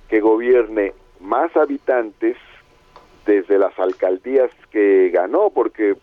[0.08, 2.36] que gobierne más habitantes
[3.26, 5.96] desde las alcaldías que ganó, porque,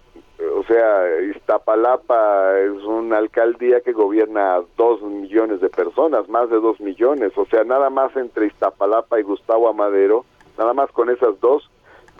[0.55, 6.59] o sea, Iztapalapa es una alcaldía que gobierna a dos millones de personas, más de
[6.59, 10.25] dos millones, o sea, nada más entre Iztapalapa y Gustavo Amadero,
[10.57, 11.69] nada más con esas dos,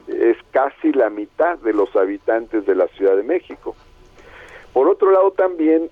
[0.08, 3.76] es casi la mitad de los habitantes de la Ciudad de México.
[4.74, 5.90] Por otro lado, también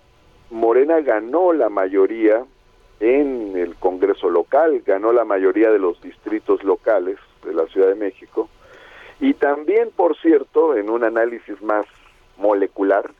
[0.49, 2.45] Morena ganó la mayoría
[2.99, 7.95] en el Congreso local, ganó la mayoría de los distritos locales de la Ciudad de
[7.95, 8.49] México
[9.19, 11.85] y también, por cierto, en un análisis más
[12.37, 13.11] molecular,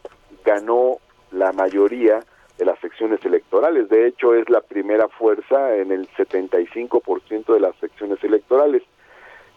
[0.45, 0.97] ganó
[1.31, 2.19] la mayoría
[2.57, 3.89] de las secciones electorales.
[3.89, 8.83] De hecho, es la primera fuerza en el 75% de las secciones electorales.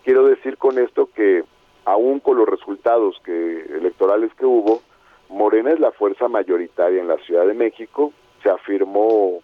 [0.04, 1.44] Quiero decir con esto que
[1.84, 4.82] aún con los resultados que electorales que hubo,
[5.30, 8.12] Morena es la fuerza mayoritaria en la Ciudad de México,
[8.42, 9.40] se afirmó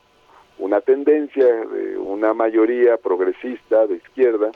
[0.58, 4.50] una tendencia de una mayoría progresista de izquierda,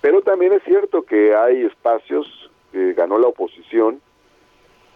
[0.00, 4.00] pero también es cierto que hay espacios que ganó la oposición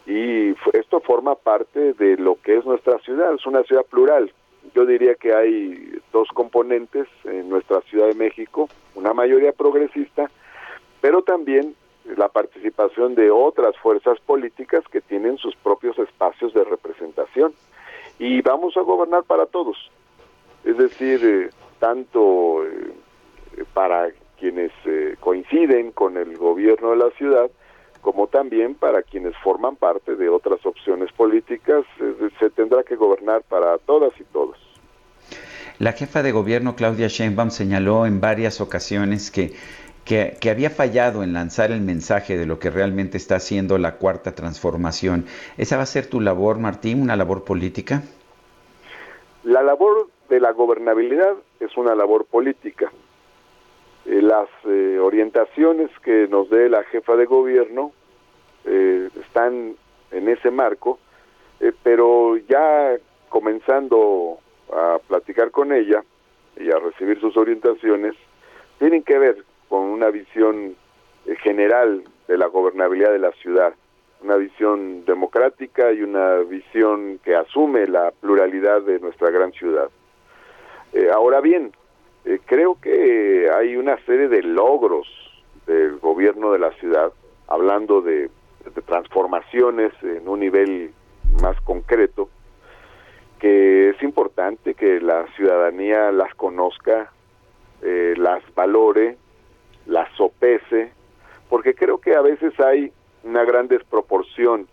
[0.06, 4.32] y esto forma parte de lo que es nuestra ciudad, es una ciudad plural.
[4.74, 10.30] Yo diría que hay dos componentes en nuestra Ciudad de México, una mayoría progresista,
[11.00, 11.74] pero también
[12.16, 17.52] la participación de otras fuerzas políticas que tienen sus propios espacios de representación.
[18.18, 19.76] Y vamos a gobernar para todos.
[20.64, 24.08] Es decir, eh, tanto eh, para
[24.38, 27.50] quienes eh, coinciden con el gobierno de la ciudad,
[28.00, 31.84] como también para quienes forman parte de otras opciones políticas,
[32.38, 34.56] se tendrá que gobernar para todas y todos.
[35.78, 39.54] La jefa de gobierno Claudia Sheinbaum señaló en varias ocasiones que,
[40.10, 44.34] que, había fallado en lanzar el mensaje de lo que realmente está haciendo la cuarta
[44.34, 45.26] transformación.
[45.56, 48.02] ¿Esa va a ser tu labor, Martín, una labor política?
[49.44, 52.90] La labor de la gobernabilidad es una labor política.
[54.04, 57.92] Eh, las eh, orientaciones que nos dé la jefa de gobierno
[58.64, 59.76] eh, están
[60.10, 60.98] en ese marco,
[61.84, 62.96] pero ya
[63.28, 64.38] comenzando
[64.72, 66.02] a platicar con ella
[66.56, 68.16] y a recibir sus orientaciones,
[68.78, 70.74] tienen que ver con una visión
[71.24, 73.72] eh, general de la gobernabilidad de la ciudad,
[74.20, 79.88] una visión democrática y una visión que asume la pluralidad de nuestra gran ciudad.
[80.92, 81.72] Eh, ahora bien,
[82.24, 85.06] eh, creo que hay una serie de logros
[85.66, 87.12] del gobierno de la ciudad,
[87.46, 88.28] hablando de,
[88.86, 90.92] transformaciones en un nivel
[91.40, 92.28] más concreto,
[93.38, 97.10] que es importante que la ciudadanía las conozca,
[97.80, 99.16] las valore,
[99.90, 100.92] las sopese,
[101.48, 102.92] porque creo que a veces hay
[103.24, 104.68] una gran desproporción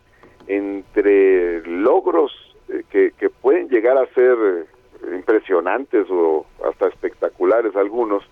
[0.47, 2.31] entre logros
[2.69, 8.23] eh, que, que pueden llegar a ser eh, impresionantes o hasta espectaculares algunos,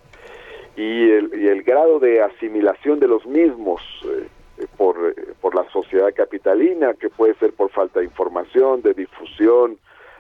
[0.78, 6.14] y el, y el grado de asimilación de los mismos eh, por, por la sociedad
[6.14, 9.78] capitalina, que puede ser por falta de información, de difusión,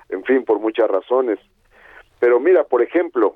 [0.10, 1.40] en fin, por muchas razones.
[2.20, 3.36] Pero mira, por ejemplo,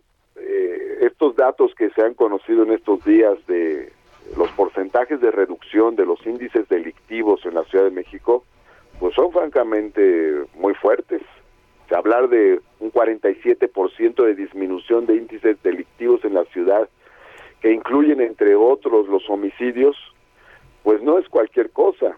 [1.39, 3.91] datos que se han conocido en estos días de
[4.37, 8.43] los porcentajes de reducción de los índices delictivos en la Ciudad de México,
[8.99, 11.21] pues son francamente muy fuertes.
[11.89, 16.87] Hablar de un 47% de disminución de índices delictivos en la ciudad,
[17.61, 19.95] que incluyen entre otros los homicidios,
[20.83, 22.17] pues no es cualquier cosa.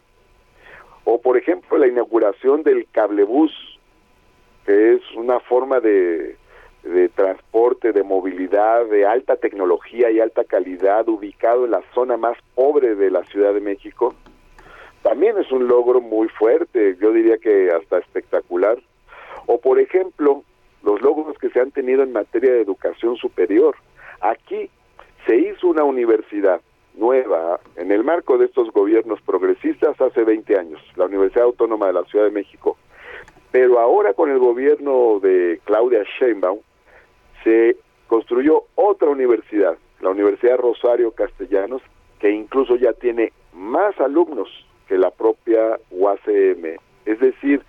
[1.05, 3.51] O por ejemplo la inauguración del cablebús,
[4.65, 6.35] que es una forma de,
[6.83, 12.37] de transporte, de movilidad, de alta tecnología y alta calidad, ubicado en la zona más
[12.55, 14.15] pobre de la Ciudad de México,
[15.03, 18.77] también es un logro muy fuerte, yo diría que hasta espectacular.
[19.47, 20.43] O por ejemplo,
[20.83, 23.75] los logros que se han tenido en materia de educación superior.
[24.21, 24.69] Aquí
[25.25, 26.61] se hizo una universidad
[26.93, 31.93] nueva en el marco de estos gobiernos progresistas hace 20 años, la Universidad Autónoma de
[31.93, 32.77] la Ciudad de México.
[33.51, 36.59] Pero ahora con el gobierno de Claudia Sheinbaum
[37.43, 37.77] se
[38.07, 41.81] construyó otra universidad, la Universidad Rosario Castellanos,
[42.19, 44.49] que incluso ya tiene más alumnos
[44.87, 46.77] que la propia UACM.
[47.05, 47.63] Es decir,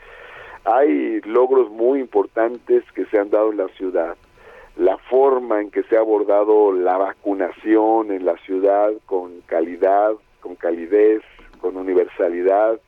[0.64, 4.16] hay logros muy importantes que se han dado en la ciudad.
[4.76, 10.54] La forma en que se ha abordado la vacunación en la ciudad con calidad, con
[10.56, 11.22] calidez,
[11.60, 12.80] con universalidad.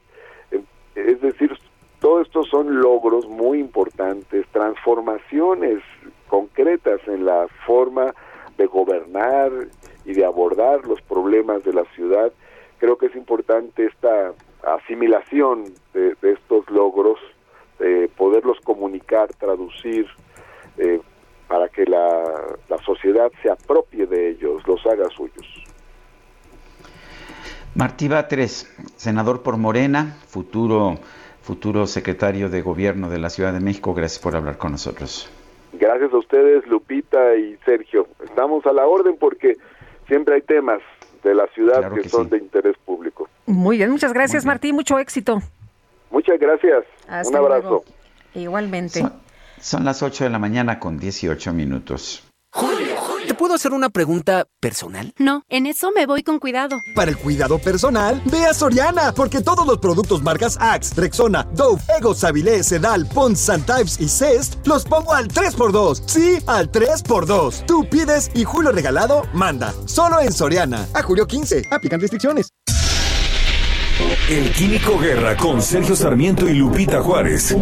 [0.95, 1.57] Es decir,
[2.01, 5.83] todos estos son logros muy importantes, transformaciones
[6.29, 8.15] concretas en la forma
[8.57, 9.51] de gobernar
[10.05, 12.33] y de abordar los problemas de la ciudad.
[12.79, 14.33] Creo que es importante esta
[14.63, 17.19] asimilación de, estos logros,
[17.79, 20.07] de poderlos comunicar, traducir,
[20.79, 21.01] eh,
[21.49, 22.25] para que la,
[22.69, 25.47] la sociedad se apropie de ellos, los haga suyos.
[27.75, 30.99] Martí Batres, senador por Morena, futuro,
[31.43, 35.29] futuro secretario de gobierno de la Ciudad de México, gracias por hablar con nosotros.
[35.79, 38.07] Gracias a ustedes, Lupita y Sergio.
[38.25, 39.57] Estamos a la orden porque
[40.09, 40.81] siempre hay temas
[41.23, 42.31] de la ciudad Claro que, que son sí.
[42.31, 43.29] de interés público.
[43.47, 45.41] Muy bien, muchas gracias Martín, mucho éxito.
[46.11, 46.85] Muchas gracias.
[47.09, 47.63] Hasta Un abrazo.
[47.69, 47.85] luego.
[48.35, 49.01] Igualmente.
[49.01, 49.13] Son,
[49.61, 52.23] son las 8 de la mañana con 18 minutos.
[53.27, 55.15] ¿Te puedo hacer una pregunta personal?
[55.19, 56.77] No, en eso me voy con cuidado.
[56.95, 61.81] Para el cuidado personal, ve a Soriana, porque todos los productos marcas Axe, Rexona, Dove,
[61.99, 66.03] Ego, Savile, Sedal, Pons, Santypes y Cest los pongo al 3x2.
[66.07, 67.65] Sí, al 3x2.
[67.67, 69.73] Tú pides y Julio Regalado manda.
[69.87, 70.87] Solo en Soriana.
[70.93, 71.69] A julio 15.
[71.71, 72.51] Aplican restricciones.
[74.29, 77.57] El Químico Guerra con Sergio Sarmiento y Lupita Juárez.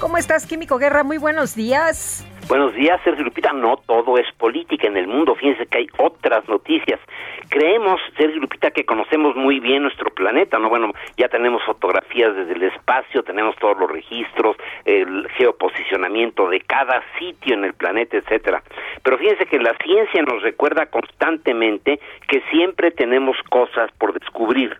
[0.00, 1.04] ¿Cómo estás, Químico Guerra?
[1.04, 2.24] Muy buenos días.
[2.48, 3.52] Buenos días, Sergio Lupita.
[3.52, 5.34] No todo es política en el mundo.
[5.34, 7.00] Fíjense que hay otras noticias.
[7.48, 10.68] Creemos, Sergio Lupita, que conocemos muy bien nuestro planeta, ¿no?
[10.68, 17.02] Bueno, ya tenemos fotografías desde el espacio, tenemos todos los registros, el geoposicionamiento de cada
[17.18, 18.62] sitio en el planeta, etcétera.
[19.02, 21.98] Pero fíjense que la ciencia nos recuerda constantemente
[22.28, 24.78] que siempre tenemos cosas por descubrir.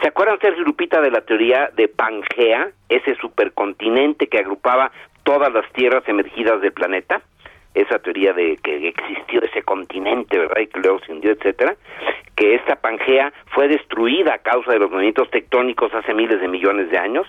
[0.00, 4.92] ¿Se acuerdan, Sergio Lupita, de la teoría de Pangea, ese supercontinente que agrupaba
[5.24, 7.22] todas las tierras emergidas del planeta?
[7.74, 10.60] Esa teoría de que existió ese continente, ¿verdad?
[10.60, 11.74] Y que luego se hundió, etcétera.
[12.36, 16.90] Que esta Pangea fue destruida a causa de los movimientos tectónicos hace miles de millones
[16.90, 17.26] de años.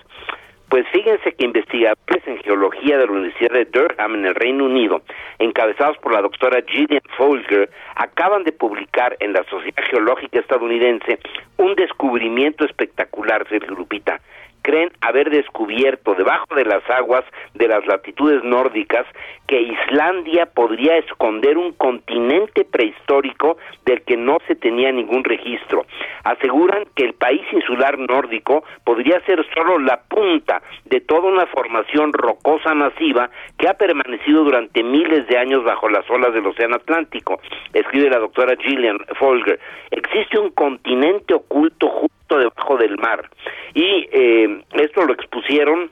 [0.69, 5.01] Pues fíjense que investigadores en geología de la Universidad de Durham en el Reino Unido,
[5.37, 11.19] encabezados por la doctora Gillian Folger, acaban de publicar en la Sociedad Geológica Estadounidense
[11.57, 14.19] un descubrimiento espectacular, Sergio Lupita.
[14.65, 17.23] Creen haber descubierto debajo de las aguas
[17.53, 19.05] de las latitudes nórdicas
[19.45, 25.85] que Islandia podría esconder un continente prehistórico del que no se tenía ningún registro.
[26.23, 32.11] Aseguran que el país insular nórdico podría ser solo la punta de toda una formación
[32.11, 33.29] rocosa masiva
[33.59, 37.39] que ha permanecido durante miles de años bajo las olas del Océano Atlántico.
[37.71, 39.59] Escribe la doctora Gillian Folger.
[39.91, 43.29] Existe un continente oculto justo debajo del mar.
[43.73, 45.89] Y eh, esto lo expusieron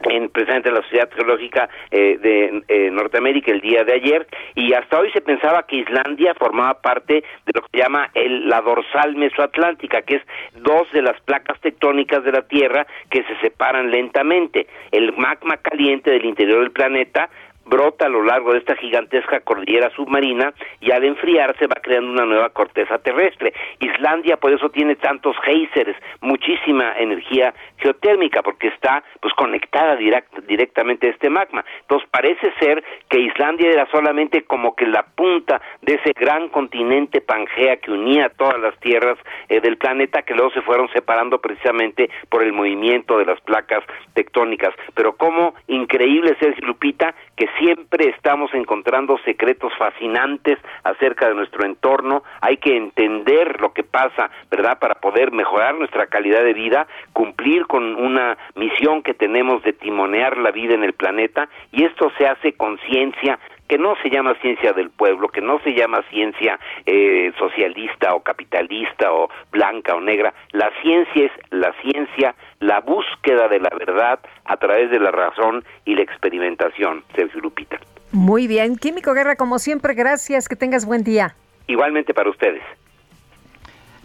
[0.00, 4.98] en precisamente la Sociedad Geológica eh, de eh, Norteamérica el día de ayer y hasta
[4.98, 9.16] hoy se pensaba que Islandia formaba parte de lo que se llama el, la dorsal
[9.16, 10.22] mesoatlántica, que es
[10.54, 14.66] dos de las placas tectónicas de la Tierra que se separan lentamente.
[14.92, 17.28] El magma caliente del interior del planeta
[17.68, 22.24] brota a lo largo de esta gigantesca cordillera submarina y al enfriarse va creando una
[22.24, 23.52] nueva corteza terrestre.
[23.80, 31.08] Islandia por eso tiene tantos geysers, muchísima energía geotérmica porque está pues conectada direct, directamente
[31.08, 31.64] a este magma.
[31.80, 37.20] Entonces parece ser que Islandia era solamente como que la punta de ese gran continente
[37.20, 39.18] Pangea que unía todas las tierras
[39.48, 43.84] eh, del planeta que luego se fueron separando precisamente por el movimiento de las placas
[44.14, 44.74] tectónicas.
[44.94, 52.22] Pero como increíble es Lupita que siempre estamos encontrando secretos fascinantes acerca de nuestro entorno,
[52.40, 54.78] hay que entender lo que pasa, ¿verdad?
[54.78, 60.36] Para poder mejorar nuestra calidad de vida, cumplir con una misión que tenemos de timonear
[60.38, 64.34] la vida en el planeta y esto se hace con ciencia que no se llama
[64.40, 70.00] ciencia del pueblo, que no se llama ciencia eh, socialista o capitalista o blanca o
[70.00, 70.34] negra.
[70.52, 75.64] La ciencia es la ciencia, la búsqueda de la verdad a través de la razón
[75.84, 77.78] y la experimentación, Sergio Lupita.
[78.12, 81.34] Muy bien, Químico Guerra, como siempre, gracias, que tengas buen día.
[81.66, 82.62] Igualmente para ustedes.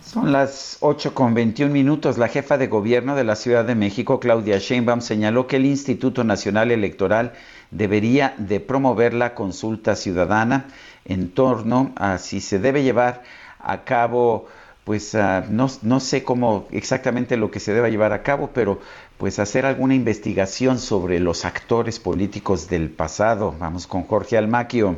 [0.06, 2.18] Son las 8 con 21 minutos.
[2.18, 6.24] La jefa de gobierno de la Ciudad de México, Claudia Sheinbaum, señaló que el Instituto
[6.24, 7.34] Nacional Electoral
[7.72, 10.68] debería de promover la consulta ciudadana
[11.06, 13.24] en torno a si se debe llevar
[13.60, 14.48] a cabo,
[14.84, 18.82] pues uh, no, no sé cómo exactamente lo que se deba llevar a cabo, pero
[19.18, 23.56] pues hacer alguna investigación sobre los actores políticos del pasado.
[23.58, 24.98] Vamos con Jorge Almaquio.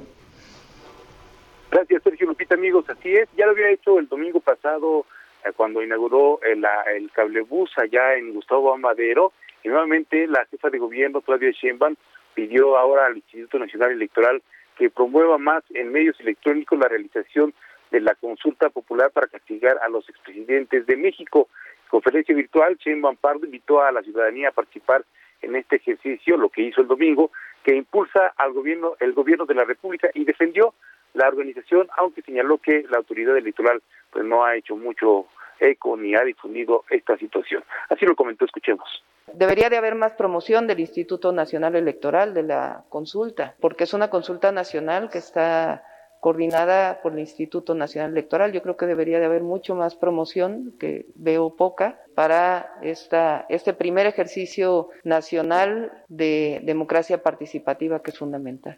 [1.71, 2.01] Gracias,
[2.51, 2.89] Amigos.
[2.89, 5.05] Así es, ya lo había hecho el domingo pasado
[5.43, 9.33] eh, cuando inauguró el, la, el cablebús allá en Gustavo Amadero.
[9.63, 11.95] Y nuevamente la jefa de gobierno, Claudia Sheinbaum,
[12.33, 14.41] pidió ahora al Instituto Nacional Electoral
[14.77, 17.53] que promueva más en medios electrónicos la realización
[17.91, 21.47] de la consulta popular para castigar a los expresidentes de México.
[21.89, 25.05] Conferencia virtual, Sheinbaum Pardo invitó a la ciudadanía a participar
[25.41, 27.31] en este ejercicio, lo que hizo el domingo,
[27.63, 30.73] que impulsa al gobierno, el gobierno de la República y defendió
[31.15, 33.81] la organización, aunque señaló que la autoridad electoral
[34.11, 35.25] pues no ha hecho mucho
[35.59, 37.63] eco ni ha difundido esta situación.
[37.89, 38.87] Así lo comentó, escuchemos.
[39.33, 44.09] Debería de haber más promoción del Instituto Nacional Electoral de la consulta, porque es una
[44.09, 45.83] consulta nacional que está
[46.19, 48.51] coordinada por el Instituto Nacional Electoral.
[48.51, 53.73] Yo creo que debería de haber mucho más promoción, que veo poca, para esta, este
[53.73, 58.77] primer ejercicio nacional de democracia participativa que es fundamental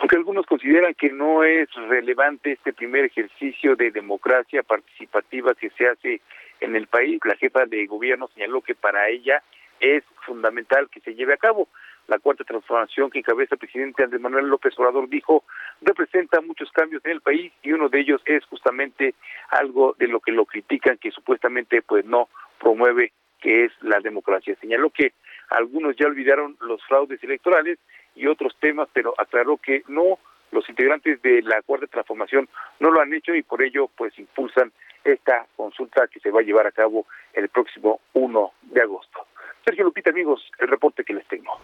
[0.00, 5.88] aunque algunos consideran que no es relevante este primer ejercicio de democracia participativa que se
[5.88, 6.22] hace
[6.60, 9.42] en el país, la jefa de gobierno señaló que para ella
[9.78, 11.68] es fundamental que se lleve a cabo.
[12.06, 15.44] La cuarta transformación que encabeza el presidente Andrés Manuel López Obrador dijo
[15.82, 19.14] representa muchos cambios en el país y uno de ellos es justamente
[19.50, 24.56] algo de lo que lo critican que supuestamente pues no promueve que es la democracia.
[24.60, 25.12] Señaló que
[25.50, 27.78] algunos ya olvidaron los fraudes electorales
[28.14, 30.18] y otros temas, pero aclaró que no
[30.52, 32.48] los integrantes de la cuarta transformación
[32.80, 34.72] no lo han hecho y por ello pues impulsan
[35.04, 39.26] esta consulta que se va a llevar a cabo el próximo 1 de agosto.
[39.64, 41.58] Sergio Lupita, amigos, el reporte que les tengo.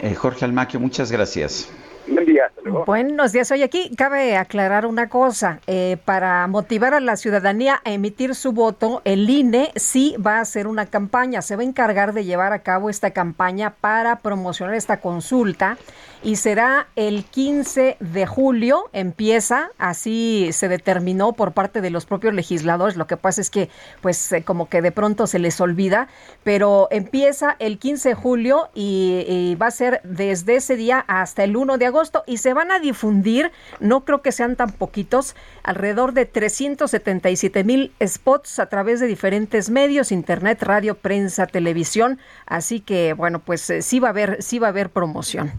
[0.00, 1.70] Eh, Jorge Almaquio, muchas gracias.
[2.06, 2.50] Buen día.
[2.86, 3.50] Buenos días.
[3.52, 5.60] Oye, aquí cabe aclarar una cosa.
[5.66, 10.40] Eh, para motivar a la ciudadanía a emitir su voto, el INE sí va a
[10.40, 11.42] hacer una campaña.
[11.42, 15.78] Se va a encargar de llevar a cabo esta campaña para promocionar esta consulta
[16.24, 18.88] y será el 15 de julio.
[18.92, 22.96] Empieza, así se determinó por parte de los propios legisladores.
[22.96, 23.70] Lo que pasa es que,
[24.00, 26.08] pues, eh, como que de pronto se les olvida,
[26.42, 31.56] pero empieza el 15 de julio y va a ser desde ese día hasta el
[31.56, 31.91] 1 de agosto
[32.26, 37.92] y se van a difundir, no creo que sean tan poquitos, alrededor de 377 mil
[38.04, 42.18] spots a través de diferentes medios, internet, radio, prensa, televisión.
[42.46, 45.52] Así que, bueno, pues eh, sí va a haber, sí va a haber promoción.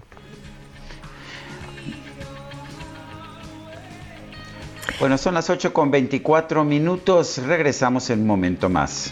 [5.00, 7.40] Bueno, son las 8 con 24 minutos.
[7.40, 9.12] Regresamos en un momento más.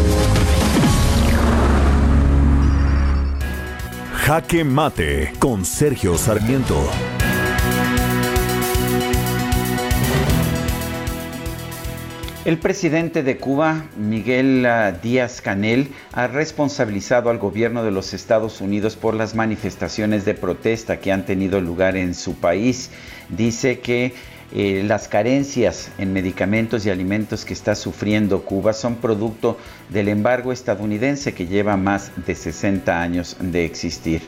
[4.31, 6.81] Jaque Mate con Sergio Sarmiento.
[12.45, 18.61] El presidente de Cuba, Miguel ah, Díaz Canel, ha responsabilizado al gobierno de los Estados
[18.61, 22.89] Unidos por las manifestaciones de protesta que han tenido lugar en su país.
[23.27, 24.13] Dice que
[24.53, 29.57] eh, las carencias en medicamentos y alimentos que está sufriendo Cuba son producto
[29.89, 34.21] del embargo estadounidense que lleva más de 60 años de existir.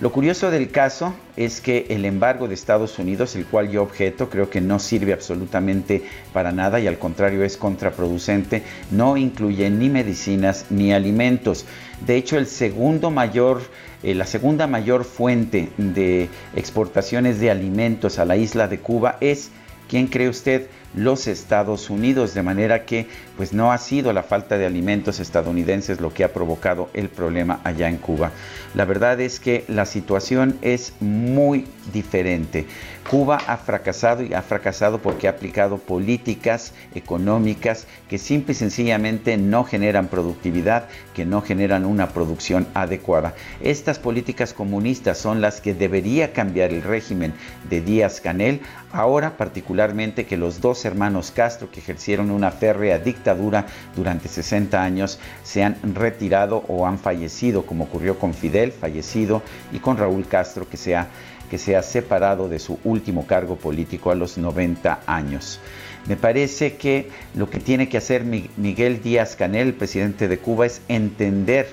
[0.00, 4.28] Lo curioso del caso es que el embargo de Estados Unidos, el cual yo objeto,
[4.28, 6.02] creo que no sirve absolutamente
[6.32, 11.64] para nada y al contrario es contraproducente, no incluye ni medicinas ni alimentos.
[12.04, 18.80] De hecho, eh, la segunda mayor fuente de exportaciones de alimentos a la isla de
[18.80, 19.50] Cuba es
[19.88, 20.68] ¿Quién cree usted?
[20.94, 26.00] Los Estados Unidos, de manera que pues no ha sido la falta de alimentos estadounidenses
[26.00, 28.30] lo que ha provocado el problema allá en Cuba.
[28.74, 32.66] La verdad es que la situación es muy diferente.
[33.10, 39.36] Cuba ha fracasado y ha fracasado porque ha aplicado políticas económicas que simple y sencillamente
[39.36, 43.34] no generan productividad, que no generan una producción adecuada.
[43.60, 47.34] Estas políticas comunistas son las que debería cambiar el régimen
[47.68, 48.60] de Díaz Canel,
[48.92, 55.18] ahora particularmente que los dos hermanos Castro que ejercieron una férrea dictadura durante 60 años
[55.42, 60.68] se han retirado o han fallecido, como ocurrió con Fidel, fallecido, y con Raúl Castro
[60.68, 61.08] que se ha
[61.50, 65.60] que se ha separado de su último cargo político a los 90 años.
[66.06, 70.66] Me parece que lo que tiene que hacer Miguel Díaz Canel, el presidente de Cuba,
[70.66, 71.66] es entender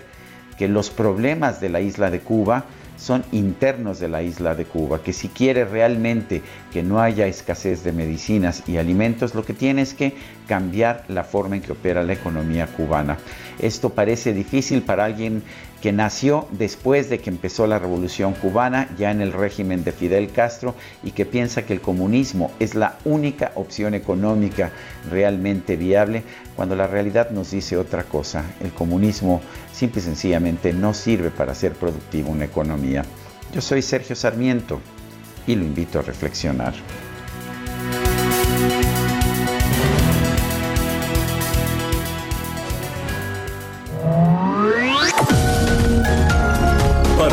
[0.57, 2.65] que los problemas de la isla de Cuba
[3.01, 7.83] son internos de la isla de Cuba, que si quiere realmente que no haya escasez
[7.83, 10.13] de medicinas y alimentos, lo que tiene es que
[10.47, 13.17] cambiar la forma en que opera la economía cubana.
[13.59, 15.41] Esto parece difícil para alguien
[15.81, 20.31] que nació después de que empezó la revolución cubana, ya en el régimen de Fidel
[20.31, 24.71] Castro, y que piensa que el comunismo es la única opción económica
[25.09, 26.23] realmente viable,
[26.55, 28.45] cuando la realidad nos dice otra cosa.
[28.61, 29.41] El comunismo
[29.73, 33.03] simple y sencillamente no sirve para hacer productiva una economía.
[33.53, 34.79] Yo soy Sergio Sarmiento
[35.47, 36.73] y lo invito a reflexionar.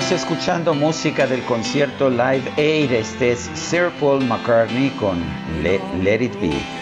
[0.00, 2.92] Seguimos escuchando música del concierto Live Aid.
[2.92, 5.22] Este es Sir Paul McCartney con
[5.62, 6.81] Let, Let It Be.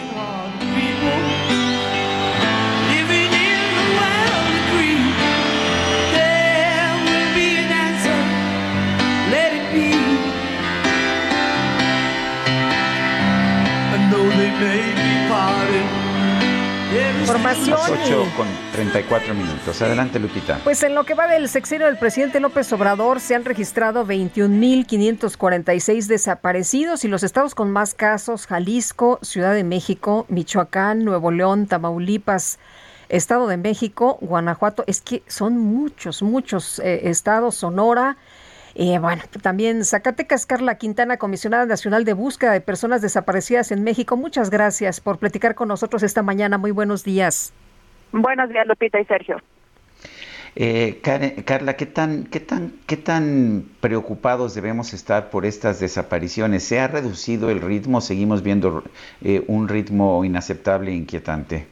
[17.37, 19.81] Información Las y- 8 con 34 minutos.
[19.81, 20.59] Adelante, Lupita.
[20.63, 26.07] Pues en lo que va del sexenio del presidente López Obrador se han registrado 21.546
[26.07, 32.59] desaparecidos y los estados con más casos, Jalisco, Ciudad de México, Michoacán, Nuevo León, Tamaulipas,
[33.09, 38.17] Estado de México, Guanajuato, es que son muchos, muchos eh, estados, Sonora.
[38.75, 44.17] Eh, bueno, también Zacatecas, Carla Quintana, comisionada nacional de búsqueda de personas desaparecidas en México.
[44.17, 46.57] Muchas gracias por platicar con nosotros esta mañana.
[46.57, 47.53] Muy buenos días.
[48.11, 49.37] Buenos días, Lupita y Sergio.
[50.55, 56.63] Eh, Karen- Carla, ¿qué tan, qué, tan, ¿qué tan preocupados debemos estar por estas desapariciones?
[56.63, 58.01] ¿Se ha reducido el ritmo?
[58.01, 58.83] ¿Seguimos viendo
[59.21, 61.67] eh, un ritmo inaceptable e inquietante?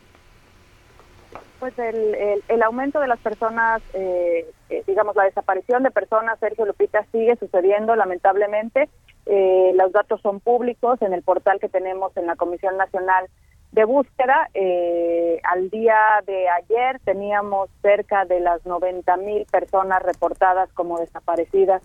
[1.60, 6.40] Pues el, el, el aumento de las personas, eh, eh, digamos, la desaparición de personas,
[6.40, 8.90] Sergio Lupita, sigue sucediendo lamentablemente.
[9.26, 13.28] Eh, los datos son públicos en el portal que tenemos en la Comisión Nacional
[13.74, 14.50] de Búsqueda.
[14.54, 21.84] Eh, al día de ayer teníamos cerca de las 90 mil personas reportadas como desaparecidas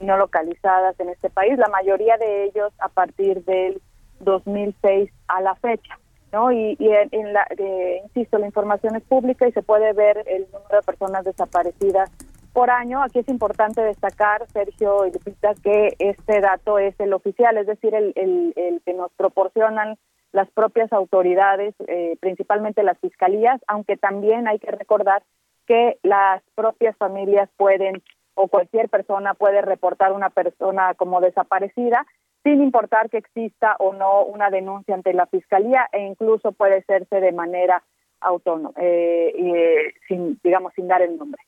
[0.00, 3.80] y no localizadas en este país, la mayoría de ellos a partir del
[4.20, 5.98] 2006 a la fecha.
[6.34, 6.50] ¿No?
[6.50, 10.80] Y, en, la, eh, insisto, la información es pública y se puede ver el número
[10.80, 12.10] de personas desaparecidas
[12.52, 13.02] por año.
[13.02, 17.94] Aquí es importante destacar, Sergio y Lupita, que este dato es el oficial, es decir,
[17.94, 19.96] el, el, el que nos proporcionan
[20.32, 25.22] las propias autoridades, eh, principalmente las fiscalías, aunque también hay que recordar
[25.66, 28.02] que las propias familias pueden
[28.34, 32.04] o cualquier persona puede reportar una persona como desaparecida
[32.44, 37.20] sin importar que exista o no una denuncia ante la fiscalía e incluso puede hacerse
[37.20, 37.82] de manera
[38.20, 41.42] autónoma, eh, eh, sin, digamos, sin dar el nombre.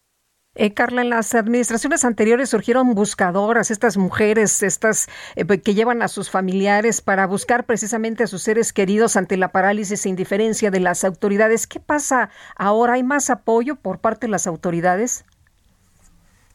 [0.58, 5.06] Eh, Carla, en las administraciones anteriores surgieron buscadoras, estas mujeres, estas
[5.36, 9.52] eh, que llevan a sus familiares para buscar precisamente a sus seres queridos ante la
[9.52, 11.66] parálisis e indiferencia de las autoridades.
[11.66, 12.94] ¿Qué pasa ahora?
[12.94, 15.26] ¿Hay más apoyo por parte de las autoridades?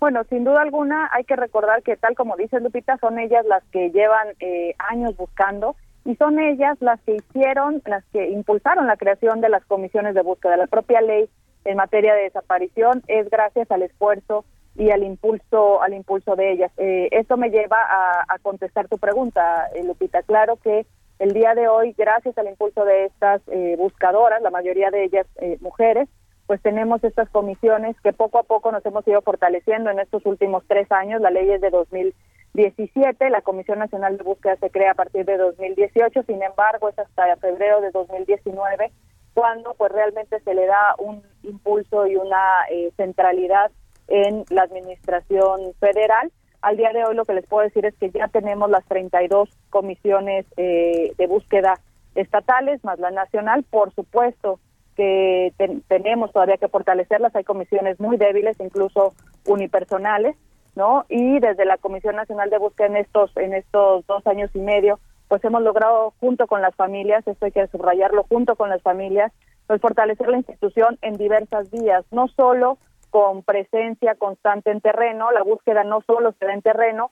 [0.02, 3.64] Bueno, sin duda alguna hay que recordar que tal como dice Lupita, son ellas las
[3.65, 5.76] que llevan eh, años buscando
[6.06, 10.23] y son ellas las que hicieron, las que impulsaron la creación de las comisiones de
[10.23, 10.57] búsqueda.
[10.57, 11.30] La propia ley
[11.65, 14.44] en materia de desaparición es gracias al esfuerzo
[14.76, 16.72] y al impulso, al impulso de ellas.
[16.78, 20.23] Eh, esto me lleva a, contestar tu pregunta, eh, Lupita.
[20.23, 20.88] Claro que
[21.19, 25.28] el día de hoy, gracias al impulso de estas eh, buscadoras, la mayoría de ellas
[25.36, 26.10] eh, mujeres,
[26.52, 30.65] pues tenemos estas comisiones que poco a poco nos hemos ido fortaleciendo en estos últimos
[30.68, 31.22] tres años.
[31.22, 35.38] La ley es de 2017, la Comisión Nacional de Búsqueda se crea a partir de
[35.38, 38.91] 2018, sin embargo es hasta febrero de 2019
[39.34, 43.72] cuando pues realmente se le da un impulso y una eh, centralidad
[44.10, 46.34] en la administración federal.
[46.61, 49.48] Al día de hoy lo que les puedo decir es que ya tenemos las 32
[49.69, 51.76] comisiones eh, de búsqueda
[52.14, 53.64] estatales más la nacional.
[53.64, 54.60] Por supuesto
[55.02, 57.36] que ten- tenemos todavía que fortalecerlas.
[57.36, 59.14] Hay comisiones muy débiles, incluso
[59.48, 60.36] unipersonales,
[60.76, 61.06] ¿no?
[61.10, 64.99] Y desde la Comisión Nacional de Búsqueda en estos en estos dos años y medio,
[65.28, 69.32] pues hemos logrado junto con las familias, esto hay que subrayarlo, junto con las familias,
[69.65, 72.78] pues fortalecer la institución en diversas vías, no solo
[73.10, 77.11] con presencia constante en terreno, la búsqueda no solo se da en terreno,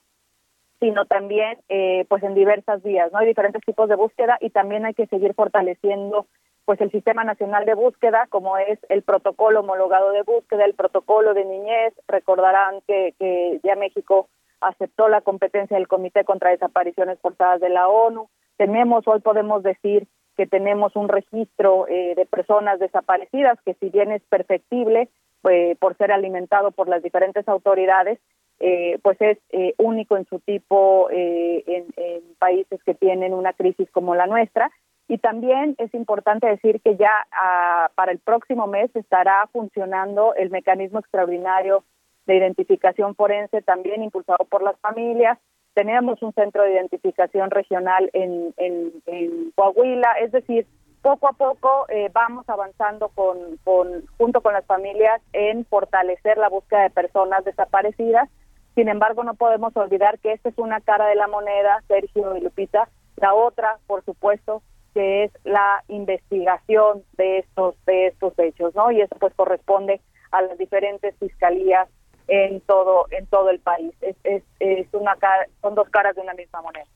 [0.78, 3.18] sino también eh, pues en diversas vías, ¿no?
[3.18, 6.26] Hay diferentes tipos de búsqueda y también hay que seguir fortaleciendo
[6.70, 11.34] pues el Sistema Nacional de Búsqueda, como es el protocolo homologado de búsqueda, el protocolo
[11.34, 14.28] de niñez, recordarán que, que ya México
[14.60, 18.28] aceptó la competencia del Comité contra Desapariciones Forzadas de la ONU.
[18.56, 20.06] Tenemos, hoy podemos decir
[20.36, 25.08] que tenemos un registro eh, de personas desaparecidas que si bien es perfectible
[25.50, 28.20] eh, por ser alimentado por las diferentes autoridades,
[28.60, 33.54] eh, pues es eh, único en su tipo eh, en, en países que tienen una
[33.54, 34.70] crisis como la nuestra.
[35.10, 40.50] Y también es importante decir que ya ah, para el próximo mes estará funcionando el
[40.50, 41.82] mecanismo extraordinario
[42.26, 45.36] de identificación forense, también impulsado por las familias.
[45.74, 50.68] Tenemos un centro de identificación regional en, en, en Coahuila, es decir,
[51.02, 56.50] poco a poco eh, vamos avanzando con, con, junto con las familias en fortalecer la
[56.50, 58.28] búsqueda de personas desaparecidas.
[58.76, 62.42] Sin embargo, no podemos olvidar que esta es una cara de la moneda, Sergio y
[62.42, 62.88] Lupita.
[63.16, 64.62] La otra, por supuesto,
[64.94, 68.90] que es la investigación de estos de estos hechos, ¿no?
[68.90, 70.00] Y eso pues corresponde
[70.30, 71.88] a las diferentes fiscalías
[72.28, 73.92] en todo en todo el país.
[74.00, 76.86] Es, es, es una cara- son dos caras de una misma moneda.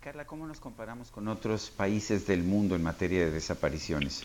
[0.00, 4.24] Carla, ¿cómo nos comparamos con otros países del mundo en materia de desapariciones?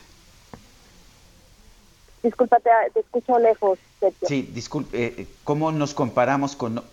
[2.24, 4.28] Disculpa, te, te escucho lejos, Sergio.
[4.28, 6.84] Sí, disculpe, eh, ¿cómo nos comparamos con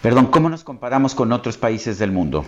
[0.00, 2.44] Perdón, ¿cómo nos comparamos con otros países del mundo?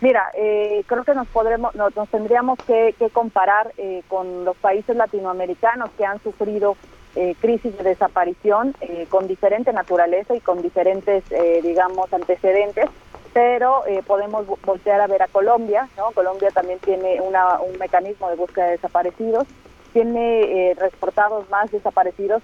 [0.00, 4.56] Mira, eh, creo que nos podremos, nos, nos tendríamos que, que comparar eh, con los
[4.56, 6.76] países latinoamericanos que han sufrido
[7.16, 12.86] eh, crisis de desaparición eh, con diferente naturaleza y con diferentes, eh, digamos, antecedentes,
[13.34, 16.12] pero eh, podemos vo- voltear a ver a Colombia, ¿no?
[16.12, 19.46] Colombia también tiene una, un mecanismo de búsqueda de desaparecidos,
[19.92, 22.42] tiene reportados más desaparecidos,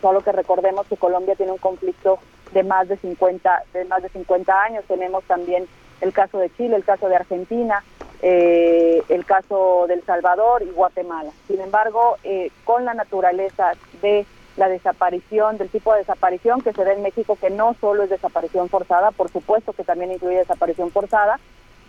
[0.00, 2.18] solo que recordemos que Colombia tiene un conflicto
[2.52, 5.66] de más de 50 de más de 50 años, tenemos también
[6.00, 7.82] el caso de Chile, el caso de Argentina,
[8.22, 11.30] eh, el caso del Salvador y Guatemala.
[11.46, 13.72] Sin embargo, eh, con la naturaleza
[14.02, 14.26] de
[14.56, 18.10] la desaparición, del tipo de desaparición que se da en México, que no solo es
[18.10, 21.38] desaparición forzada, por supuesto que también incluye desaparición forzada,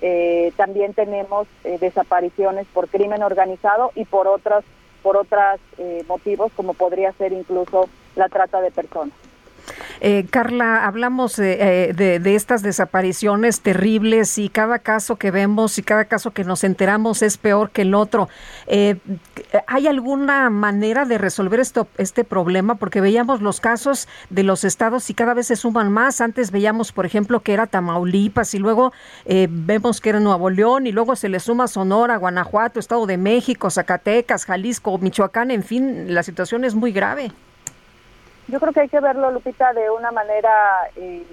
[0.01, 4.63] eh, también tenemos desapariciones por crimen organizado y por otras
[5.01, 5.61] por otros
[6.09, 7.87] motivos, como podría ser incluso
[8.17, 9.13] la trata de personas.
[10.01, 15.77] Eh, Carla, hablamos eh, eh, de, de estas desapariciones terribles y cada caso que vemos
[15.77, 18.29] y cada caso que nos enteramos es peor que el otro.
[18.67, 18.97] Eh,
[19.67, 22.75] ¿Hay alguna manera de resolver esto, este problema?
[22.75, 26.21] Porque veíamos los casos de los estados y cada vez se suman más.
[26.21, 28.93] Antes veíamos, por ejemplo, que era Tamaulipas y luego
[29.25, 33.17] eh, vemos que era Nuevo León y luego se le suma Sonora, Guanajuato, Estado de
[33.17, 37.31] México, Zacatecas, Jalisco, Michoacán, en fin, la situación es muy grave.
[38.49, 40.51] Yo creo que hay que verlo, Lupita, de una manera
[40.95, 41.23] eh,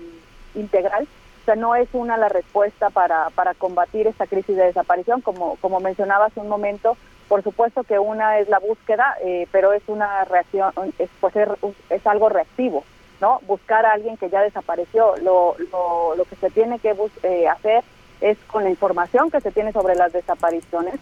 [0.55, 1.09] integral.
[1.43, 5.56] O sea, no es una la respuesta para, para combatir esta crisis de desaparición, como,
[5.56, 6.97] como mencionaba un momento.
[7.28, 11.48] Por supuesto que una es la búsqueda, eh, pero es una reacción, es, pues es,
[11.90, 12.84] es algo reactivo,
[13.20, 13.40] ¿no?
[13.47, 15.16] Buscar a alguien que ya desapareció.
[15.18, 17.82] Lo, lo, lo que se tiene que bus- eh, hacer
[18.20, 20.94] es con la información que se tiene sobre las desapariciones,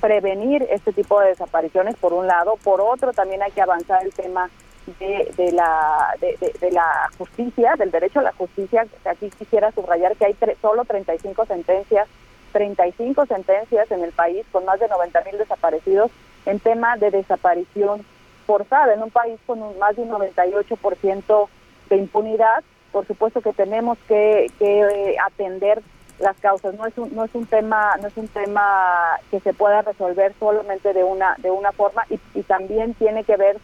[0.00, 4.12] prevenir este tipo de desapariciones por un lado, por otro también hay que avanzar el
[4.12, 4.50] tema
[4.98, 8.86] de, de la de, la justicia, del derecho a la justicia.
[9.04, 12.08] Aquí quisiera subrayar que hay tre- solo 35 sentencias,
[12.52, 16.10] 35 sentencias en el país con más de 90 mil desaparecidos
[16.46, 18.04] en tema de desaparición
[18.46, 21.48] forzada en un país con un- más de un 98%
[21.90, 22.62] de impunidad.
[22.92, 25.82] Por supuesto que tenemos que, que, eh, atender
[26.18, 26.74] las causas.
[26.74, 30.32] No es un no es un tema no es un tema que se pueda resolver
[30.38, 33.58] solamente de una de una forma y, y también tiene que ver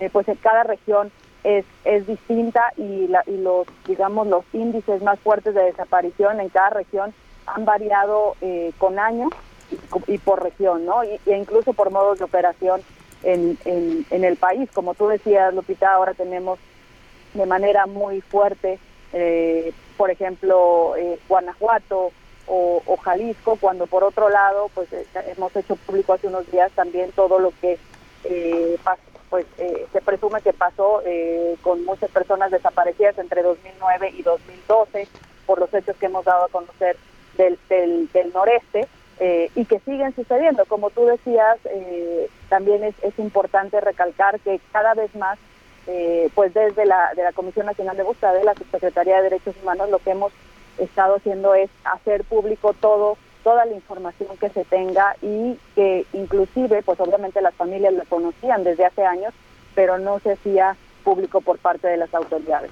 [0.00, 1.10] eh, pues en cada región
[1.44, 7.14] es, es distinta y, los digamos los índices más fuertes de desaparición en cada región
[7.46, 9.30] han variado eh, con años
[10.06, 11.04] y, por región, ¿no?
[11.04, 12.80] Y, e incluso por modos de operación
[13.22, 14.68] en, en, el país.
[14.72, 16.58] Como tú decías, Lupita, ahora tenemos
[17.34, 18.78] de manera muy fuerte,
[19.12, 20.94] eh, por ejemplo,
[21.28, 22.10] Guanajuato
[22.46, 24.88] o, o Jalisco, cuando por otro lado, pues
[25.36, 27.78] hemos hecho público hace unos días también todo lo que
[28.24, 28.98] eh, pas-
[29.30, 35.08] pues eh, se presume que pasó eh, con muchas personas desaparecidas entre 2009 y 2012
[35.46, 36.96] por los hechos que hemos dado a conocer
[37.36, 38.88] del, del, del noreste
[39.20, 40.64] eh, y que siguen sucediendo.
[40.66, 45.38] Como tú decías, eh, también es, es importante recalcar que cada vez más,
[45.86, 49.56] eh, pues desde la, de la Comisión Nacional de Búsqueda de la Subsecretaría de Derechos
[49.62, 50.32] Humanos, lo que hemos
[50.78, 53.16] estado haciendo es hacer público todo
[53.48, 58.62] toda la información que se tenga y que inclusive, pues obviamente las familias lo conocían
[58.62, 59.32] desde hace años,
[59.74, 62.70] pero no se hacía público por parte de las autoridades.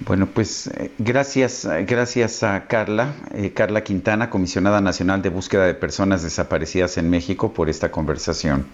[0.00, 5.66] Bueno, pues eh, gracias, eh, gracias a Carla, eh, Carla Quintana, comisionada nacional de búsqueda
[5.66, 8.66] de personas desaparecidas en México, por esta conversación.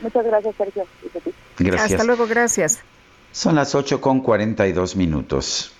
[0.00, 0.84] Muchas gracias, Sergio.
[1.60, 1.92] Gracias.
[1.92, 2.80] Hasta luego, gracias.
[3.30, 5.72] Son las 8 con 42 minutos.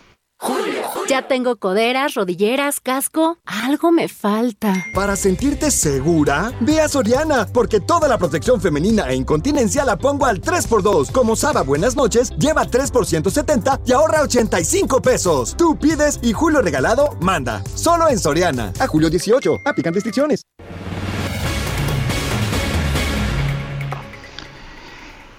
[1.08, 3.38] Ya tengo coderas, rodilleras, casco.
[3.44, 4.86] Algo me falta.
[4.94, 10.24] Para sentirte segura, ve a Soriana, porque toda la protección femenina e incontinencia la pongo
[10.24, 11.12] al 3x2.
[11.12, 15.54] Como Saba Buenas noches, lleva 3 por 170 y ahorra 85 pesos.
[15.56, 17.62] Tú pides y Julio Regalado manda.
[17.74, 18.72] Solo en Soriana.
[18.78, 19.60] A julio 18.
[19.64, 20.42] Aplican restricciones.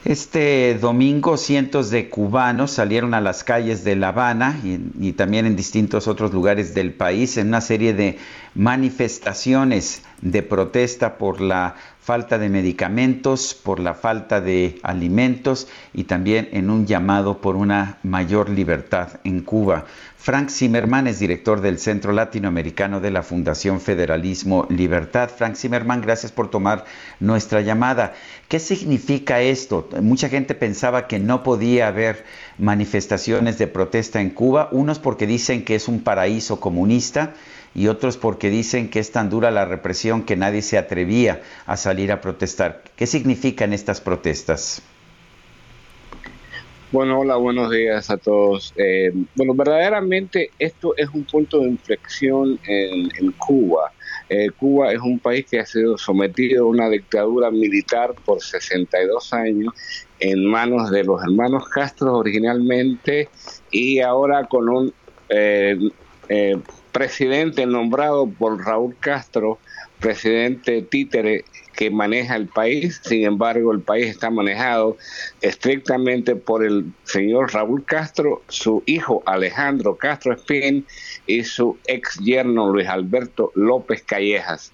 [0.06, 5.56] Este domingo cientos de cubanos salieron a las calles de La Habana y, también en
[5.56, 8.20] distintos otros lugares del país en una serie de
[8.54, 16.50] manifestaciones de protesta por la falta de medicamentos, por la falta de alimentos y también
[16.52, 19.86] en un llamado por una mayor libertad en Cuba.
[20.26, 25.30] Frank Zimmerman es director del Centro Latinoamericano de la Fundación Federalismo Libertad.
[25.30, 26.86] Frank Zimmerman, gracias por tomar
[27.20, 28.16] nuestra llamada.
[28.48, 29.88] ¿Qué significa esto?
[30.02, 32.26] Mucha gente pensaba que no podía haber
[32.58, 37.36] manifestaciones de protesta en Cuba, unos porque dicen que es un paraíso comunista
[37.76, 41.78] y otros porque dicen que es tan dura la represión que nadie se atrevía a
[41.78, 42.82] salir a protestar.
[42.96, 44.82] ¿Qué significan estas protestas?
[46.96, 48.74] Bueno, hola, buenos días a todos.
[48.78, 53.92] Eh, bueno, verdaderamente esto es un punto de inflexión en, en Cuba.
[54.30, 59.34] Eh, Cuba es un país que ha sido sometido a una dictadura militar por 62
[59.34, 59.74] años
[60.22, 63.28] en manos de los hermanos Castro originalmente
[63.72, 64.94] y ahora con un
[65.28, 65.78] eh,
[66.30, 66.58] eh,
[66.94, 69.60] presidente nombrado por Raúl Castro,
[70.00, 71.44] presidente títere
[71.76, 74.98] que maneja el país, sin embargo el país está manejado
[75.42, 80.86] estrictamente por el señor Raúl Castro, su hijo Alejandro Castro Espín
[81.28, 84.72] y su ex yerno Luis Alberto López Callejas.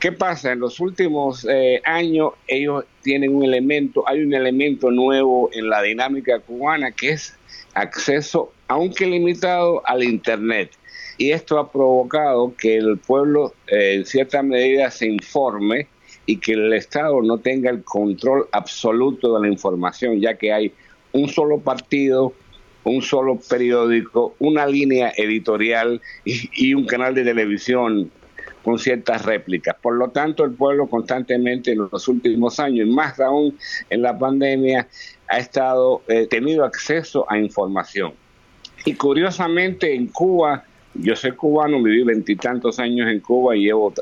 [0.00, 0.52] ¿Qué pasa?
[0.52, 5.82] En los últimos eh, años ellos tienen un elemento, hay un elemento nuevo en la
[5.82, 7.36] dinámica cubana que es
[7.74, 10.72] acceso, aunque limitado, al Internet
[11.18, 15.86] y esto ha provocado que el pueblo eh, en cierta medida se informe
[16.26, 20.72] y que el Estado no tenga el control absoluto de la información, ya que hay
[21.12, 22.32] un solo partido,
[22.84, 28.10] un solo periódico, una línea editorial y, un canal de televisión
[28.62, 29.76] con ciertas réplicas.
[29.82, 33.58] Por lo tanto, el pueblo constantemente en los últimos años, y más aún
[33.90, 34.86] en la pandemia,
[35.28, 38.12] ha estado eh, tenido acceso a información.
[38.84, 43.92] Y curiosamente en Cuba, yo soy cubano, viví veintitantos años en Cuba y llevo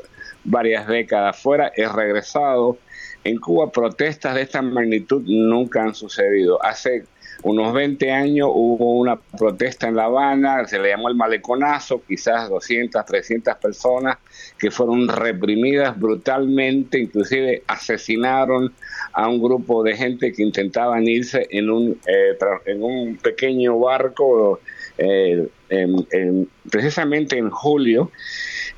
[0.43, 2.77] varias décadas fuera, he regresado.
[3.23, 6.63] En Cuba protestas de esta magnitud nunca han sucedido.
[6.63, 7.03] Hace
[7.43, 12.49] unos 20 años hubo una protesta en La Habana, se le llamó el maleconazo, quizás
[12.49, 14.17] 200, 300 personas
[14.59, 18.73] que fueron reprimidas brutalmente, inclusive asesinaron
[19.13, 24.59] a un grupo de gente que intentaban irse en un, eh, en un pequeño barco
[24.97, 28.11] eh, en- en- precisamente en julio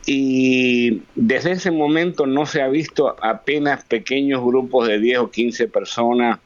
[0.05, 5.67] y desde ese momento no se ha visto apenas pequeños grupos de 10 o 15
[5.69, 6.39] personas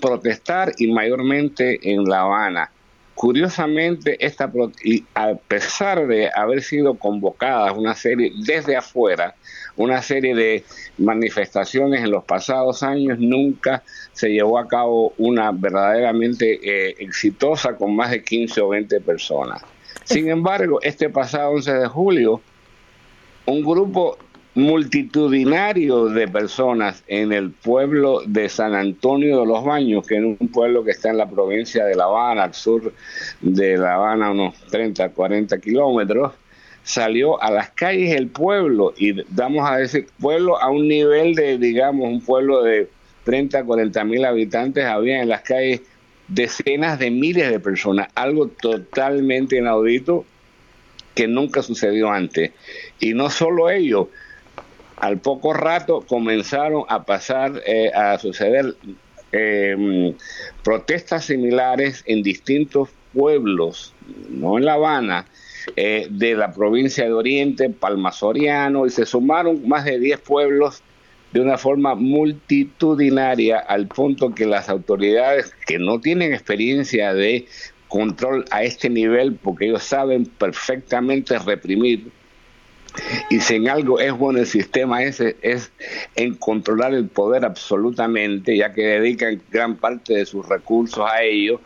[0.00, 2.70] protestar y mayormente en La Habana.
[3.14, 4.50] Curiosamente, esta
[4.82, 9.36] y a pesar de haber sido convocadas una serie desde afuera,
[9.76, 10.64] una serie de
[10.98, 17.94] manifestaciones en los pasados años, nunca se llevó a cabo una verdaderamente eh, exitosa con
[17.94, 19.62] más de 15 o 20 personas.
[20.02, 22.40] Sin embargo, este pasado 11 de julio,
[23.46, 24.18] un grupo
[24.54, 30.48] multitudinario de personas en el pueblo de San Antonio de los Baños, que es un
[30.48, 32.92] pueblo que está en la provincia de La Habana, al sur
[33.40, 36.32] de La Habana, unos 30, 40 kilómetros,
[36.84, 41.58] salió a las calles del pueblo, y vamos a decir, pueblo a un nivel de,
[41.58, 42.88] digamos, un pueblo de
[43.24, 45.80] 30, 40 mil habitantes, había en las calles
[46.28, 50.24] decenas de miles de personas, algo totalmente inaudito
[51.14, 52.52] que nunca sucedió antes.
[53.00, 54.08] Y no solo ello,
[54.96, 58.74] al poco rato comenzaron a pasar, eh, a suceder
[59.32, 60.14] eh,
[60.62, 63.94] protestas similares en distintos pueblos,
[64.28, 65.26] no en La Habana,
[65.76, 70.82] eh, de la provincia de Oriente, Palma Soriano, y se sumaron más de 10 pueblos
[71.32, 77.46] de una forma multitudinaria al punto que las autoridades que no tienen experiencia de
[77.88, 82.12] control a este nivel, porque ellos saben perfectamente reprimir,
[83.30, 85.72] y si en algo es bueno el sistema ese, es
[86.16, 91.60] en controlar el poder absolutamente, ya que dedican gran parte de sus recursos a ello,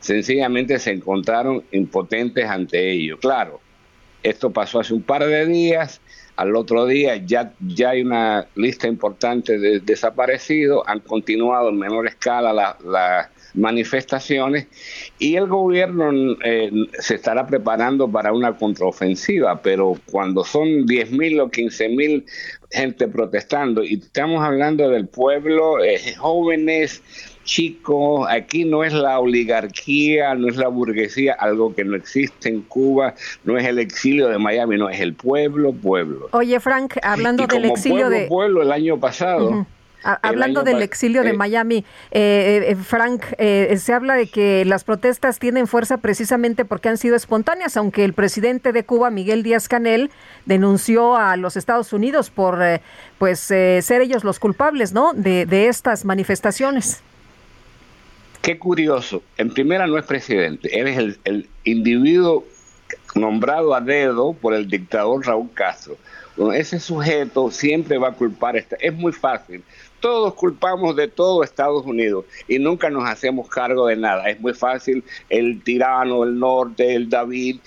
[0.00, 3.18] sencillamente se encontraron impotentes ante ello.
[3.18, 3.60] Claro,
[4.22, 6.00] esto pasó hace un par de días,
[6.36, 12.06] al otro día ya, ya hay una lista importante de desaparecidos, han continuado en menor
[12.08, 14.66] escala la- las manifestaciones
[15.18, 21.50] y el gobierno eh, se estará preparando para una contraofensiva, pero cuando son 10.000 o
[21.50, 22.24] 15.000
[22.70, 27.02] gente protestando y estamos hablando del pueblo, eh, jóvenes,
[27.44, 32.62] chicos, aquí no es la oligarquía, no es la burguesía, algo que no existe en
[32.62, 33.14] Cuba,
[33.44, 36.28] no es el exilio de Miami, no, es el pueblo, pueblo.
[36.32, 38.26] Oye, Frank, hablando Y del como exilio pueblo, de...
[38.26, 39.66] pueblo, el año pasado...
[40.02, 44.84] Hablando del exilio de eh, Miami, eh, eh, Frank, eh, se habla de que las
[44.84, 49.68] protestas tienen fuerza precisamente porque han sido espontáneas, aunque el presidente de Cuba, Miguel Díaz
[49.68, 50.10] Canel,
[50.44, 52.80] denunció a los Estados Unidos por eh,
[53.18, 55.12] pues eh, ser ellos los culpables, ¿no?
[55.14, 57.00] De, de estas manifestaciones.
[58.40, 59.22] Qué curioso.
[59.36, 62.44] En primera no es presidente, él es el, el individuo
[63.14, 65.96] nombrado a dedo por el dictador Raúl Castro.
[66.36, 68.56] Bueno, ese sujeto siempre va a culpar.
[68.56, 68.76] Esta.
[68.80, 69.62] Es muy fácil.
[70.02, 74.28] Todos culpamos de todo Estados Unidos y nunca nos hacemos cargo de nada.
[74.28, 77.60] Es muy fácil el tirano, el norte, el David,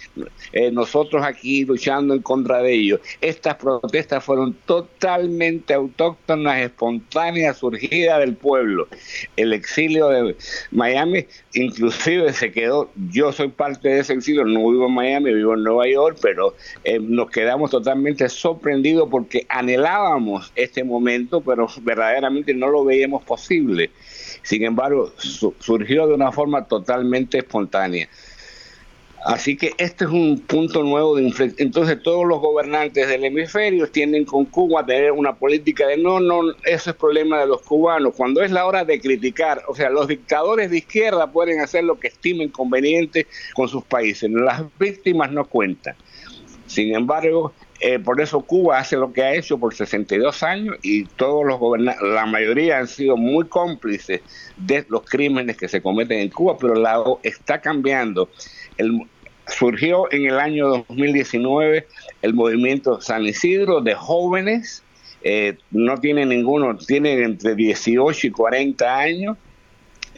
[0.51, 2.99] eh, nosotros aquí luchando en contra de ellos.
[3.21, 8.89] Estas protestas fueron totalmente autóctonas, espontáneas, surgidas del pueblo.
[9.37, 10.35] El exilio de
[10.71, 15.53] Miami inclusive se quedó, yo soy parte de ese exilio, no vivo en Miami, vivo
[15.53, 16.53] en Nueva York, pero
[16.83, 23.91] eh, nos quedamos totalmente sorprendidos porque anhelábamos este momento, pero verdaderamente no lo veíamos posible.
[24.43, 28.07] Sin embargo, su- surgió de una forma totalmente espontánea.
[29.25, 31.67] Así que este es un punto nuevo de inflexión.
[31.67, 36.19] Entonces todos los gobernantes del hemisferio tienden con Cuba a tener una política de no,
[36.19, 38.13] no, eso es problema de los cubanos.
[38.15, 41.99] Cuando es la hora de criticar, o sea, los dictadores de izquierda pueden hacer lo
[41.99, 43.25] que estimen conveniente
[43.55, 44.29] con sus países.
[44.29, 45.95] Las víctimas no cuentan.
[46.67, 51.03] Sin embargo, eh, por eso Cuba hace lo que ha hecho por 62 años y
[51.03, 51.59] todos los
[52.01, 54.21] la mayoría han sido muy cómplices
[54.55, 58.29] de los crímenes que se cometen en Cuba, pero la está cambiando.
[59.47, 61.85] Surgió en el año 2019
[62.21, 64.81] el movimiento San Isidro de jóvenes,
[65.21, 69.37] eh, no tienen ninguno, tienen entre 18 y 40 años,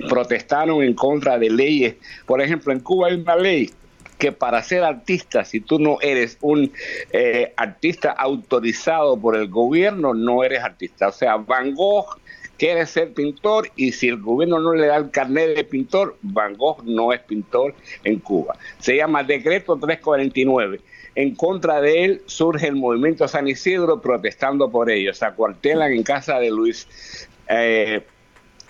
[0.07, 1.95] protestaron en contra de leyes.
[2.25, 3.71] Por ejemplo, en Cuba hay una ley
[4.17, 6.71] que para ser artista, si tú no eres un
[7.11, 11.09] eh, artista autorizado por el gobierno, no eres artista.
[11.09, 12.19] O sea, Van Gogh
[12.57, 16.55] quiere ser pintor y si el gobierno no le da el carnet de pintor, Van
[16.55, 18.57] Gogh no es pintor en Cuba.
[18.79, 20.81] Se llama Decreto 349.
[21.15, 25.13] En contra de él surge el movimiento San Isidro protestando por ello.
[25.13, 26.87] Se acuartelan en casa de Luis.
[27.49, 28.03] eh,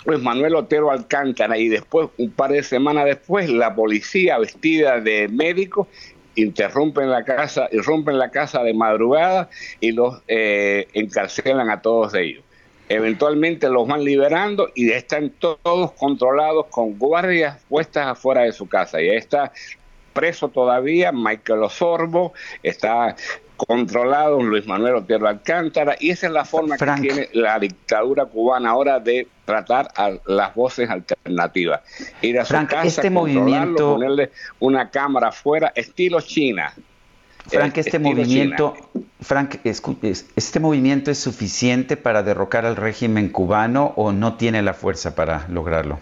[0.05, 5.27] Luis Manuel Otero Alcántara y después, un par de semanas después, la policía vestida de
[5.27, 5.87] médico
[6.35, 9.49] interrumpen la casa, la casa de madrugada
[9.79, 12.43] y los eh, encarcelan a todos ellos.
[12.89, 18.69] Eventualmente los van liberando y están to- todos controlados con guardias puestas afuera de su
[18.69, 19.01] casa.
[19.01, 19.51] Y ahí está
[20.13, 22.33] preso todavía Michael Osorbo,
[22.63, 23.15] está
[23.57, 27.01] controlado Luis Manuel Otero Alcántara y esa es la forma Frank.
[27.01, 31.81] que tiene la dictadura cubana ahora de tratar a las voces alternativas.
[32.21, 36.71] Ir a su Frank, casa, este movimiento- ponerle una cámara afuera, estilo China.
[37.49, 39.05] Frank, Eh, este movimiento, China.
[39.21, 45.15] Frank, ¿este movimiento es suficiente para derrocar al régimen cubano o no tiene la fuerza
[45.15, 45.99] para lograrlo?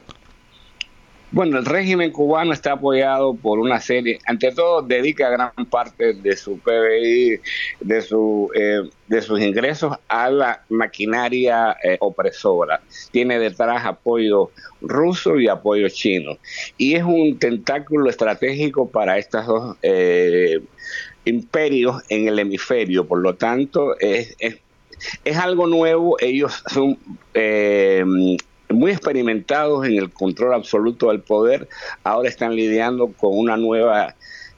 [1.32, 6.38] Bueno, el régimen cubano está apoyado por una serie, ante todo dedica gran parte de
[6.38, 7.40] su PBI,
[7.82, 12.82] de, su, eh, de sus ingresos a la maquinaria eh, opresora.
[13.12, 16.38] Tiene detrás apoyo ruso y apoyo chino.
[16.78, 20.62] Y es un tentáculo estratégico para estos dos eh,
[21.26, 23.06] imperios en el hemisferio.
[23.08, 24.60] Por lo tanto, es, es
[25.24, 26.98] es algo nuevo, ellos son
[27.34, 28.04] eh,
[28.70, 31.68] muy experimentados en el control absoluto del poder,
[32.04, 34.16] ahora están lidiando con una nueva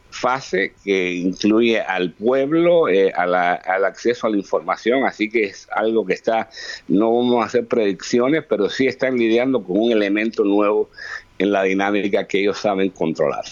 [0.10, 6.06] fase que incluye al pueblo, eh, al acceso a la información, así que es algo
[6.06, 6.50] que está,
[6.88, 10.90] no vamos a hacer predicciones, pero sí están lidiando con un elemento nuevo
[11.38, 13.46] en la dinámica que ellos saben controlar.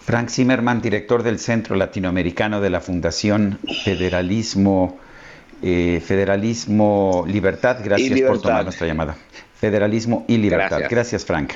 [0.00, 4.98] Frank Zimmerman, director del Centro Latinoamericano de la Fundación Federalismo,
[5.62, 9.16] eh, Federalismo Libertad, gracias por tomar nuestra llamada.
[9.58, 10.70] Federalismo y Libertad.
[10.70, 10.90] Gracias.
[10.90, 11.52] Gracias, Frank.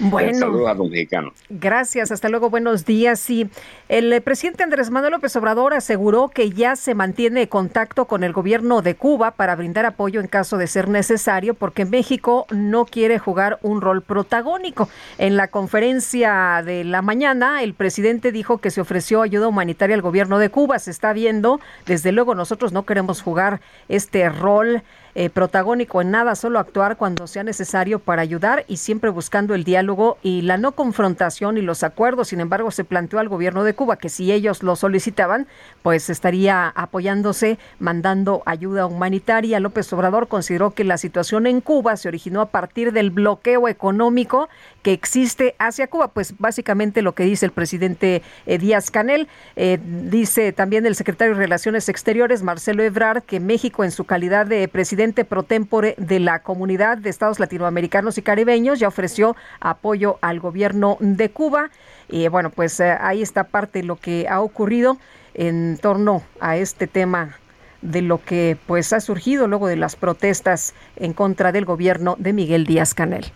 [0.00, 0.38] Bueno.
[0.38, 1.34] Saludos a los mexicanos.
[1.50, 3.20] Gracias, hasta luego, buenos días.
[3.20, 3.48] Sí,
[3.88, 8.32] el eh, presidente Andrés Manuel López Obrador aseguró que ya se mantiene contacto con el
[8.32, 13.18] gobierno de Cuba para brindar apoyo en caso de ser necesario, porque México no quiere
[13.18, 14.88] jugar un rol protagónico.
[15.18, 20.02] En la conferencia de la mañana, el presidente dijo que se ofreció ayuda humanitaria al
[20.02, 20.78] gobierno de Cuba.
[20.78, 24.82] Se está viendo, desde luego nosotros no queremos jugar este rol
[25.14, 29.64] eh, protagónico en nada, solo actuar cuando sea necesario para ayudar y siempre buscando el
[29.64, 32.28] diálogo y la no confrontación y los acuerdos.
[32.28, 35.46] Sin embargo, se planteó al gobierno de Cuba que si ellos lo solicitaban,
[35.82, 39.60] pues estaría apoyándose, mandando ayuda humanitaria.
[39.60, 44.48] López Obrador consideró que la situación en Cuba se originó a partir del bloqueo económico
[44.82, 49.78] que existe hacia Cuba, pues básicamente lo que dice el presidente eh, Díaz Canel, eh,
[49.82, 54.66] dice también el secretario de Relaciones Exteriores, Marcelo Ebrard, que México en su calidad de
[54.68, 60.40] presidente pro tempore de la comunidad de estados latinoamericanos y caribeños ya ofreció apoyo al
[60.40, 61.70] gobierno de Cuba.
[62.08, 64.98] Y bueno, pues eh, ahí está parte de lo que ha ocurrido
[65.34, 67.36] en torno a este tema
[67.82, 72.32] de lo que pues ha surgido luego de las protestas en contra del gobierno de
[72.32, 73.32] Miguel Díaz Canel.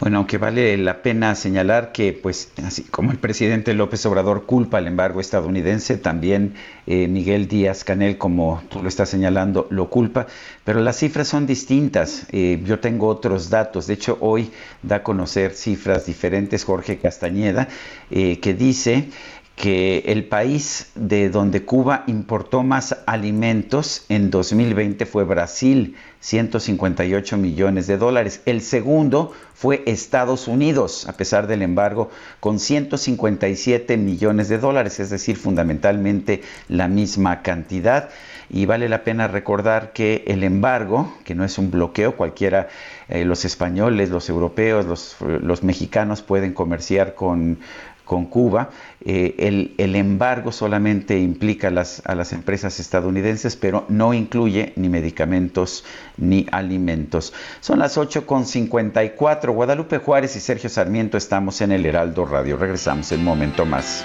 [0.00, 4.78] Bueno, aunque vale la pena señalar que, pues, así como el presidente López Obrador culpa
[4.78, 6.54] el embargo estadounidense, también
[6.86, 10.26] eh, Miguel Díaz Canel, como tú lo estás señalando, lo culpa,
[10.64, 12.26] pero las cifras son distintas.
[12.32, 13.86] Eh, yo tengo otros datos.
[13.86, 14.50] De hecho, hoy
[14.82, 17.68] da a conocer cifras diferentes Jorge Castañeda,
[18.10, 19.08] eh, que dice
[19.56, 27.86] que el país de donde Cuba importó más alimentos en 2020 fue Brasil, 158 millones
[27.86, 28.42] de dólares.
[28.46, 32.10] El segundo fue Estados Unidos, a pesar del embargo,
[32.40, 38.08] con 157 millones de dólares, es decir, fundamentalmente la misma cantidad.
[38.50, 42.68] Y vale la pena recordar que el embargo, que no es un bloqueo, cualquiera,
[43.08, 47.60] eh, los españoles, los europeos, los, los mexicanos pueden comerciar con
[48.04, 48.70] con Cuba.
[49.04, 54.88] Eh, el, el, embargo solamente implica las, a las empresas estadounidenses, pero no incluye ni
[54.88, 55.84] medicamentos
[56.16, 57.32] ni alimentos.
[57.60, 59.52] Son las 8.54.
[59.52, 62.56] Guadalupe Juárez y Sergio Sarmiento estamos en el Heraldo Radio.
[62.56, 64.04] Regresamos en un momento más.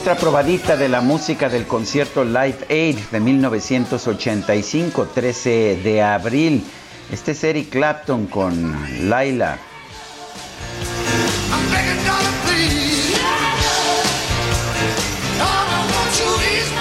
[0.01, 6.65] Otra probadita de la música del concierto Live Aid de 1985, 13 de abril.
[7.13, 9.59] Este es Eric Clapton con Laila.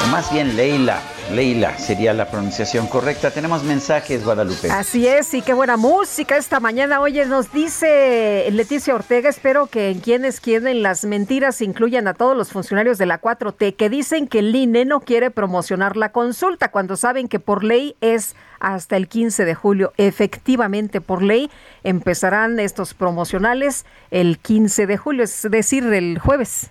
[0.09, 1.01] Más bien Leila.
[1.31, 3.31] Leila sería la pronunciación correcta.
[3.31, 4.69] Tenemos mensajes, Guadalupe.
[4.71, 7.01] Así es, y qué buena música esta mañana.
[7.01, 12.35] Oye, nos dice Leticia Ortega, espero que en quienes quieren las mentiras incluyan a todos
[12.35, 16.71] los funcionarios de la 4T que dicen que el INE no quiere promocionar la consulta
[16.71, 19.93] cuando saben que por ley es hasta el 15 de julio.
[19.97, 21.49] Efectivamente, por ley
[21.83, 26.69] empezarán estos promocionales el 15 de julio, es decir, el jueves.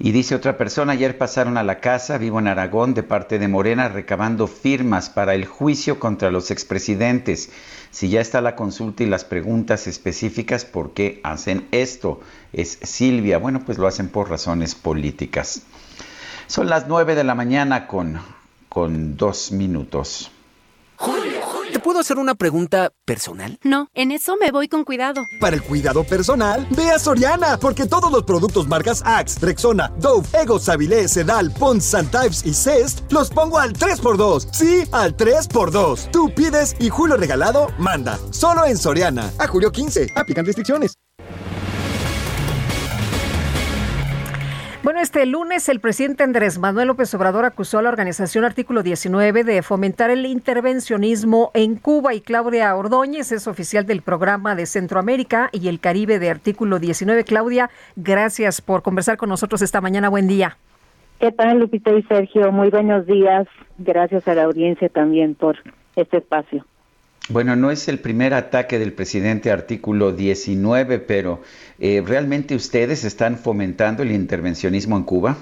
[0.00, 3.48] Y dice otra persona, ayer pasaron a la casa, vivo en Aragón, de parte de
[3.48, 7.50] Morena, recabando firmas para el juicio contra los expresidentes.
[7.90, 12.20] Si ya está la consulta y las preguntas específicas, ¿por qué hacen esto?
[12.52, 13.38] Es Silvia.
[13.38, 15.62] Bueno, pues lo hacen por razones políticas.
[16.46, 18.20] Son las nueve de la mañana con,
[18.68, 20.30] con dos minutos.
[21.78, 23.56] ¿Te puedo hacer una pregunta personal?
[23.62, 25.22] No, en eso me voy con cuidado.
[25.38, 30.26] Para el cuidado personal, ve a Soriana, porque todos los productos marcas Axe, Rexona, Dove,
[30.32, 34.48] Ego, Savile, Sedal, Pons, Santyves y Cest los pongo al 3x2.
[34.52, 36.10] Sí, al 3x2.
[36.10, 38.18] Tú pides y Julio Regalado manda.
[38.32, 39.32] Solo en Soriana.
[39.38, 40.08] A julio 15.
[40.16, 40.98] Aplican restricciones.
[44.88, 49.44] Bueno, este lunes el presidente Andrés Manuel López Obrador acusó a la organización Artículo 19
[49.44, 55.50] de fomentar el intervencionismo en Cuba y Claudia Ordóñez es oficial del programa de Centroamérica
[55.52, 57.24] y el Caribe de Artículo 19.
[57.24, 60.08] Claudia, gracias por conversar con nosotros esta mañana.
[60.08, 60.56] Buen día.
[61.20, 62.50] ¿Qué tal, Lupita y Sergio?
[62.50, 63.46] Muy buenos días.
[63.76, 65.58] Gracias a la audiencia también por
[65.96, 66.64] este espacio.
[67.30, 71.40] Bueno, no es el primer ataque del presidente artículo 19, pero
[71.78, 75.36] eh, ¿realmente ustedes están fomentando el intervencionismo en Cuba?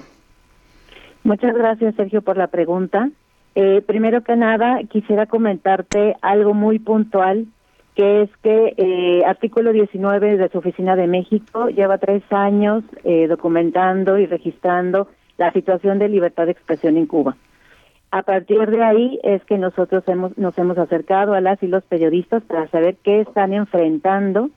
[1.23, 3.09] Muchas gracias, Sergio, por la pregunta.
[3.55, 7.47] Eh, primero que nada, quisiera comentarte algo muy puntual,
[7.95, 13.27] que es que eh, artículo 19 de su oficina de México lleva tres años eh,
[13.27, 15.07] documentando y registrando
[15.37, 17.35] la situación de libertad de expresión en Cuba.
[18.11, 21.83] A partir de ahí es que nosotros hemos, nos hemos acercado a las y los
[21.83, 24.49] periodistas para saber qué están enfrentando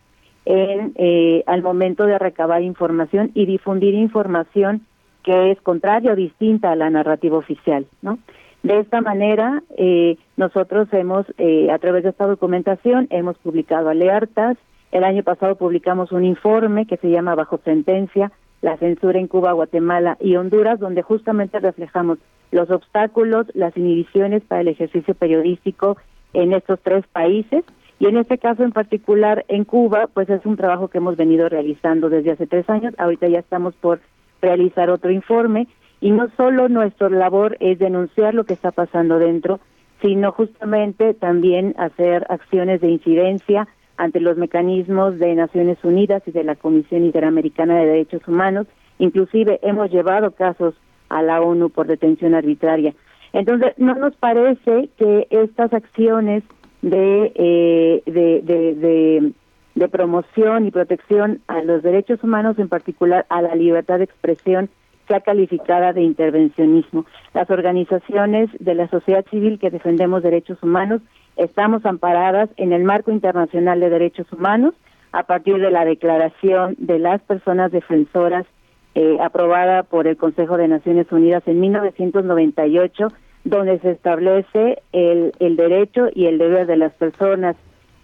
[0.45, 4.87] en, eh, al momento de recabar información y difundir información
[5.25, 8.19] que es contraria o distinta a la narrativa oficial, ¿no?
[8.63, 14.59] De esta manera, eh, nosotros hemos, eh, a través de esta documentación, hemos publicado alertas.
[14.93, 19.53] El año pasado publicamos un informe que se llama Bajo Sentencia, la censura en Cuba,
[19.53, 22.19] Guatemala y Honduras, donde justamente reflejamos
[22.51, 25.97] los obstáculos, las inhibiciones para el ejercicio periodístico
[26.33, 27.65] en estos tres países.
[27.99, 31.49] Y en este caso en particular en Cuba, pues es un trabajo que hemos venido
[31.49, 32.95] realizando desde hace tres años.
[32.99, 34.01] Ahorita ya estamos por
[34.41, 35.69] realizar otro informe.
[36.01, 39.61] Y no solo nuestra labor es denunciar lo que está pasando dentro,
[40.01, 43.69] sino justamente también hacer acciones de incidencia
[43.99, 48.67] ante los mecanismos de Naciones Unidas y de la Comisión Interamericana de Derechos Humanos.
[48.99, 50.75] Inclusive hemos llevado casos
[51.11, 52.95] a la ONU por detención arbitraria.
[53.33, 56.43] Entonces, no nos parece que estas acciones
[56.83, 59.33] de, eh,
[59.75, 64.71] de promoción y protección a los derechos humanos, en particular a la libertad de expresión,
[65.11, 67.05] sea calificada de intervencionismo.
[67.35, 71.03] Las organizaciones de la sociedad civil que defendemos derechos humanos
[71.37, 74.75] estamos amparadas en el marco internacional de derechos humanos
[75.13, 78.47] a partir de la declaración de las personas defensoras
[78.95, 83.09] eh, aprobada por el Consejo de Naciones Unidas en 1998,
[83.45, 87.57] donde se establece el, el derecho y el deber de las personas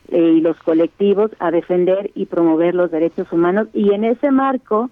[0.09, 3.69] eh, y los colectivos a defender y promover los derechos humanos.
[3.75, 4.91] Y en ese marco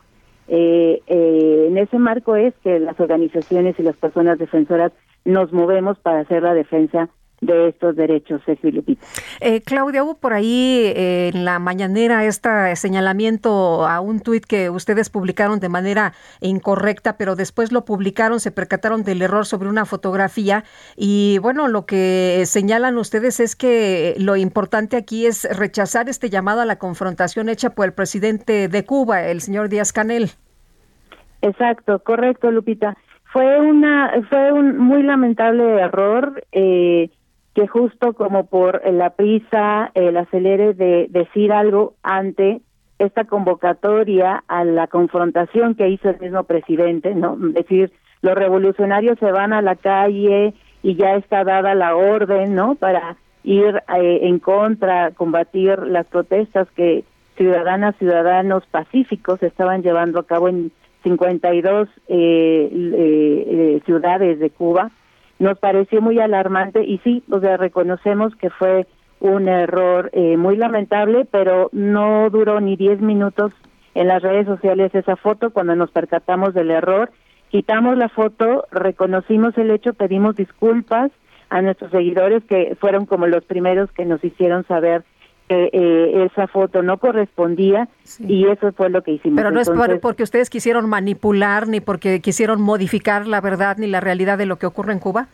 [0.49, 4.93] eh, eh, en ese marco es que las organizaciones y las personas defensoras
[5.25, 7.09] nos movemos para hacer la defensa
[7.41, 9.05] de estos derechos, Sergio y Lupita.
[9.41, 14.71] Eh, Claudia, hubo por ahí eh, en la mañanera este señalamiento a un tuit que
[14.71, 19.85] ustedes publicaron de manera incorrecta, pero después lo publicaron, se percataron del error sobre una
[19.85, 20.65] fotografía
[20.97, 26.61] y bueno, lo que señalan ustedes es que lo importante aquí es rechazar este llamado
[26.61, 30.31] a la confrontación hecha por el presidente de Cuba, el señor Díaz Canel.
[31.43, 32.97] Exacto, correcto, Lupita.
[33.25, 36.43] Fue una, fue un muy lamentable error.
[36.53, 37.11] Eh,
[37.55, 42.61] que justo como por la prisa, el acelere de decir algo ante
[42.99, 47.37] esta convocatoria a la confrontación que hizo el mismo presidente, ¿no?
[47.37, 52.75] Decir, los revolucionarios se van a la calle y ya está dada la orden, ¿no?
[52.75, 57.05] Para ir eh, en contra, combatir las protestas que
[57.37, 60.73] ciudadanas, ciudadanos pacíficos estaban llevando a cabo en
[61.03, 64.91] 52 eh, eh, eh, ciudades de Cuba
[65.39, 68.87] nos pareció muy alarmante y sí, o sea, reconocemos que fue
[69.21, 73.53] un error eh, muy lamentable, pero no duró ni 10 minutos
[73.95, 77.11] en las redes sociales esa foto cuando nos percatamos del error.
[77.51, 81.11] Quitamos la foto, reconocimos el hecho, pedimos disculpas
[81.49, 85.05] a nuestros seguidores que fueron como los primeros que nos hicieron saber
[85.49, 87.89] que eh, esa foto no correspondía
[88.19, 89.37] y eso fue lo que hicimos.
[89.37, 93.77] Pero no es Entonces, por- porque ustedes quisieron manipular, ni porque quisieron modificar la verdad
[93.79, 95.29] ni la realidad de lo que ocurre en Cuba.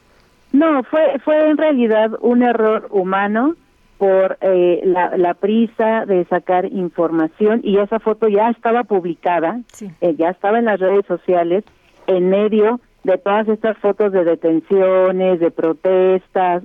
[0.53, 3.55] No, fue, fue en realidad un error humano
[3.99, 9.61] por eh, la, la prisa de sacar información y esa foto ya estaba publicada,
[10.01, 11.65] eh, ya estaba en las redes sociales
[12.07, 16.63] en medio de todas estas fotos de detenciones, de protestas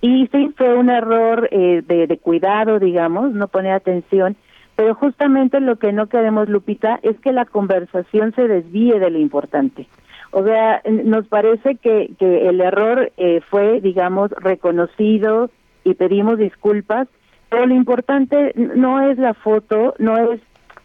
[0.00, 4.36] y sí fue un error eh, de, de cuidado, digamos, no poner atención,
[4.76, 9.18] pero justamente lo que no queremos, Lupita, es que la conversación se desvíe de lo
[9.18, 9.86] importante.
[10.32, 15.50] O sea, nos parece que, que el error eh, fue, digamos, reconocido
[15.82, 17.08] y pedimos disculpas,
[17.48, 20.40] pero lo importante no es la foto, no es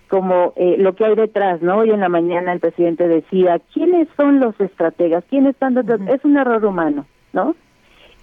[0.07, 1.79] como eh, lo que hay detrás, ¿no?
[1.79, 5.23] Hoy en la mañana el presidente decía, ¿quiénes son los estrategas?
[5.29, 5.99] ¿Quiénes están detrás?
[6.07, 7.55] Es un error humano, ¿no?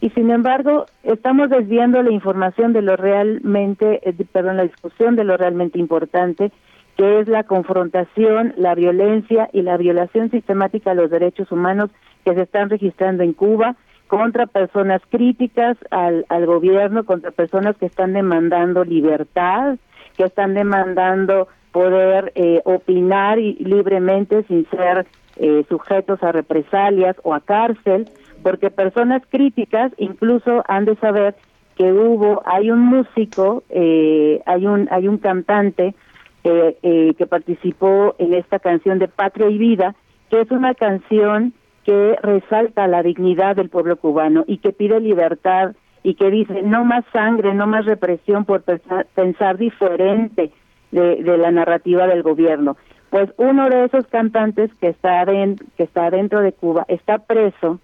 [0.00, 5.24] Y sin embargo, estamos desviando la información de lo realmente, eh, perdón, la discusión de
[5.24, 6.52] lo realmente importante,
[6.96, 11.90] que es la confrontación, la violencia y la violación sistemática de los derechos humanos
[12.24, 13.76] que se están registrando en Cuba
[14.06, 19.78] contra personas críticas al, al gobierno, contra personas que están demandando libertad,
[20.16, 25.06] que están demandando poder eh, opinar y, libremente sin ser
[25.36, 28.08] eh, sujetos a represalias o a cárcel,
[28.42, 31.34] porque personas críticas incluso han de saber
[31.76, 35.94] que hubo, hay un músico, eh, hay un hay un cantante
[36.44, 39.94] eh, eh, que participó en esta canción de Patria y Vida,
[40.28, 41.52] que es una canción
[41.84, 46.84] que resalta la dignidad del pueblo cubano y que pide libertad y que dice no
[46.84, 50.50] más sangre, no más represión por pensar, diferente
[50.90, 52.76] de, de la narrativa del gobierno.
[53.10, 57.78] Pues uno de esos cantantes que está, den, que está dentro de Cuba está preso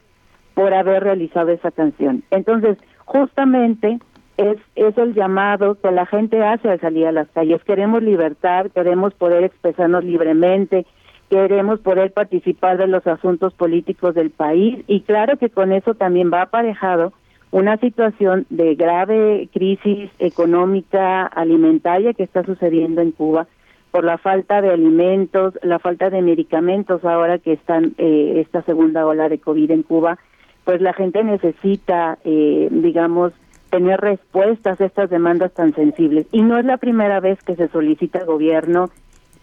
[0.55, 2.22] por haber realizado esa canción.
[2.31, 3.98] Entonces, justamente
[4.36, 7.62] es, es el llamado que la gente hace al salir a las calles.
[7.64, 10.86] Queremos libertad, queremos poder expresarnos libremente,
[11.31, 16.31] queremos poder participar de los asuntos políticos del país y claro que con eso también
[16.32, 17.12] va aparejado
[17.51, 23.47] una situación de grave crisis económica alimentaria que está sucediendo en Cuba
[23.93, 29.06] por la falta de alimentos, la falta de medicamentos ahora que están eh, esta segunda
[29.06, 30.18] ola de COVID en Cuba,
[30.64, 33.32] pues la gente necesita, eh, digamos,
[33.70, 36.26] tener respuestas a estas demandas tan sensibles.
[36.32, 38.90] Y no es la primera vez que se solicita al gobierno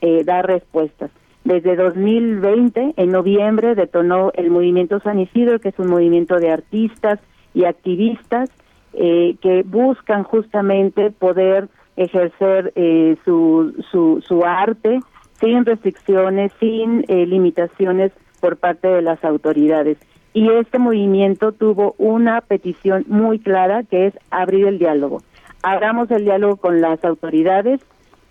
[0.02, 1.12] eh, dar respuestas.
[1.44, 7.20] Desde 2020, en noviembre, detonó el Movimiento San Isidro, que es un movimiento de artistas
[7.54, 8.50] y activistas
[8.94, 15.00] eh, que buscan justamente poder ejercer eh, su, su, su arte
[15.40, 19.98] sin restricciones, sin eh, limitaciones por parte de las autoridades.
[20.34, 25.22] Y este movimiento tuvo una petición muy clara que es abrir el diálogo.
[25.62, 27.82] Abramos el diálogo con las autoridades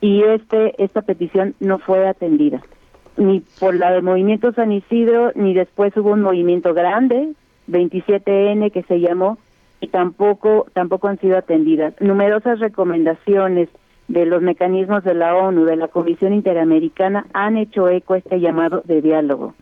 [0.00, 2.62] y este esta petición no fue atendida
[3.20, 7.34] ni por la del movimiento San Isidro ni después hubo un movimiento grande
[7.68, 9.38] 27N que se llamó
[9.80, 13.68] y tampoco tampoco han sido atendidas numerosas recomendaciones
[14.08, 18.40] de los mecanismos de la ONU de la Comisión Interamericana han hecho eco a este
[18.40, 19.54] llamado de diálogo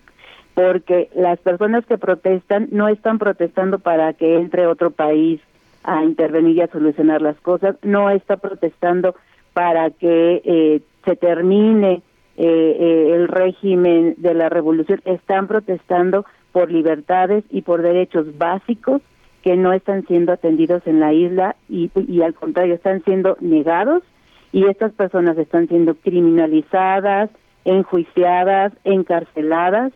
[0.59, 5.41] porque las personas que protestan no están protestando para que entre otro país
[5.85, 9.15] a intervenir y a solucionar las cosas, no está protestando
[9.53, 12.03] para que eh, se termine
[12.37, 19.01] eh, eh, el régimen de la revolución, están protestando por libertades y por derechos básicos
[19.45, 24.03] que no están siendo atendidos en la isla y, y al contrario están siendo negados
[24.51, 27.31] y estas personas están siendo criminalizadas,
[27.65, 29.93] enjuiciadas, encarceladas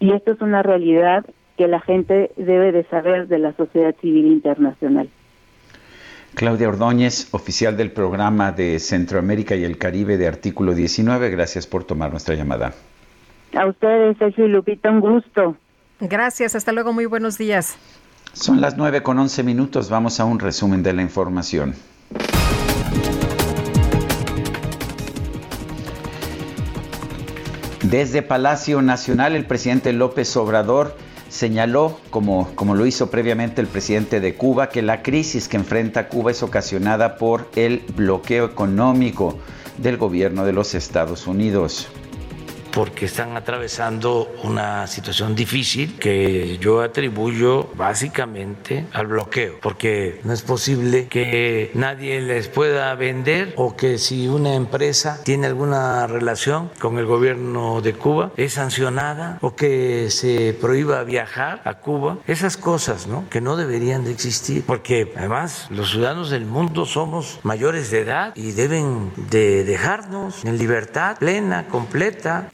[0.00, 1.24] y esto es una realidad
[1.56, 5.08] que la gente debe de saber de la sociedad civil internacional.
[6.34, 11.84] Claudia Ordóñez, oficial del programa de Centroamérica y el Caribe de Artículo 19, gracias por
[11.84, 12.72] tomar nuestra llamada.
[13.56, 15.56] A ustedes, Sergio y Lupita, un gusto.
[16.00, 17.78] Gracias, hasta luego, muy buenos días.
[18.32, 21.74] Son las 9 con 11 minutos, vamos a un resumen de la información.
[27.90, 30.96] Desde Palacio Nacional, el presidente López Obrador
[31.28, 36.08] señaló, como, como lo hizo previamente el presidente de Cuba, que la crisis que enfrenta
[36.08, 39.38] Cuba es ocasionada por el bloqueo económico
[39.76, 41.88] del gobierno de los Estados Unidos
[42.74, 50.42] porque están atravesando una situación difícil que yo atribuyo básicamente al bloqueo, porque no es
[50.42, 56.98] posible que nadie les pueda vender o que si una empresa tiene alguna relación con
[56.98, 63.06] el gobierno de Cuba es sancionada o que se prohíba viajar a Cuba, esas cosas
[63.06, 63.28] ¿no?
[63.30, 68.32] que no deberían de existir, porque además los ciudadanos del mundo somos mayores de edad
[68.34, 72.50] y deben de dejarnos en libertad plena, completa.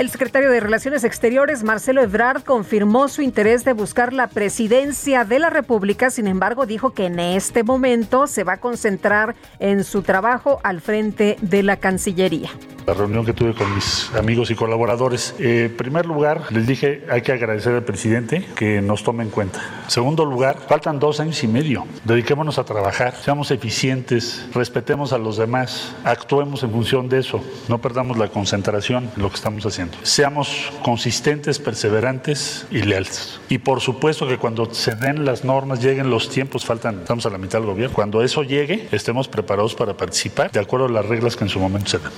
[0.00, 5.38] El secretario de Relaciones Exteriores, Marcelo Ebrard, confirmó su interés de buscar la presidencia de
[5.38, 6.08] la República.
[6.08, 10.80] Sin embargo, dijo que en este momento se va a concentrar en su trabajo al
[10.80, 12.48] frente de la Cancillería.
[12.86, 17.04] La reunión que tuve con mis amigos y colaboradores, eh, en primer lugar, les dije
[17.10, 19.60] hay que agradecer al presidente que nos tome en cuenta.
[19.84, 21.86] En segundo lugar, faltan dos años y medio.
[22.04, 27.78] Dediquémonos a trabajar, seamos eficientes, respetemos a los demás, actuemos en función de eso, no
[27.78, 29.89] perdamos la concentración en lo que estamos haciendo.
[30.02, 33.40] Seamos consistentes, perseverantes y leales.
[33.48, 37.30] Y por supuesto que cuando se den las normas, lleguen los tiempos, faltan, estamos a
[37.30, 41.06] la mitad del gobierno, cuando eso llegue, estemos preparados para participar de acuerdo a las
[41.06, 42.12] reglas que en su momento se dan.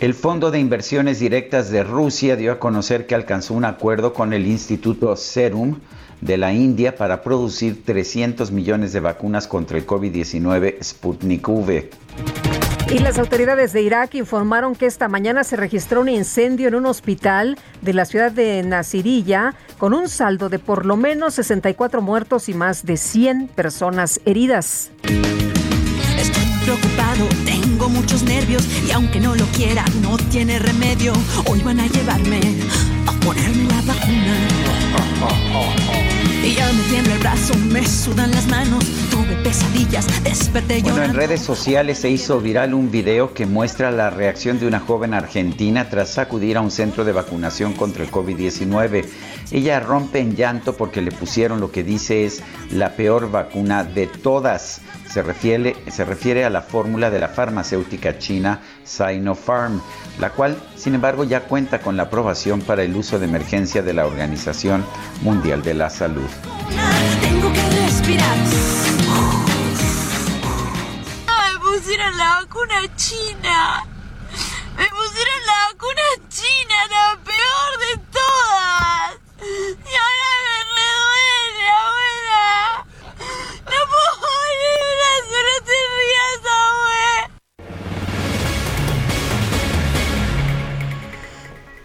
[0.00, 4.32] El Fondo de Inversiones Directas de Rusia dio a conocer que alcanzó un acuerdo con
[4.32, 5.76] el Instituto Serum
[6.22, 11.90] de la India para producir 300 millones de vacunas contra el COVID-19 Sputnik V.
[12.92, 16.86] Y las autoridades de Irak informaron que esta mañana se registró un incendio en un
[16.86, 22.48] hospital de la ciudad de Nasiriyah con un saldo de por lo menos 64 muertos
[22.48, 24.90] y más de 100 personas heridas.
[26.18, 31.12] Estoy preocupado, tengo muchos nervios y aunque no lo quiera, no tiene remedio.
[31.46, 32.40] Hoy van a llevarme
[33.06, 34.48] a ponerme la vacuna.
[36.42, 41.12] Y ya me tiembla el brazo, me sudan las manos, tuve pesadillas, desperté Bueno, en
[41.12, 45.90] redes sociales se hizo viral un video que muestra la reacción de una joven argentina
[45.90, 49.04] tras acudir a un centro de vacunación contra el COVID-19.
[49.50, 54.06] Ella rompe en llanto porque le pusieron lo que dice es la peor vacuna de
[54.06, 54.80] todas.
[55.08, 59.80] Se refiere, se refiere a la fórmula de la farmacéutica china Sinopharm,
[60.20, 63.92] la cual, sin embargo, ya cuenta con la aprobación para el uso de emergencia de
[63.92, 64.84] la Organización
[65.22, 66.28] Mundial de la Salud.
[67.20, 68.36] Tengo que respirar.
[71.26, 73.84] Me pusieron la vacuna china.
[74.76, 78.09] Me pusieron la vacuna china, la peor de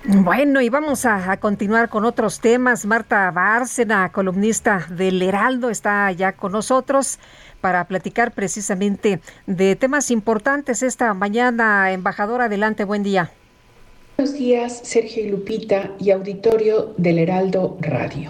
[0.07, 2.85] Bueno, y vamos a, continuar con otros temas.
[2.85, 7.17] Marta Bárcena, columnista del Heraldo, está ya con nosotros
[7.59, 11.91] para platicar precisamente de temas importantes esta mañana.
[11.91, 13.31] Embajadora, adelante, buen día.
[14.17, 18.29] Buenos días, Sergio y Lupita y auditorio del Heraldo Radio.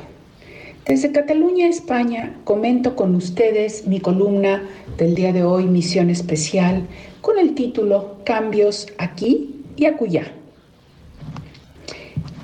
[0.85, 4.63] Desde Cataluña, España, comento con ustedes mi columna
[4.97, 6.87] del día de hoy, Misión Especial,
[7.19, 10.31] con el título Cambios aquí y acullá.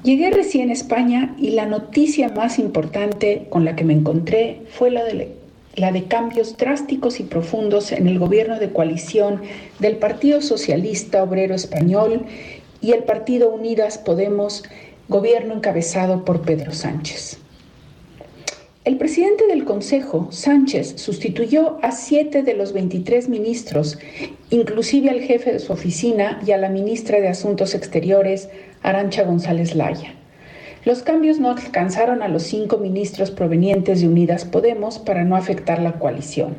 [0.03, 4.89] Llegué recién a España y la noticia más importante con la que me encontré fue
[4.89, 5.35] la de,
[5.75, 9.41] la de cambios drásticos y profundos en el gobierno de coalición
[9.77, 12.25] del Partido Socialista Obrero Español
[12.81, 14.63] y el Partido Unidas Podemos,
[15.07, 17.40] gobierno encabezado por Pedro Sánchez.
[18.83, 23.99] El presidente del Consejo, Sánchez, sustituyó a siete de los 23 ministros,
[24.49, 28.49] inclusive al jefe de su oficina y a la ministra de Asuntos Exteriores,
[28.81, 30.15] Arancha González Laya.
[30.83, 35.79] Los cambios no alcanzaron a los cinco ministros provenientes de Unidas Podemos para no afectar
[35.79, 36.55] la coalición.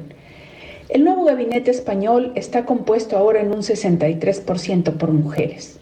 [0.91, 5.81] El nuevo gabinete español está compuesto ahora en un 63% por mujeres.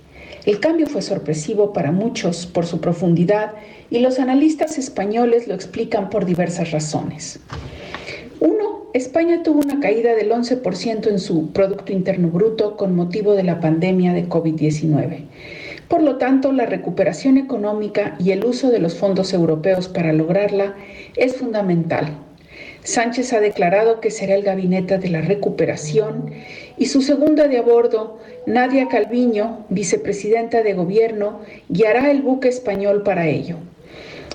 [0.51, 3.53] El cambio fue sorpresivo para muchos por su profundidad
[3.89, 7.39] y los analistas españoles lo explican por diversas razones.
[8.41, 13.45] Uno, España tuvo una caída del 11% en su Producto Interno Bruto con motivo de
[13.45, 15.27] la pandemia de COVID-19.
[15.87, 20.75] Por lo tanto, la recuperación económica y el uso de los fondos europeos para lograrla
[21.15, 22.17] es fundamental.
[22.83, 26.33] Sánchez ha declarado que será el gabinete de la recuperación
[26.81, 28.17] y su segunda de a bordo,
[28.47, 33.57] Nadia Calviño, vicepresidenta de gobierno, guiará el buque español para ello.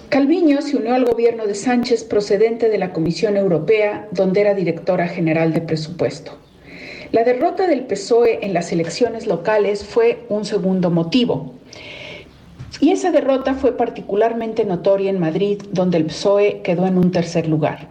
[0.10, 5.08] Calviño se unió al gobierno de Sánchez procedente de la Comisión Europea, donde era directora
[5.08, 6.38] general de presupuesto.
[7.12, 11.56] La derrota del PSOE en las elecciones locales fue un segundo motivo.
[12.80, 17.48] Y esa derrota fue particularmente notoria en Madrid, donde el PSOE quedó en un tercer
[17.48, 17.88] lugar.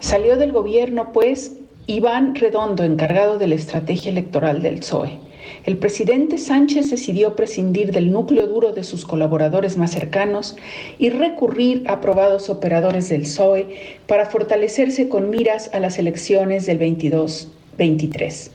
[0.00, 1.52] Salió del gobierno, pues,
[1.88, 5.20] Iván Redondo, encargado de la estrategia electoral del PSOE.
[5.64, 10.56] El presidente Sánchez decidió prescindir del núcleo duro de sus colaboradores más cercanos
[10.98, 16.80] y recurrir a aprobados operadores del PSOE para fortalecerse con miras a las elecciones del
[16.80, 18.50] 22-23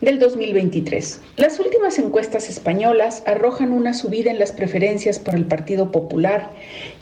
[0.00, 1.22] del 2023.
[1.36, 6.50] Las últimas encuestas españolas arrojan una subida en las preferencias por el Partido Popular,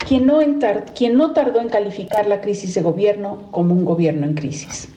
[0.07, 4.89] quien no tardó en calificar la crisis de gobierno como un gobierno en crisis.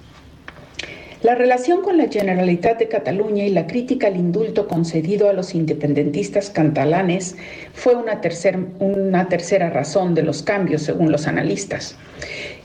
[1.23, 5.55] La relación con la Generalitat de Cataluña y la crítica al indulto concedido a los
[5.55, 7.37] independentistas catalanes
[7.73, 11.97] fue una, tercer- una tercera razón de los cambios, según los analistas.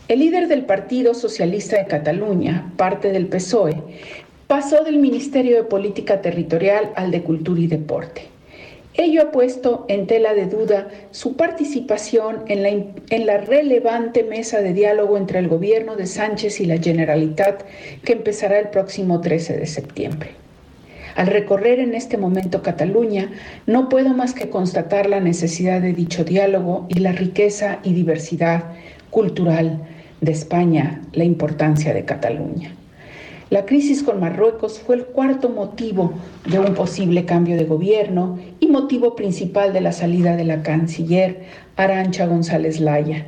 [0.10, 3.82] El líder del Partido Socialista de Cataluña, parte del PSOE,
[4.48, 8.24] pasó del Ministerio de Política Territorial al de Cultura y Deporte.
[8.94, 14.62] Ello ha puesto en tela de duda su participación en la, en la relevante mesa
[14.62, 17.64] de diálogo entre el gobierno de Sánchez y la Generalitat
[18.04, 20.32] que empezará el próximo 13 de septiembre.
[21.16, 23.32] Al recorrer en este momento Cataluña,
[23.66, 28.66] no puedo más que constatar la necesidad de dicho diálogo y la riqueza y diversidad
[29.10, 29.82] cultural
[30.22, 32.76] de España, la importancia de Cataluña.
[33.52, 36.14] La crisis con Marruecos fue el cuarto motivo
[36.50, 41.42] de un posible cambio de gobierno y motivo principal de la salida de la canciller
[41.76, 43.26] Arancha González Laya,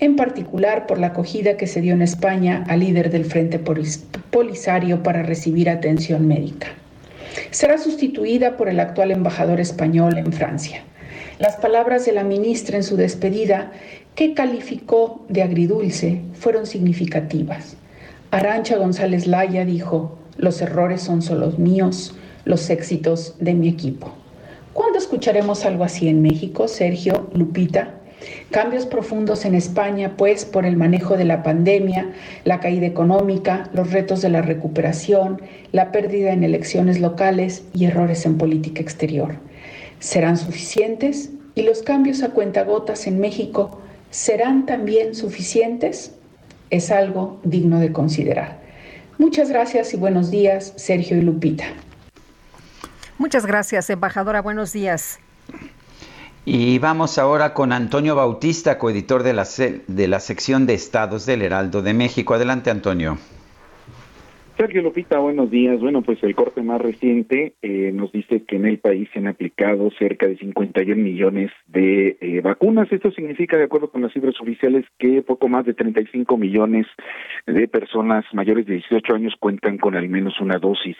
[0.00, 5.04] en particular por la acogida que se dio en España al líder del Frente Polisario
[5.04, 6.66] para recibir atención médica.
[7.52, 10.82] Será sustituida por el actual embajador español en Francia.
[11.38, 13.70] Las palabras de la ministra en su despedida,
[14.16, 17.76] que calificó de agridulce, fueron significativas.
[18.32, 24.12] Arancha González Laya dijo, los errores son solo míos, los éxitos de mi equipo.
[24.72, 27.94] ¿Cuándo escucharemos algo así en México, Sergio, Lupita?
[28.52, 32.12] Cambios profundos en España, pues, por el manejo de la pandemia,
[32.44, 35.42] la caída económica, los retos de la recuperación,
[35.72, 39.38] la pérdida en elecciones locales y errores en política exterior.
[39.98, 41.30] ¿Serán suficientes?
[41.56, 43.80] ¿Y los cambios a cuentagotas en México
[44.10, 46.12] serán también suficientes?
[46.70, 48.60] Es algo digno de considerar.
[49.18, 51.64] Muchas gracias y buenos días, Sergio y Lupita.
[53.18, 54.40] Muchas gracias, embajadora.
[54.40, 55.18] Buenos días.
[56.46, 59.46] Y vamos ahora con Antonio Bautista, coeditor de la,
[59.86, 62.32] de la sección de estados del Heraldo de México.
[62.32, 63.18] Adelante, Antonio.
[64.60, 65.80] Sergio Lupita, buenos días.
[65.80, 69.26] Bueno, pues el corte más reciente eh, nos dice que en el país se han
[69.26, 72.92] aplicado cerca de 51 millones de eh, vacunas.
[72.92, 76.86] Esto significa, de acuerdo con las cifras oficiales, que poco más de 35 millones
[77.46, 80.98] de personas mayores de 18 años cuentan con al menos una dosis.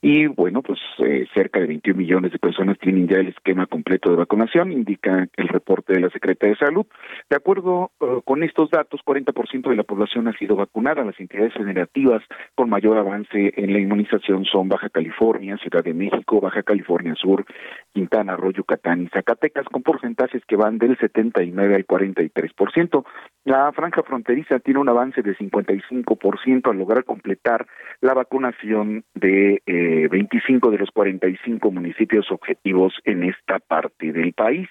[0.00, 4.08] Y bueno, pues eh, cerca de 21 millones de personas tienen ya el esquema completo
[4.08, 6.86] de vacunación, indica el reporte de la Secretaría de Salud.
[7.28, 7.90] De acuerdo
[8.24, 11.04] con estos datos, 40% de la población ha sido vacunada.
[11.04, 12.22] Las entidades federativas
[12.54, 17.44] con mayor avance en la inmunización son Baja California, Ciudad de México, Baja California Sur,
[17.92, 23.04] Quintana Roo, Yucatán y Zacatecas, con porcentajes que van del 79 al 43%.
[23.44, 27.66] La franja fronteriza tiene un avance de 55% al lograr completar
[28.00, 34.68] la vacunación de eh, 25 de los 45 municipios objetivos en esta parte del país.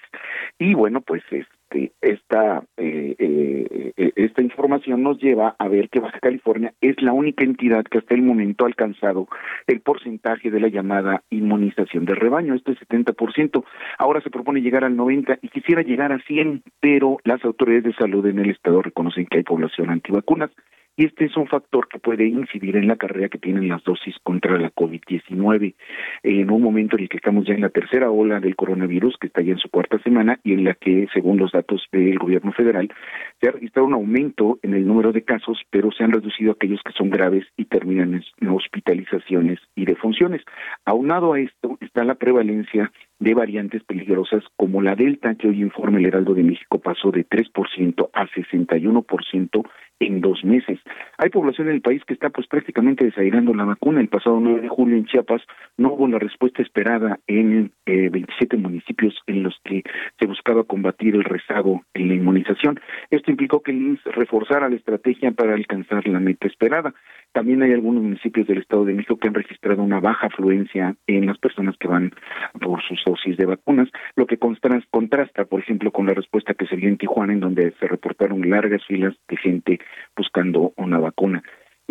[0.58, 5.88] Y bueno, pues es este, esta eh, eh, eh, esta información nos lleva a ver
[5.88, 9.28] que Baja California es la única entidad que hasta el momento ha alcanzado
[9.66, 13.64] el porcentaje de la llamada inmunización de rebaño, esto es 70%.
[13.98, 17.94] Ahora se propone llegar al 90 y quisiera llegar a 100, pero las autoridades de
[17.94, 20.50] salud en el estado reconocen que hay población antivacunas
[20.96, 24.14] y este es un factor que puede incidir en la carrera que tienen las dosis
[24.22, 25.74] contra la COVID-19
[26.22, 29.28] en un momento en el que estamos ya en la tercera ola del coronavirus que
[29.28, 32.52] está ya en su cuarta semana y en la que según los datos del gobierno
[32.52, 32.92] federal
[33.40, 36.80] se ha registrado un aumento en el número de casos pero se han reducido aquellos
[36.84, 40.42] que son graves y terminan en hospitalizaciones y defunciones.
[40.84, 45.98] Aunado a esto está la prevalencia de variantes peligrosas como la Delta, que hoy informa
[45.98, 49.70] el Heraldo de México pasó de 3% a 61%
[50.06, 50.78] en dos meses.
[51.18, 54.00] Hay población en el país que está pues prácticamente desairando la vacuna.
[54.00, 55.42] El pasado 9 de julio en Chiapas
[55.76, 59.82] no hubo la respuesta esperada en eh, 27 municipios en los que
[60.18, 62.80] se buscaba combatir el rezago en la inmunización.
[63.10, 66.94] Esto implicó que el INS reforzara la estrategia para alcanzar la meta esperada.
[67.32, 71.26] También hay algunos municipios del Estado de México que han registrado una baja afluencia en
[71.26, 72.12] las personas que van
[72.60, 76.76] por sus dosis de vacunas, lo que contrasta, por ejemplo, con la respuesta que se
[76.76, 79.80] dio en Tijuana, en donde se reportaron largas filas de gente
[80.16, 81.42] buscando una vacuna.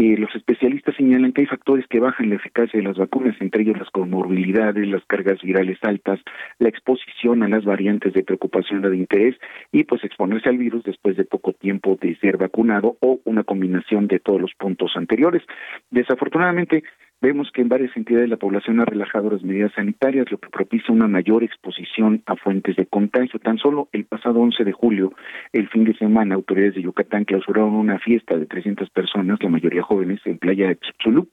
[0.02, 3.62] Eh, los especialistas señalan que hay factores que bajan la eficacia de las vacunas, entre
[3.62, 6.20] ellos las comorbilidades, las cargas virales altas,
[6.58, 9.36] la exposición a las variantes de preocupación o de interés
[9.72, 14.08] y pues exponerse al virus después de poco tiempo de ser vacunado o una combinación
[14.08, 15.44] de todos los puntos anteriores.
[15.92, 16.82] Desafortunadamente,
[17.22, 20.92] Vemos que en varias entidades la población ha relajado las medidas sanitarias, lo que propicia
[20.92, 23.40] una mayor exposición a fuentes de contagio.
[23.40, 25.14] Tan solo el pasado 11 de julio,
[25.54, 29.84] el fin de semana, autoridades de Yucatán clausuraron una fiesta de 300 personas, la mayoría
[29.84, 31.30] jóvenes, en playa de Chipchulú,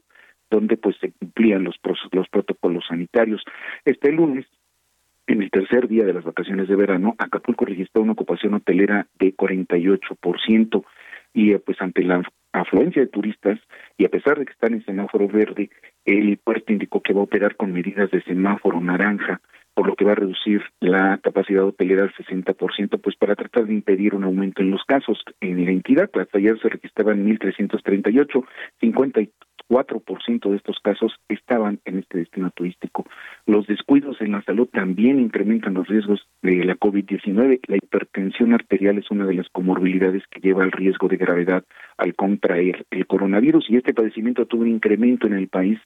[0.51, 1.77] donde pues se cumplían los,
[2.13, 3.43] los protocolos sanitarios.
[3.87, 4.45] Este lunes,
[5.27, 9.35] en el tercer día de las vacaciones de verano, Acapulco registró una ocupación hotelera de
[9.35, 10.85] 48%
[11.33, 12.23] y eh, pues ante la
[12.53, 13.59] afluencia de turistas
[13.97, 15.71] y a pesar de que están en semáforo verde,
[16.05, 19.41] el puerto indicó que va a operar con medidas de semáforo naranja,
[19.75, 23.75] por lo que va a reducir la capacidad hotelera al 60%, pues para tratar de
[23.75, 26.11] impedir un aumento en los casos en la entidad.
[26.15, 28.45] Hasta ayer se registraban 1.338,
[28.81, 29.21] 50
[29.69, 33.05] 4% de estos casos estaban en este destino turístico.
[33.47, 37.61] Los descuidos en la salud también incrementan los riesgos de la COVID-19.
[37.67, 41.65] La hipertensión arterial es una de las comorbilidades que lleva al riesgo de gravedad
[41.97, 45.79] al contraer el coronavirus y este padecimiento tuvo un incremento en el país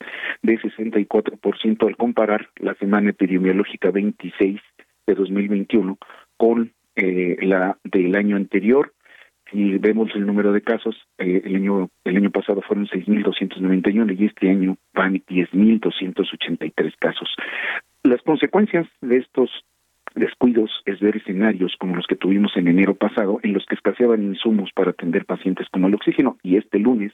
[0.43, 4.61] de 64% al comparar la semana epidemiológica 26
[5.07, 5.99] de 2021
[6.37, 8.93] con eh, la del año anterior
[9.53, 14.24] si vemos el número de casos, eh, el año el año pasado fueron 6.291 y
[14.24, 17.29] este año van 10.283 casos.
[18.03, 19.51] Las consecuencias de estos
[20.15, 24.23] descuidos es ver escenarios como los que tuvimos en enero pasado, en los que escaseaban
[24.23, 27.12] insumos para atender pacientes como el oxígeno, y este lunes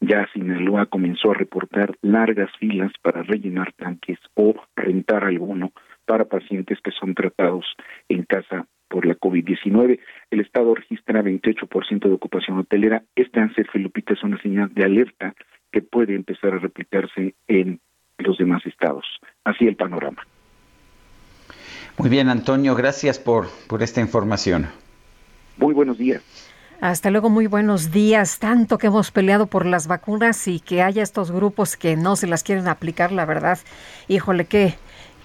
[0.00, 5.72] ya Sinaloa comenzó a reportar largas filas para rellenar tanques o rentar alguno
[6.06, 7.66] para pacientes que son tratados
[8.08, 10.00] en casa por la COVID-19.
[10.30, 13.04] El Estado registra 28% de ocupación hotelera.
[13.14, 15.34] Este Sergio Lupita, es una señal de alerta
[15.72, 17.80] que puede empezar a replicarse en
[18.18, 19.06] los demás estados.
[19.44, 20.26] Así el panorama.
[21.96, 24.66] Muy bien, Antonio, gracias por, por esta información.
[25.56, 26.22] Muy buenos días.
[26.80, 28.38] Hasta luego, muy buenos días.
[28.38, 32.26] Tanto que hemos peleado por las vacunas y que haya estos grupos que no se
[32.26, 33.58] las quieren aplicar, la verdad.
[34.08, 34.74] Híjole, qué,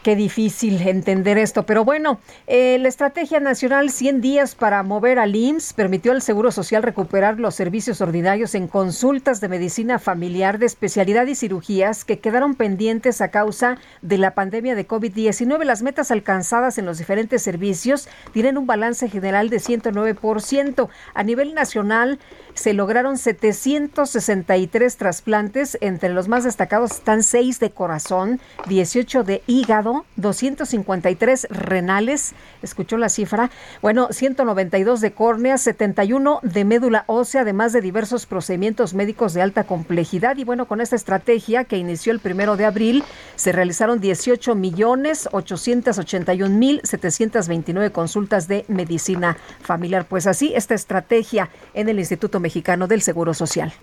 [0.05, 5.35] Qué difícil entender esto, pero bueno, eh, la Estrategia Nacional 100 días para mover al
[5.35, 10.67] IMSS permitió al Seguro Social recuperar los servicios ordinarios en consultas de medicina familiar de
[10.67, 15.63] especialidad y cirugías que quedaron pendientes a causa de la pandemia de COVID-19.
[15.63, 20.87] Las metas alcanzadas en los diferentes servicios tienen un balance general de 109%.
[21.15, 22.19] A nivel nacional,
[22.53, 25.79] se lograron 763 trasplantes.
[25.81, 32.33] Entre los más destacados están 6 de corazón, 18 de hígado, 253 renales.
[32.61, 33.51] ¿Escuchó la cifra?
[33.81, 39.63] Bueno, 192 de córnea, 71 de médula ósea, además de diversos procedimientos médicos de alta
[39.63, 40.37] complejidad.
[40.37, 43.03] Y bueno, con esta estrategia que inició el primero de abril,
[43.35, 50.05] se realizaron 18 millones 881 mil 729 consultas de medicina familiar.
[50.05, 53.73] Pues así, esta estrategia en el Instituto Mexicano del Seguro Social.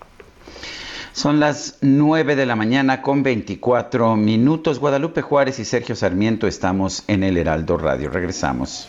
[1.12, 4.78] Son las 9 de la mañana con 24 minutos.
[4.78, 8.10] Guadalupe Juárez y Sergio Sarmiento estamos en el Heraldo Radio.
[8.10, 8.88] Regresamos.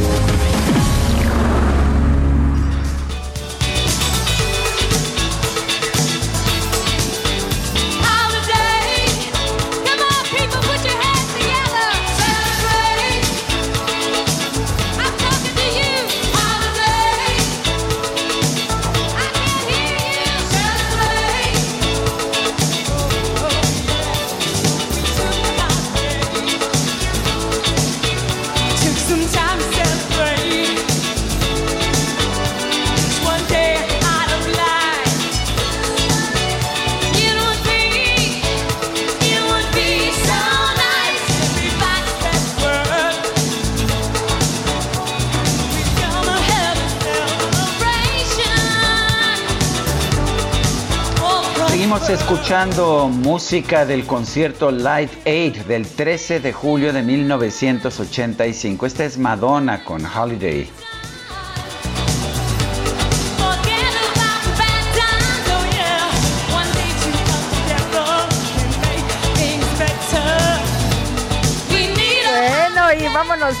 [52.51, 58.85] Escuchando música del concierto Live Aid del 13 de julio de 1985.
[58.85, 60.69] Esta es Madonna con Holiday.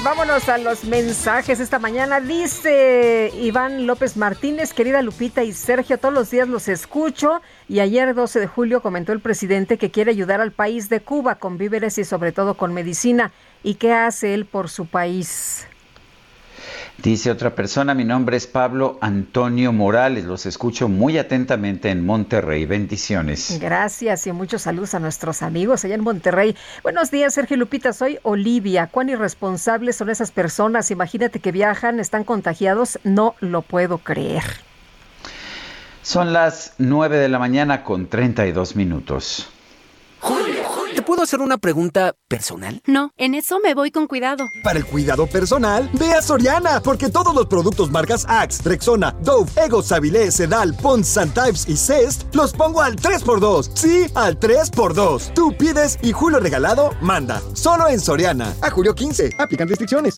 [0.03, 2.19] Vámonos, a los mensajes esta mañana.
[2.19, 7.41] Dice Iván López Martínez, querida Lupita y Sergio, todos los días los escucho.
[7.67, 11.35] Y ayer 12 de julio comentó el presidente que quiere ayudar al país de Cuba
[11.35, 13.31] con víveres y sobre todo con medicina.
[13.63, 15.67] ¿Y qué hace él por su país?
[17.03, 22.67] Dice otra persona, mi nombre es Pablo Antonio Morales, los escucho muy atentamente en Monterrey.
[22.67, 23.57] Bendiciones.
[23.59, 26.55] Gracias y muchos saludos a nuestros amigos allá en Monterrey.
[26.83, 27.91] Buenos días, Sergio Lupita.
[27.91, 28.85] Soy Olivia.
[28.85, 30.91] ¿Cuán irresponsables son esas personas?
[30.91, 32.99] Imagínate que viajan, están contagiados.
[33.03, 34.43] No lo puedo creer.
[36.03, 39.49] Son las 9 de la mañana con 32 minutos.
[40.95, 42.81] ¿Te puedo hacer una pregunta personal?
[42.85, 44.45] No, en eso me voy con cuidado.
[44.63, 49.49] Para el cuidado personal, ve a Soriana, porque todos los productos marcas Axe, Rexona, Dove,
[49.55, 53.71] Ego, Savile, Sedal, Pons, Santypes y Cest los pongo al 3x2.
[53.73, 55.33] Sí, al 3x2.
[55.33, 57.41] Tú pides y Julio Regalado manda.
[57.53, 58.53] Solo en Soriana.
[58.61, 59.31] A julio 15.
[59.37, 60.17] Aplican restricciones.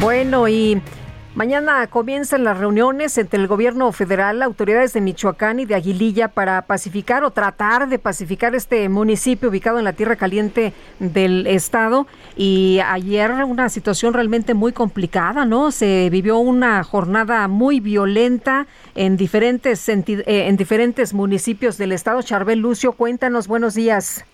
[0.00, 0.80] Bueno, y
[1.34, 6.62] mañana comienzan las reuniones entre el gobierno federal, autoridades de Michoacán y de Aguililla para
[6.62, 12.06] pacificar o tratar de pacificar este municipio ubicado en la tierra caliente del estado.
[12.36, 15.72] Y ayer una situación realmente muy complicada, ¿no?
[15.72, 22.22] Se vivió una jornada muy violenta en diferentes, eh, en diferentes municipios del estado.
[22.22, 24.24] Charbel Lucio, cuéntanos, buenos días.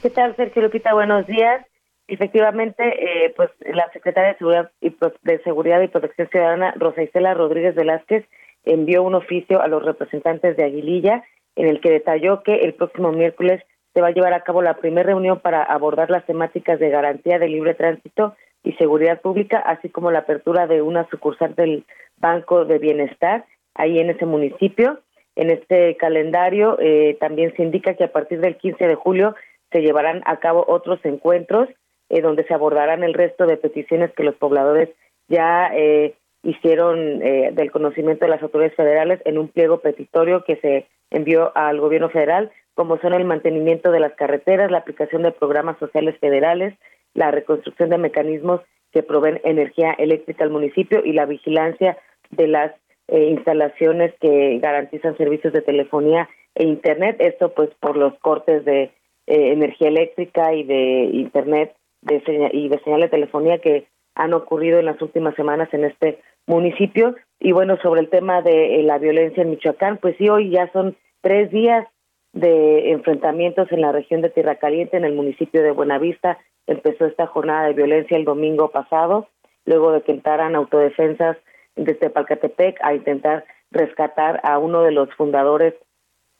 [0.00, 0.94] ¿Qué tal, Sergio Lupita?
[0.94, 1.67] Buenos días.
[2.08, 2.82] Efectivamente,
[3.26, 7.34] eh, pues la secretaria de Seguridad y, Pro- de Seguridad y Protección Ciudadana, Rosa Isela
[7.34, 8.24] Rodríguez Velázquez,
[8.64, 11.22] envió un oficio a los representantes de Aguililla
[11.54, 13.62] en el que detalló que el próximo miércoles
[13.92, 17.38] se va a llevar a cabo la primera reunión para abordar las temáticas de garantía
[17.38, 21.84] de libre tránsito y seguridad pública, así como la apertura de una sucursal del
[22.16, 23.44] Banco de Bienestar
[23.74, 25.00] ahí en ese municipio.
[25.36, 29.34] En este calendario eh, también se indica que a partir del 15 de julio
[29.72, 31.68] se llevarán a cabo otros encuentros
[32.08, 34.90] eh, donde se abordarán el resto de peticiones que los pobladores
[35.28, 40.56] ya eh, hicieron eh, del conocimiento de las autoridades federales en un pliego petitorio que
[40.56, 45.32] se envió al gobierno federal, como son el mantenimiento de las carreteras, la aplicación de
[45.32, 46.74] programas sociales federales,
[47.14, 48.60] la reconstrucción de mecanismos
[48.92, 51.98] que proveen energía eléctrica al municipio y la vigilancia
[52.30, 52.72] de las
[53.08, 57.16] eh, instalaciones que garantizan servicios de telefonía e internet.
[57.20, 58.92] Esto pues por los cortes de eh,
[59.26, 64.86] energía eléctrica y de internet de y de señal de telefonía que han ocurrido en
[64.86, 67.14] las últimas semanas en este municipio.
[67.38, 70.70] Y bueno, sobre el tema de eh, la violencia en Michoacán, pues sí, hoy ya
[70.72, 71.86] son tres días
[72.32, 76.38] de enfrentamientos en la región de Tierra Caliente, en el municipio de Buenavista.
[76.66, 79.28] Empezó esta jornada de violencia el domingo pasado,
[79.64, 81.36] luego de que entraran autodefensas
[81.76, 85.74] desde Palcatepec a intentar rescatar a uno de los fundadores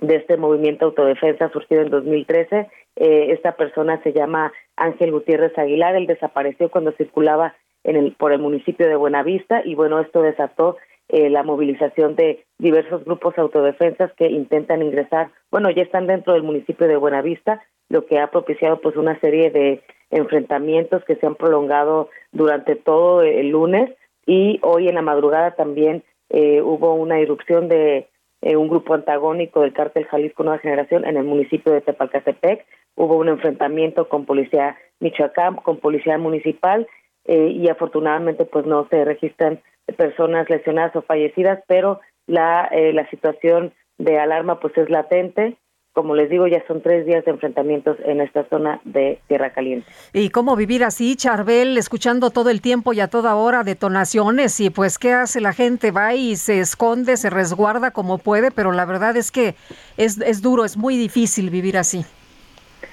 [0.00, 2.68] de este movimiento autodefensa surgido en 2013.
[3.00, 5.94] Eh, esta persona se llama Ángel Gutiérrez Aguilar.
[5.94, 7.54] Él desapareció cuando circulaba
[7.84, 10.76] en el, por el municipio de Buenavista y bueno, esto desató
[11.08, 16.42] eh, la movilización de diversos grupos autodefensas que intentan ingresar, bueno, ya están dentro del
[16.42, 21.36] municipio de Buenavista, lo que ha propiciado pues una serie de enfrentamientos que se han
[21.36, 23.90] prolongado durante todo el lunes
[24.26, 28.08] y hoy en la madrugada también eh, hubo una irrupción de
[28.40, 32.64] eh, un grupo antagónico del cártel Jalisco Nueva Generación en el municipio de Tepalcatepec.
[32.94, 36.86] Hubo un enfrentamiento con policía Michoacán, con policía municipal
[37.24, 39.60] eh, y afortunadamente pues no se registran
[39.96, 45.56] personas lesionadas o fallecidas, pero la, eh, la situación de alarma pues es latente.
[45.98, 49.84] Como les digo, ya son tres días de enfrentamientos en esta zona de Tierra Caliente.
[50.12, 54.60] ¿Y cómo vivir así, Charbel, escuchando todo el tiempo y a toda hora detonaciones?
[54.60, 55.90] Y pues, ¿qué hace la gente?
[55.90, 59.56] Va y se esconde, se resguarda como puede, pero la verdad es que
[59.96, 62.04] es, es duro, es muy difícil vivir así.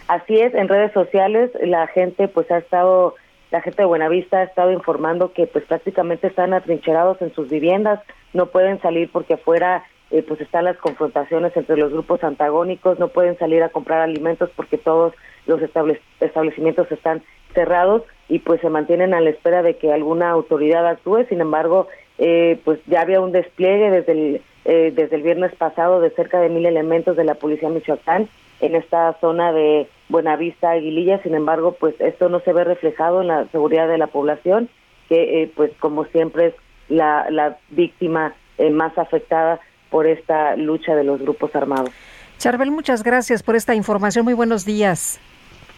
[0.07, 3.14] Así es, en redes sociales la gente pues ha estado,
[3.52, 7.99] la gente de Buenavista ha estado informando que pues prácticamente están atrincherados en sus viviendas,
[8.34, 13.07] no pueden salir porque afuera eh, pues están las confrontaciones entre los grupos antagónicos, no
[13.10, 15.14] pueden salir a comprar alimentos porque todos
[15.48, 17.23] los estable- establecimientos están
[17.53, 21.26] cerrados y pues se mantienen a la espera de que alguna autoridad actúe.
[21.30, 21.88] Sin embargo,
[22.18, 26.40] eh, pues ya había un despliegue desde el, eh, desde el viernes pasado de cerca
[26.40, 28.27] de mil elementos de la Policía Michoacán
[28.61, 31.22] en esta zona de Buenavista, Aguililla.
[31.23, 34.69] Sin embargo, pues esto no se ve reflejado en la seguridad de la población,
[35.10, 36.53] que eh, pues como siempre es
[36.90, 39.60] la, la víctima eh, más afectada
[39.90, 41.90] por esta lucha de los grupos armados.
[42.38, 44.26] Charbel, muchas gracias por esta información.
[44.26, 45.20] Muy buenos días.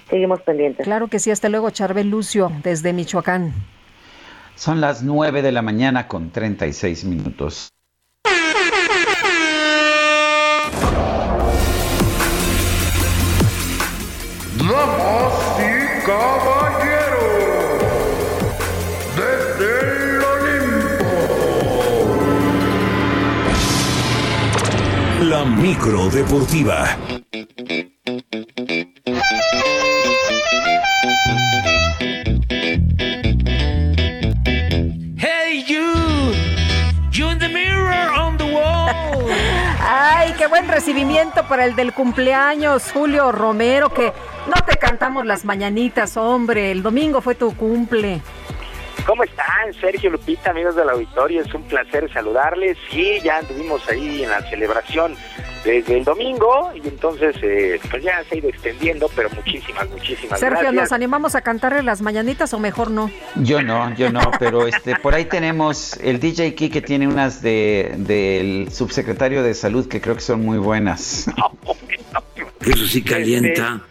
[0.09, 0.85] Seguimos pendientes.
[0.85, 3.53] Claro que sí, hasta luego, Charbel Lucio, desde Michoacán.
[4.55, 7.69] Son las 9 de la mañana con 36 minutos.
[14.57, 16.56] Damas y caballeros,
[25.37, 26.97] La micro deportiva.
[35.15, 36.33] Hey you,
[37.11, 39.29] you in the mirror on the wall.
[39.79, 44.13] Ay, qué buen recibimiento para el del cumpleaños, Julio Romero, que
[44.47, 46.71] No te cantamos las mañanitas, hombre.
[46.71, 48.21] El domingo fue tu cumple.
[49.07, 51.41] ¿Cómo están, Sergio Lupita, amigos del auditorio?
[51.41, 52.77] Es un placer saludarles.
[52.91, 55.15] Sí, ya anduvimos ahí en la celebración
[55.63, 60.41] desde el domingo y entonces eh, pues ya se ha ido extendiendo, pero muchísimas, muchísimas
[60.41, 60.73] Sergio, gracias.
[60.73, 63.09] ¿nos animamos a cantarle las mañanitas o mejor no?
[63.35, 67.41] Yo no, yo no, pero este por ahí tenemos el DJ Key que tiene unas
[67.41, 71.27] de del subsecretario de salud que creo que son muy buenas.
[72.59, 73.81] Eso sí calienta.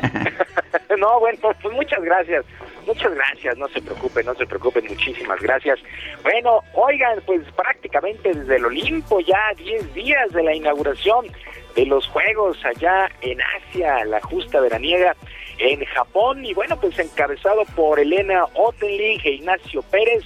[0.98, 2.44] no, bueno, pues muchas gracias.
[2.86, 5.80] Muchas gracias, no se preocupen, no se preocupen, muchísimas gracias.
[6.22, 11.26] Bueno, oigan, pues prácticamente desde el Olimpo ya 10 días de la inauguración
[11.74, 15.16] de los Juegos allá en Asia, la justa veraniega
[15.58, 20.22] en Japón y bueno, pues encabezado por Elena Ottenling e Ignacio Pérez,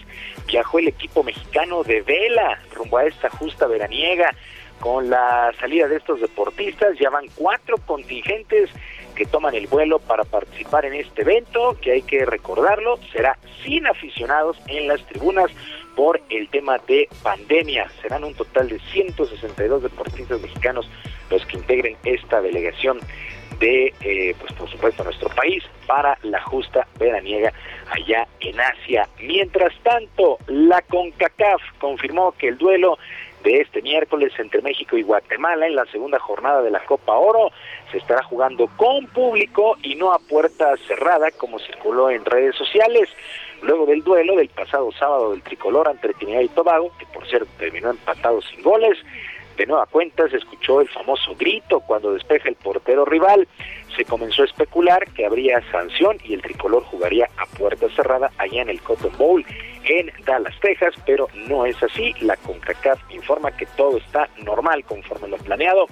[0.46, 4.34] viajó el equipo mexicano de vela rumbo a esta justa veraniega.
[4.80, 8.70] Con la salida de estos deportistas ya van cuatro contingentes
[9.20, 13.86] que toman el vuelo para participar en este evento, que hay que recordarlo, será sin
[13.86, 15.50] aficionados en las tribunas
[15.94, 17.90] por el tema de pandemia.
[18.00, 20.88] Serán un total de 162 deportistas mexicanos
[21.28, 22.98] los que integren esta delegación
[23.58, 27.52] de, eh, pues por supuesto, nuestro país para la justa veraniega
[27.90, 29.06] allá en Asia.
[29.20, 32.96] Mientras tanto, la CONCACAF confirmó que el duelo
[33.42, 37.50] de este miércoles entre México y Guatemala en la segunda jornada de la Copa Oro
[37.90, 43.08] se estará jugando con público y no a puerta cerrada como circuló en redes sociales.
[43.62, 47.50] Luego del duelo del pasado sábado del tricolor ante Trinidad y Tobago, que por cierto
[47.58, 48.98] terminó empatado sin goles,
[49.56, 53.46] de nueva cuenta se escuchó el famoso grito cuando despeja el portero rival.
[53.94, 58.62] Se comenzó a especular que habría sanción y el tricolor jugaría a puerta cerrada allá
[58.62, 59.44] en el Cotton Bowl
[59.84, 62.14] en Dallas, Texas, pero no es así.
[62.20, 65.86] La CONCACAF informa que todo está normal conforme lo planeado.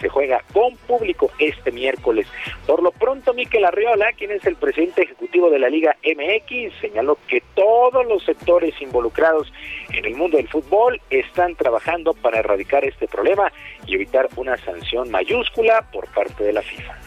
[0.00, 2.26] Se juega con público este miércoles.
[2.66, 7.18] Por lo pronto, Miquel Arriola, quien es el presidente ejecutivo de la Liga MX, señaló
[7.28, 9.52] que todos los sectores involucrados
[9.92, 13.52] en el mundo del fútbol están trabajando para erradicar este problema
[13.86, 16.98] y evitar una sanción mayúscula por parte de la FIFA.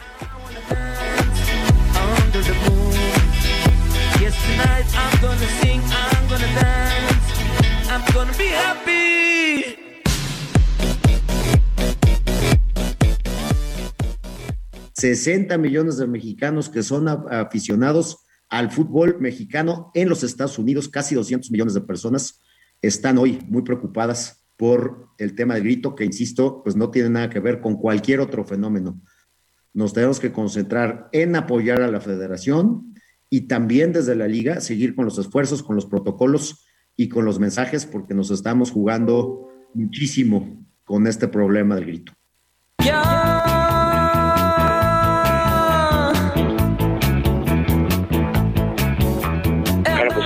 [7.88, 8.96] I'm gonna be happy.
[14.92, 18.18] 60 millones de mexicanos que son aficionados
[18.48, 22.40] al fútbol mexicano en los Estados Unidos, casi 200 millones de personas
[22.82, 27.30] están hoy muy preocupadas por el tema del grito, que insisto, pues no tiene nada
[27.30, 29.00] que ver con cualquier otro fenómeno.
[29.74, 32.94] Nos tenemos que concentrar en apoyar a la federación
[33.30, 37.38] y también desde la liga seguir con los esfuerzos, con los protocolos y con los
[37.38, 42.12] mensajes, porque nos estamos jugando muchísimo con este problema del grito.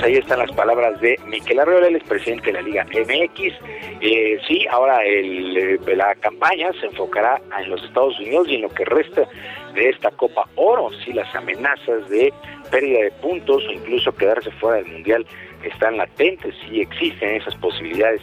[0.01, 3.53] Pues ahí están las palabras de Miquel Arreola, el presidente de la Liga MX.
[4.01, 8.69] Eh, sí, ahora eh, la campaña se enfocará en los Estados Unidos y en lo
[8.69, 9.27] que resta
[9.75, 10.89] de esta Copa Oro.
[11.05, 12.33] Sí, las amenazas de
[12.71, 15.23] pérdida de puntos o incluso quedarse fuera del Mundial
[15.63, 18.21] están latentes, sí existen esas posibilidades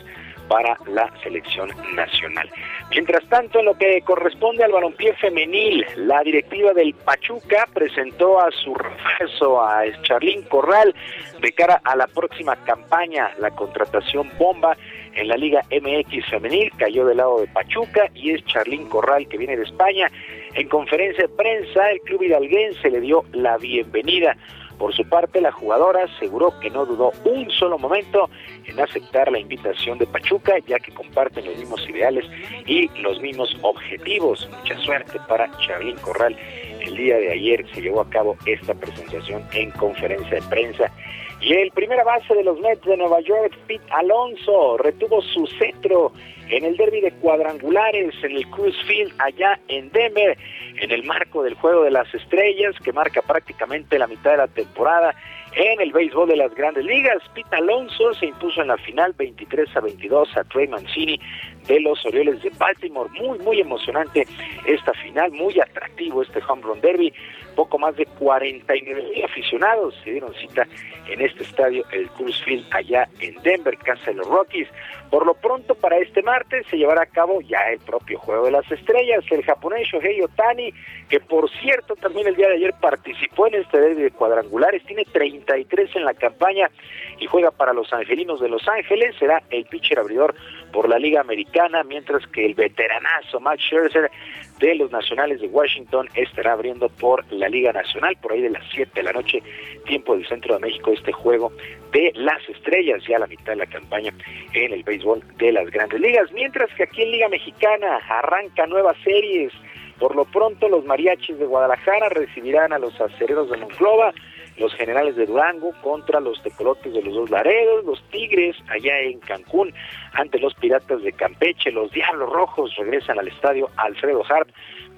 [0.49, 2.51] para la selección nacional.
[2.91, 8.51] Mientras tanto, en lo que corresponde al balompié femenil, la directiva del Pachuca presentó a
[8.51, 10.95] su refuerzo a Charlín Corral
[11.41, 14.77] de cara a la próxima campaña, la contratación bomba
[15.15, 19.39] en la Liga MX femenil, cayó del lado de Pachuca y es Charlín Corral que
[19.39, 20.11] viene de España.
[20.55, 24.37] En conferencia de prensa, el club hidalguense le dio la bienvenida.
[24.79, 28.31] Por su parte, la jugadora aseguró que no dudó un solo momento
[28.65, 32.25] en aceptar la invitación de Pachuca, ya que comparten los mismos ideales
[32.65, 34.49] y los mismos objetivos.
[34.51, 36.37] Mucha suerte para Charlín Corral.
[36.81, 40.93] El día de ayer se llevó a cabo esta presentación en conferencia de prensa.
[41.41, 46.13] Y el primera base de los Mets de Nueva York, Pete Alonso, retuvo su cetro
[46.51, 50.37] en el derby de cuadrangulares en el Cruz Field allá en Denver,
[50.81, 54.49] en el marco del Juego de las Estrellas, que marca prácticamente la mitad de la
[54.49, 55.15] temporada
[55.55, 57.19] en el béisbol de las grandes ligas.
[57.35, 61.21] Pete Alonso se impuso en la final 23 a 22 a Trey Mancini
[61.67, 63.11] de los Orioles de Baltimore.
[63.21, 64.27] Muy, muy emocionante
[64.67, 67.13] esta final, muy atractivo este home run derby.
[67.59, 70.65] Poco más de 49 mil aficionados se dieron cita
[71.09, 74.69] en este estadio, el Cruz Field, allá en Denver, casa de los Rockies.
[75.11, 78.53] Por lo pronto, para este martes se llevará a cabo ya el propio Juego de
[78.53, 79.25] las Estrellas.
[79.29, 80.73] El japonés Shohei Otani,
[81.09, 85.05] que por cierto también el día de ayer participó en este derby de cuadrangulares, tiene
[85.05, 86.71] 33 en la campaña
[87.19, 89.17] y juega para los Angelinos de Los Ángeles.
[89.19, 90.37] Será el pitcher abridor
[90.73, 94.11] por la Liga Americana, mientras que el veteranazo Max Scherzer
[94.59, 98.65] de los Nacionales de Washington estará abriendo por la Liga Nacional por ahí de las
[98.73, 99.43] 7 de la noche,
[99.87, 101.53] tiempo del centro de México, este juego
[101.93, 104.13] de las estrellas, ya a la mitad de la campaña
[104.53, 106.31] en el béisbol de las grandes ligas.
[106.33, 109.53] Mientras que aquí en Liga Mexicana arranca nuevas series.
[109.99, 114.13] Por lo pronto, los mariachis de Guadalajara recibirán a los acereros de Monclova,
[114.59, 119.21] los generales de Durango contra los tecolotes de los dos Laredos, los Tigres allá en
[119.21, 119.73] Cancún
[120.13, 124.49] ante los piratas de Campeche, los Diablos Rojos regresan al estadio Alfredo Harp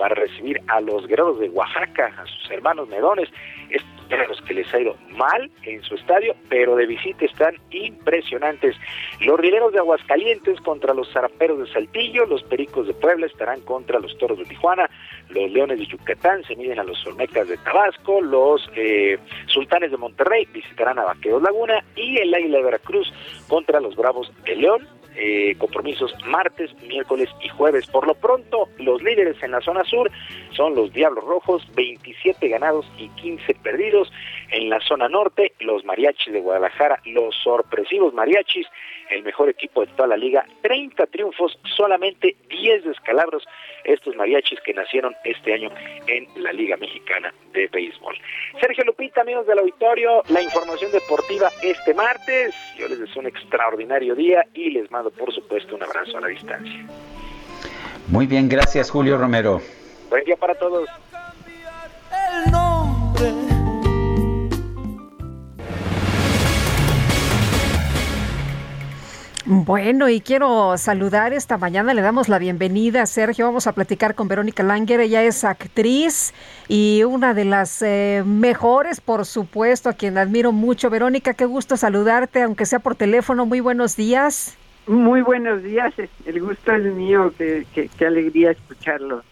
[0.01, 3.29] para recibir a los guerreros de Oaxaca, a sus hermanos medones,
[3.69, 8.75] estos guerreros que les ha ido mal en su estadio, pero de visita están impresionantes.
[9.21, 14.01] Los rileros de Aguascalientes contra los zaraperos de Saltillo, los pericos de Puebla estarán contra
[14.01, 14.89] los toros de Tijuana,
[15.29, 19.99] los leones de Yucatán se miden a los olmecas de Tabasco, los eh, sultanes de
[19.99, 23.13] Monterrey visitarán a Vaqueros Laguna y el águila de Veracruz
[23.49, 27.87] contra los bravos de León eh, compromisos martes, miércoles y jueves.
[27.87, 30.11] Por lo pronto, los líderes en la zona sur
[30.57, 34.11] son los Diablos Rojos, 27 ganados y 15 perdidos.
[34.51, 38.67] En la zona norte, los Mariachis de Guadalajara, los sorpresivos Mariachis,
[39.11, 43.45] el mejor equipo de toda la liga, 30 triunfos, solamente 10 descalabros.
[43.85, 45.71] Estos mariachis que nacieron este año
[46.07, 48.17] en la Liga Mexicana de Béisbol.
[48.61, 52.55] Sergio Lupita, amigos del auditorio, la información deportiva este martes.
[52.79, 56.29] Yo les deseo un extraordinario día y les mando, por supuesto, un abrazo a la
[56.29, 56.87] distancia.
[58.09, 59.61] Muy bien, gracias Julio Romero.
[60.09, 60.89] Buen día para todos.
[62.45, 63.60] El nombre.
[69.53, 74.15] Bueno, y quiero saludar esta mañana, le damos la bienvenida a Sergio, vamos a platicar
[74.15, 76.33] con Verónica Langer, ella es actriz
[76.69, 80.89] y una de las eh, mejores, por supuesto, a quien admiro mucho.
[80.89, 84.57] Verónica, qué gusto saludarte, aunque sea por teléfono, muy buenos días.
[84.87, 85.93] Muy buenos días,
[86.27, 89.25] el gusto es mío, qué, qué, qué alegría escucharlo.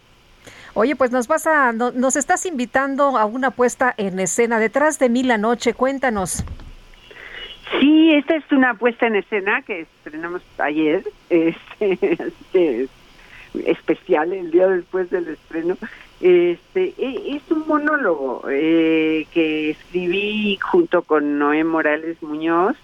[0.73, 4.99] Oye, pues nos vas a, no- nos estás invitando a una puesta en escena detrás
[4.99, 6.43] de mí la noche, cuéntanos.
[7.77, 12.89] Sí, esta es una puesta en escena que estrenamos ayer, este, así que es
[13.65, 15.77] especial el día después del estreno.
[16.21, 22.75] Este e- es un monólogo eh, que escribí junto con Noé Morales Muñoz.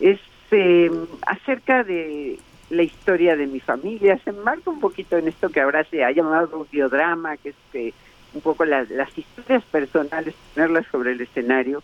[0.00, 0.90] Es eh,
[1.26, 2.38] acerca de
[2.70, 4.18] la historia de mi familia.
[4.24, 7.92] Se enmarca un poquito en esto que ahora se ha llamado biodrama, que es eh,
[8.34, 11.82] un poco las historias personales, ponerlas sobre el escenario.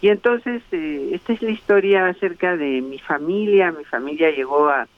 [0.00, 3.72] Y entonces, eh, esta es la historia acerca de mi familia.
[3.72, 4.88] Mi familia llegó a,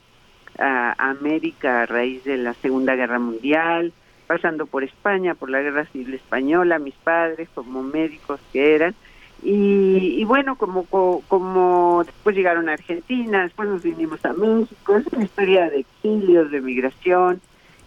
[0.98, 3.94] América a raíz de la Segunda Guerra Mundial,
[4.26, 8.94] pasando por España, por la Guerra Civil Española, mis padres como médicos que eran.
[9.42, 14.96] Y, y bueno, como, co- como después llegaron a Argentina, después nos vinimos a México,
[14.96, 17.40] es una historia de exilios, de migración,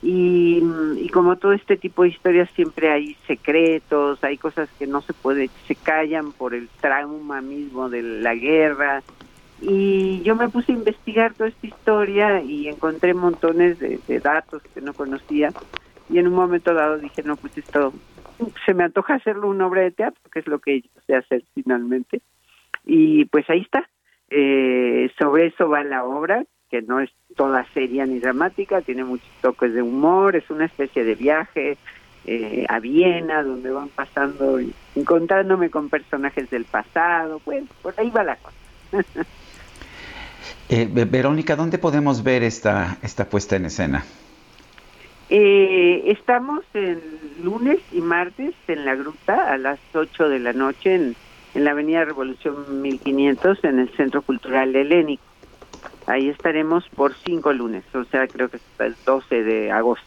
[0.06, 5.14] y, como todo este tipo de historias siempre hay secretos, hay cosas que no se
[5.14, 9.02] puede, se callan por el trauma mismo de la guerra.
[9.62, 14.62] Y yo me puse a investigar toda esta historia y encontré montones de, de datos
[14.74, 15.52] que no conocía.
[16.10, 17.94] Y en un momento dado dije, no, pues esto
[18.66, 21.44] se me antoja hacerlo una obra de teatro, que es lo que yo sé hacer
[21.54, 22.22] finalmente.
[22.84, 23.88] Y pues ahí está.
[24.30, 26.44] Eh, sobre eso va la obra,
[26.74, 31.04] que no es toda seria ni dramática, tiene muchos toques de humor, es una especie
[31.04, 31.78] de viaje
[32.26, 38.10] eh, a Viena, donde van pasando, y encontrándome con personajes del pasado, pues por ahí
[38.10, 38.58] va la cosa.
[40.70, 44.04] Eh, Ve- Verónica, ¿dónde podemos ver esta, esta puesta en escena?
[45.30, 47.00] Eh, estamos el
[47.44, 51.16] lunes y martes en la gruta a las 8 de la noche en,
[51.54, 55.24] en la Avenida Revolución 1500 en el Centro Cultural Helénico.
[56.06, 60.06] Ahí estaremos por cinco lunes, o sea, creo que hasta el 12 de agosto.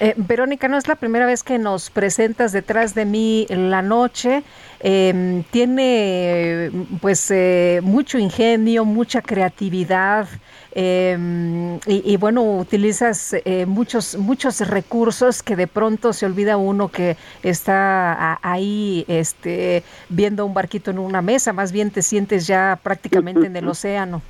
[0.00, 4.44] Eh, Verónica, no es la primera vez que nos presentas detrás de mí la noche.
[4.80, 10.28] Eh, tiene pues eh, mucho ingenio, mucha creatividad
[10.76, 16.88] eh, y, y, bueno, utilizas eh, muchos, muchos recursos que de pronto se olvida uno
[16.88, 22.78] que está ahí este, viendo un barquito en una mesa, más bien te sientes ya
[22.82, 24.20] prácticamente en el océano.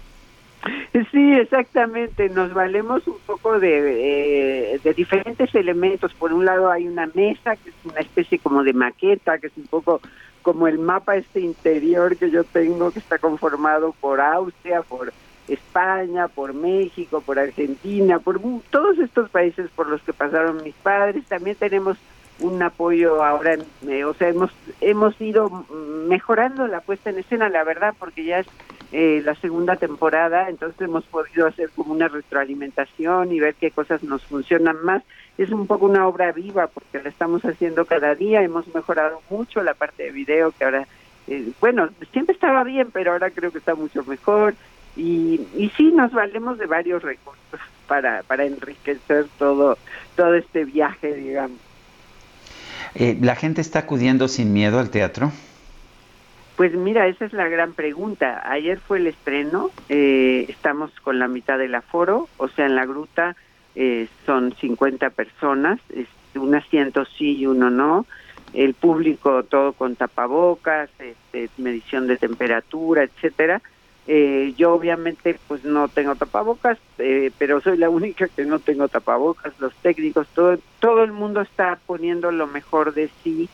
[1.12, 2.28] Sí, exactamente.
[2.28, 6.12] Nos valemos un poco de, eh, de diferentes elementos.
[6.14, 9.56] Por un lado hay una mesa que es una especie como de maqueta, que es
[9.56, 10.00] un poco
[10.42, 15.12] como el mapa este interior que yo tengo, que está conformado por Austria, por
[15.48, 21.24] España, por México, por Argentina, por todos estos países por los que pasaron mis padres.
[21.26, 21.96] También tenemos
[22.40, 23.56] un apoyo ahora,
[23.86, 25.50] eh, o sea, hemos hemos ido
[26.08, 28.46] mejorando la puesta en escena, la verdad, porque ya es
[28.92, 34.02] eh, la segunda temporada, entonces hemos podido hacer como una retroalimentación y ver qué cosas
[34.02, 35.02] nos funcionan más.
[35.36, 39.62] Es un poco una obra viva porque la estamos haciendo cada día, hemos mejorado mucho
[39.62, 40.86] la parte de video que ahora,
[41.26, 44.54] eh, bueno, siempre estaba bien, pero ahora creo que está mucho mejor.
[44.96, 49.76] Y, y sí, nos valemos de varios recursos para, para enriquecer todo,
[50.14, 51.58] todo este viaje, digamos.
[52.94, 55.32] Eh, ¿La gente está acudiendo sin miedo al teatro?
[56.56, 58.42] Pues mira, esa es la gran pregunta.
[58.48, 62.86] Ayer fue el estreno, eh, estamos con la mitad del aforo, o sea, en la
[62.86, 63.34] gruta
[63.74, 66.06] eh, son 50 personas, es,
[66.36, 68.06] un asiento sí y uno no.
[68.52, 73.60] El público todo con tapabocas, este, medición de temperatura, etcétera.
[74.06, 78.88] Eh, yo obviamente pues no tengo tapabocas, eh, pero soy la única que no tengo
[78.88, 79.58] tapabocas.
[79.60, 83.48] Los técnicos, todo todo el mundo está poniendo lo mejor de sí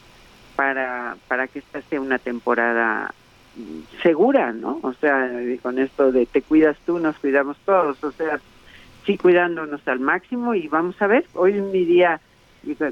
[0.56, 3.14] para para que esta sea una temporada
[3.56, 4.80] mm, segura, ¿no?
[4.82, 5.30] O sea,
[5.62, 8.40] con esto de te cuidas tú, nos cuidamos todos, o sea,
[9.06, 12.20] sí cuidándonos al máximo y vamos a ver, hoy es mi día,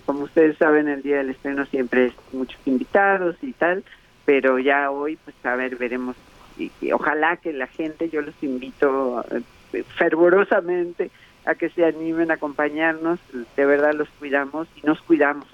[0.06, 3.84] como ustedes saben, el día del estreno siempre es muchos invitados y tal,
[4.24, 6.16] pero ya hoy, pues a ver, veremos,
[6.58, 9.24] y, y ojalá que la gente, yo los invito
[9.72, 11.10] eh, fervorosamente
[11.46, 13.18] a que se animen a acompañarnos,
[13.56, 15.46] de verdad los cuidamos y nos cuidamos.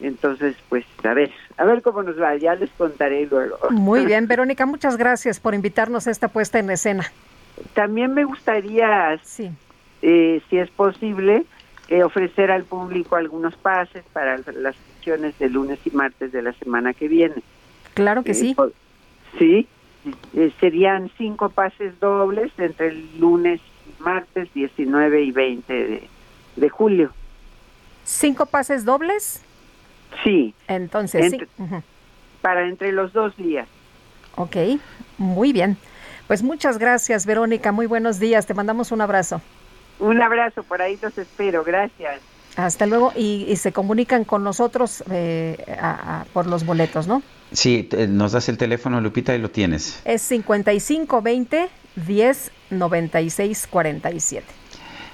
[0.00, 3.58] Entonces, pues a ver, a ver cómo nos va, ya les contaré luego.
[3.70, 7.04] Muy bien, Verónica, muchas gracias por invitarnos a esta puesta en escena.
[7.74, 9.20] También me gustaría,
[10.02, 11.44] eh, si es posible,
[11.88, 16.52] eh, ofrecer al público algunos pases para las sesiones de lunes y martes de la
[16.54, 17.42] semana que viene.
[17.94, 18.56] Claro que Eh, sí.
[19.38, 19.68] Sí,
[20.34, 26.08] eh, serían cinco pases dobles entre el lunes y martes 19 y 20 de,
[26.56, 27.12] de julio.
[28.04, 29.42] ¿Cinco pases dobles?
[30.24, 30.54] Sí.
[30.68, 31.62] Entonces, Entre- sí.
[31.62, 31.82] Ujú.
[32.42, 33.68] Para entre los dos días.
[34.36, 34.56] Ok,
[35.18, 35.76] muy bien.
[36.26, 37.72] Pues muchas gracias, Verónica.
[37.72, 38.46] Muy buenos días.
[38.46, 39.42] Te mandamos un abrazo.
[39.98, 41.62] Un abrazo, por ahí los espero.
[41.64, 42.20] Gracias.
[42.56, 43.12] Hasta luego.
[43.14, 47.22] Y, y se comunican con nosotros eh, a- a- por los boletos, ¿no?
[47.52, 50.00] Sí, nos das el teléfono, Lupita, y lo tienes.
[50.04, 51.68] Es 5520
[52.06, 54.46] 10 96 47.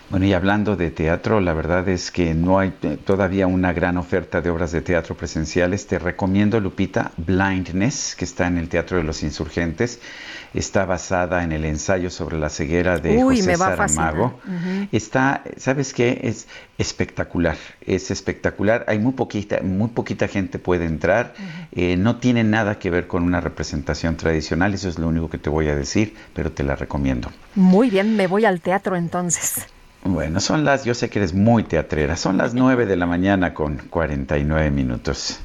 [0.08, 2.70] Bueno, y hablando de teatro, la verdad es que no hay
[3.04, 5.88] todavía una gran oferta de obras de teatro presenciales.
[5.88, 10.00] Te recomiendo, Lupita, Blindness, que está en el Teatro de los Insurgentes.
[10.54, 14.12] Está basada en el ensayo sobre la ceguera de Uy, José me va a fascinar.
[14.12, 14.40] Saramago.
[14.46, 14.88] Ujú.
[14.92, 16.20] Está, ¿sabes qué?
[16.24, 16.46] Es
[16.78, 18.84] espectacular, es espectacular.
[18.88, 21.34] Hay muy poquita, muy poquita gente puede entrar.
[21.72, 25.38] Eh, no tiene nada que ver con una representación tradicional, eso es lo único que
[25.38, 27.30] te voy a decir, pero te la recomiendo.
[27.54, 29.66] Muy bien, me voy al teatro entonces.
[30.04, 33.52] Bueno, son las, yo sé que eres muy teatrera, son las 9 de la mañana
[33.54, 35.40] con 49 minutos.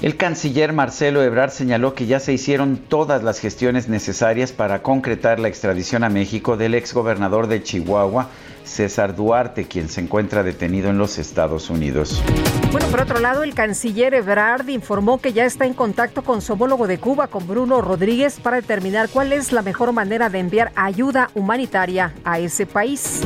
[0.00, 5.40] El canciller Marcelo Ebrard señaló que ya se hicieron todas las gestiones necesarias para concretar
[5.40, 8.28] la extradición a México del exgobernador de Chihuahua,
[8.62, 12.22] César Duarte, quien se encuentra detenido en los Estados Unidos.
[12.70, 16.52] Bueno, por otro lado, el canciller Ebrard informó que ya está en contacto con su
[16.52, 20.70] homólogo de Cuba, con Bruno Rodríguez, para determinar cuál es la mejor manera de enviar
[20.76, 23.22] ayuda humanitaria a ese país.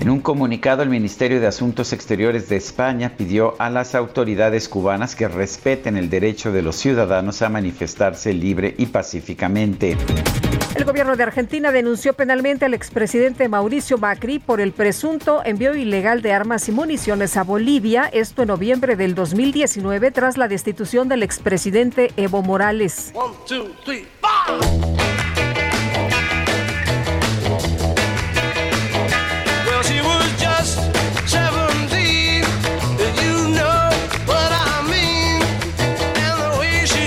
[0.00, 5.16] En un comunicado, el Ministerio de Asuntos Exteriores de España pidió a las autoridades cubanas
[5.16, 9.96] que respeten el derecho de los ciudadanos a manifestarse libre y pacíficamente.
[10.76, 16.22] El gobierno de Argentina denunció penalmente al expresidente Mauricio Macri por el presunto envío ilegal
[16.22, 21.24] de armas y municiones a Bolivia, esto en noviembre del 2019 tras la destitución del
[21.24, 23.10] expresidente Evo Morales.
[23.14, 24.06] One, two, three,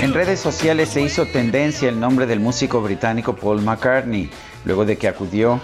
[0.02, 4.30] En redes sociales se hizo tendencia el nombre del músico británico Paul McCartney,
[4.64, 5.60] luego de que acudió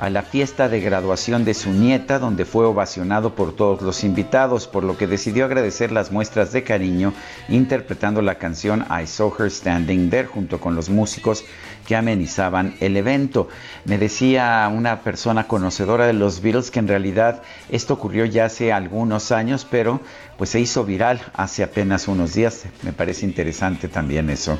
[0.00, 4.68] a la fiesta de graduación de su nieta, donde fue ovacionado por todos los invitados,
[4.68, 7.12] por lo que decidió agradecer las muestras de cariño
[7.48, 11.44] interpretando la canción I Saw Her Standing There junto con los músicos
[11.88, 13.48] que amenizaban el evento.
[13.86, 18.74] Me decía una persona conocedora de los Beatles que en realidad esto ocurrió ya hace
[18.74, 20.02] algunos años, pero
[20.36, 22.64] pues se hizo viral hace apenas unos días.
[22.82, 24.58] Me parece interesante también eso.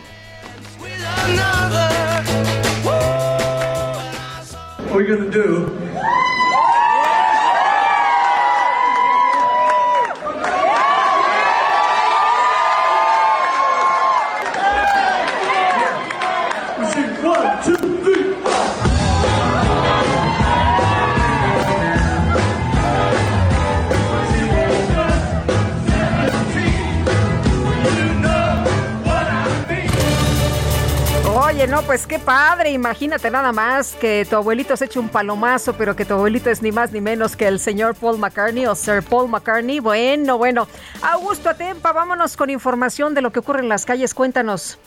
[31.82, 32.70] Pues qué padre.
[32.70, 36.62] Imagínate nada más que tu abuelito se eche un palomazo, pero que tu abuelito es
[36.62, 39.80] ni más ni menos que el señor Paul McCartney o Sir Paul McCartney.
[39.80, 40.66] Bueno, bueno.
[41.02, 44.14] Augusto Atempa, vámonos con información de lo que ocurre en las calles.
[44.14, 44.78] Cuéntanos.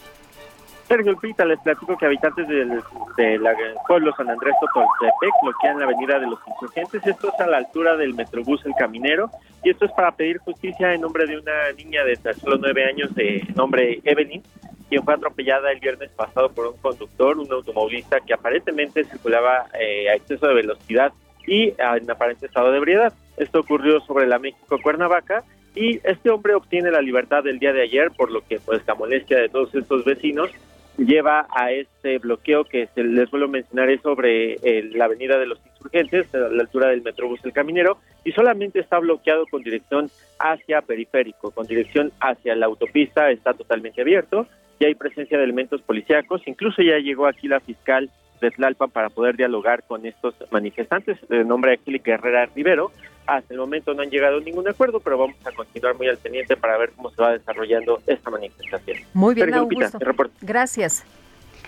[0.88, 2.84] Sergio Pita, les platico que habitantes del
[3.88, 7.06] pueblo San Andrés Totoltepec bloquean la avenida de los insurgentes.
[7.06, 9.32] Esto es a la altura del Metrobús El Caminero.
[9.64, 12.84] Y esto es para pedir justicia en nombre de una niña de tan solo nueve
[12.86, 14.44] años de nombre Evelyn,
[14.92, 20.10] quien fue atropellada el viernes pasado por un conductor, un automovilista que aparentemente circulaba eh,
[20.10, 21.14] a exceso de velocidad
[21.48, 23.14] y en aparente estado de ebriedad.
[23.38, 25.46] Esto ocurrió sobre la México Cuernavaca
[25.76, 28.96] y este hombre obtiene la libertad el día de ayer, por lo que pues la
[28.96, 30.52] molestia de todos estos vecinos
[30.98, 35.40] lleva a este bloqueo que se les vuelvo a mencionar es sobre eh, la avenida
[35.40, 39.64] de los insurgentes, a la altura del Metrobús El Caminero, y solamente está bloqueado con
[39.64, 44.48] dirección hacia periférico, con dirección hacia la autopista está totalmente abierto,
[44.82, 48.10] ya hay presencia de elementos policíacos, incluso ya llegó aquí la fiscal
[48.42, 52.92] de Tlalpan para poder dialogar con estos manifestantes, de nombre Angélica Herrera Rivero,
[53.28, 56.18] hasta el momento no han llegado a ningún acuerdo, pero vamos a continuar muy al
[56.18, 58.98] pendiente para ver cómo se va desarrollando esta manifestación.
[59.14, 59.98] Muy bien, Sergio Lupita, Augusto.
[60.00, 60.34] el reporte.
[60.42, 61.06] Gracias.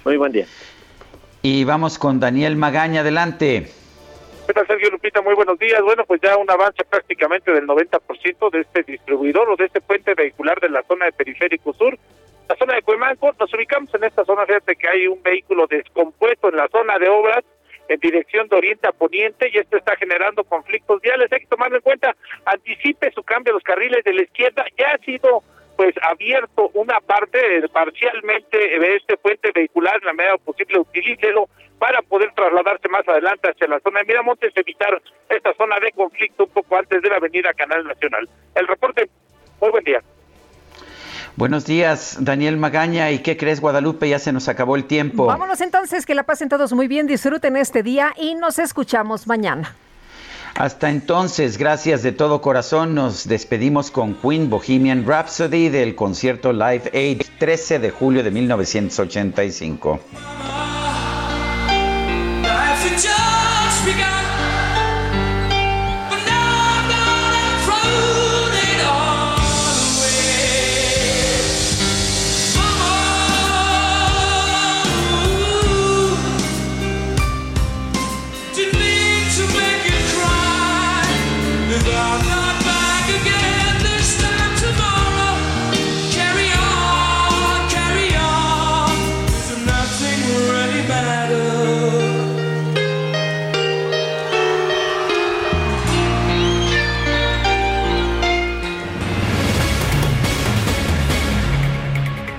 [0.04, 0.48] Muy buen día.
[1.44, 3.68] Y vamos con Daniel Magaña, adelante.
[4.48, 5.22] ¿Qué tal, Sergio Lupita?
[5.22, 5.80] Muy buenos días.
[5.84, 10.16] Bueno, pues ya un avance prácticamente del 90% de este distribuidor o de este puente
[10.16, 12.00] vehicular de la zona de Periférico Sur.
[12.56, 16.58] Zona de Cuemanco, nos ubicamos en esta zona, fíjate que hay un vehículo descompuesto en
[16.58, 17.44] la zona de obras
[17.88, 21.32] en dirección de oriente a poniente y esto está generando conflictos viales.
[21.32, 22.16] Hay que tomarlo en cuenta,
[22.46, 24.66] anticipe su cambio a los carriles de la izquierda.
[24.78, 25.44] Ya ha sido
[25.76, 31.50] pues abierto una parte eh, parcialmente de este puente vehicular en la medida posible utilícelo
[31.80, 36.46] para poder trasladarse más adelante hacia la zona de Miramontes, evitar esta zona de conflicto
[36.46, 38.30] un poco antes de la avenida Canal Nacional.
[38.56, 39.10] El reporte,
[39.60, 40.02] muy buen día.
[41.36, 43.10] Buenos días, Daniel Magaña.
[43.12, 44.08] ¿Y qué crees, Guadalupe?
[44.08, 45.26] Ya se nos acabó el tiempo.
[45.26, 49.76] Vámonos entonces, que la pasen todos muy bien, disfruten este día y nos escuchamos mañana.
[50.56, 52.94] Hasta entonces, gracias de todo corazón.
[52.94, 60.00] Nos despedimos con Queen Bohemian Rhapsody del concierto Live Aid 13 de julio de 1985.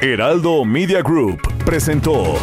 [0.05, 2.37] Heraldo Media Group presentó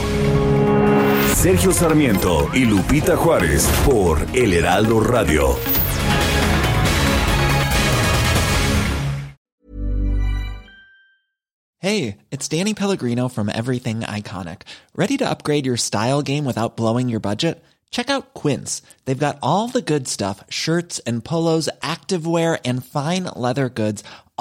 [1.36, 5.56] Sergio Sarmiento y Lupita Juárez por El Heraldo Radio.
[11.78, 14.64] Hey, it's Danny Pellegrino from Everything Iconic.
[14.96, 17.64] Ready to upgrade your style game without blowing your budget?
[17.92, 18.82] Check out Quince.
[19.06, 24.04] They've got all the good stuff shirts and polos, activewear, and fine leather goods,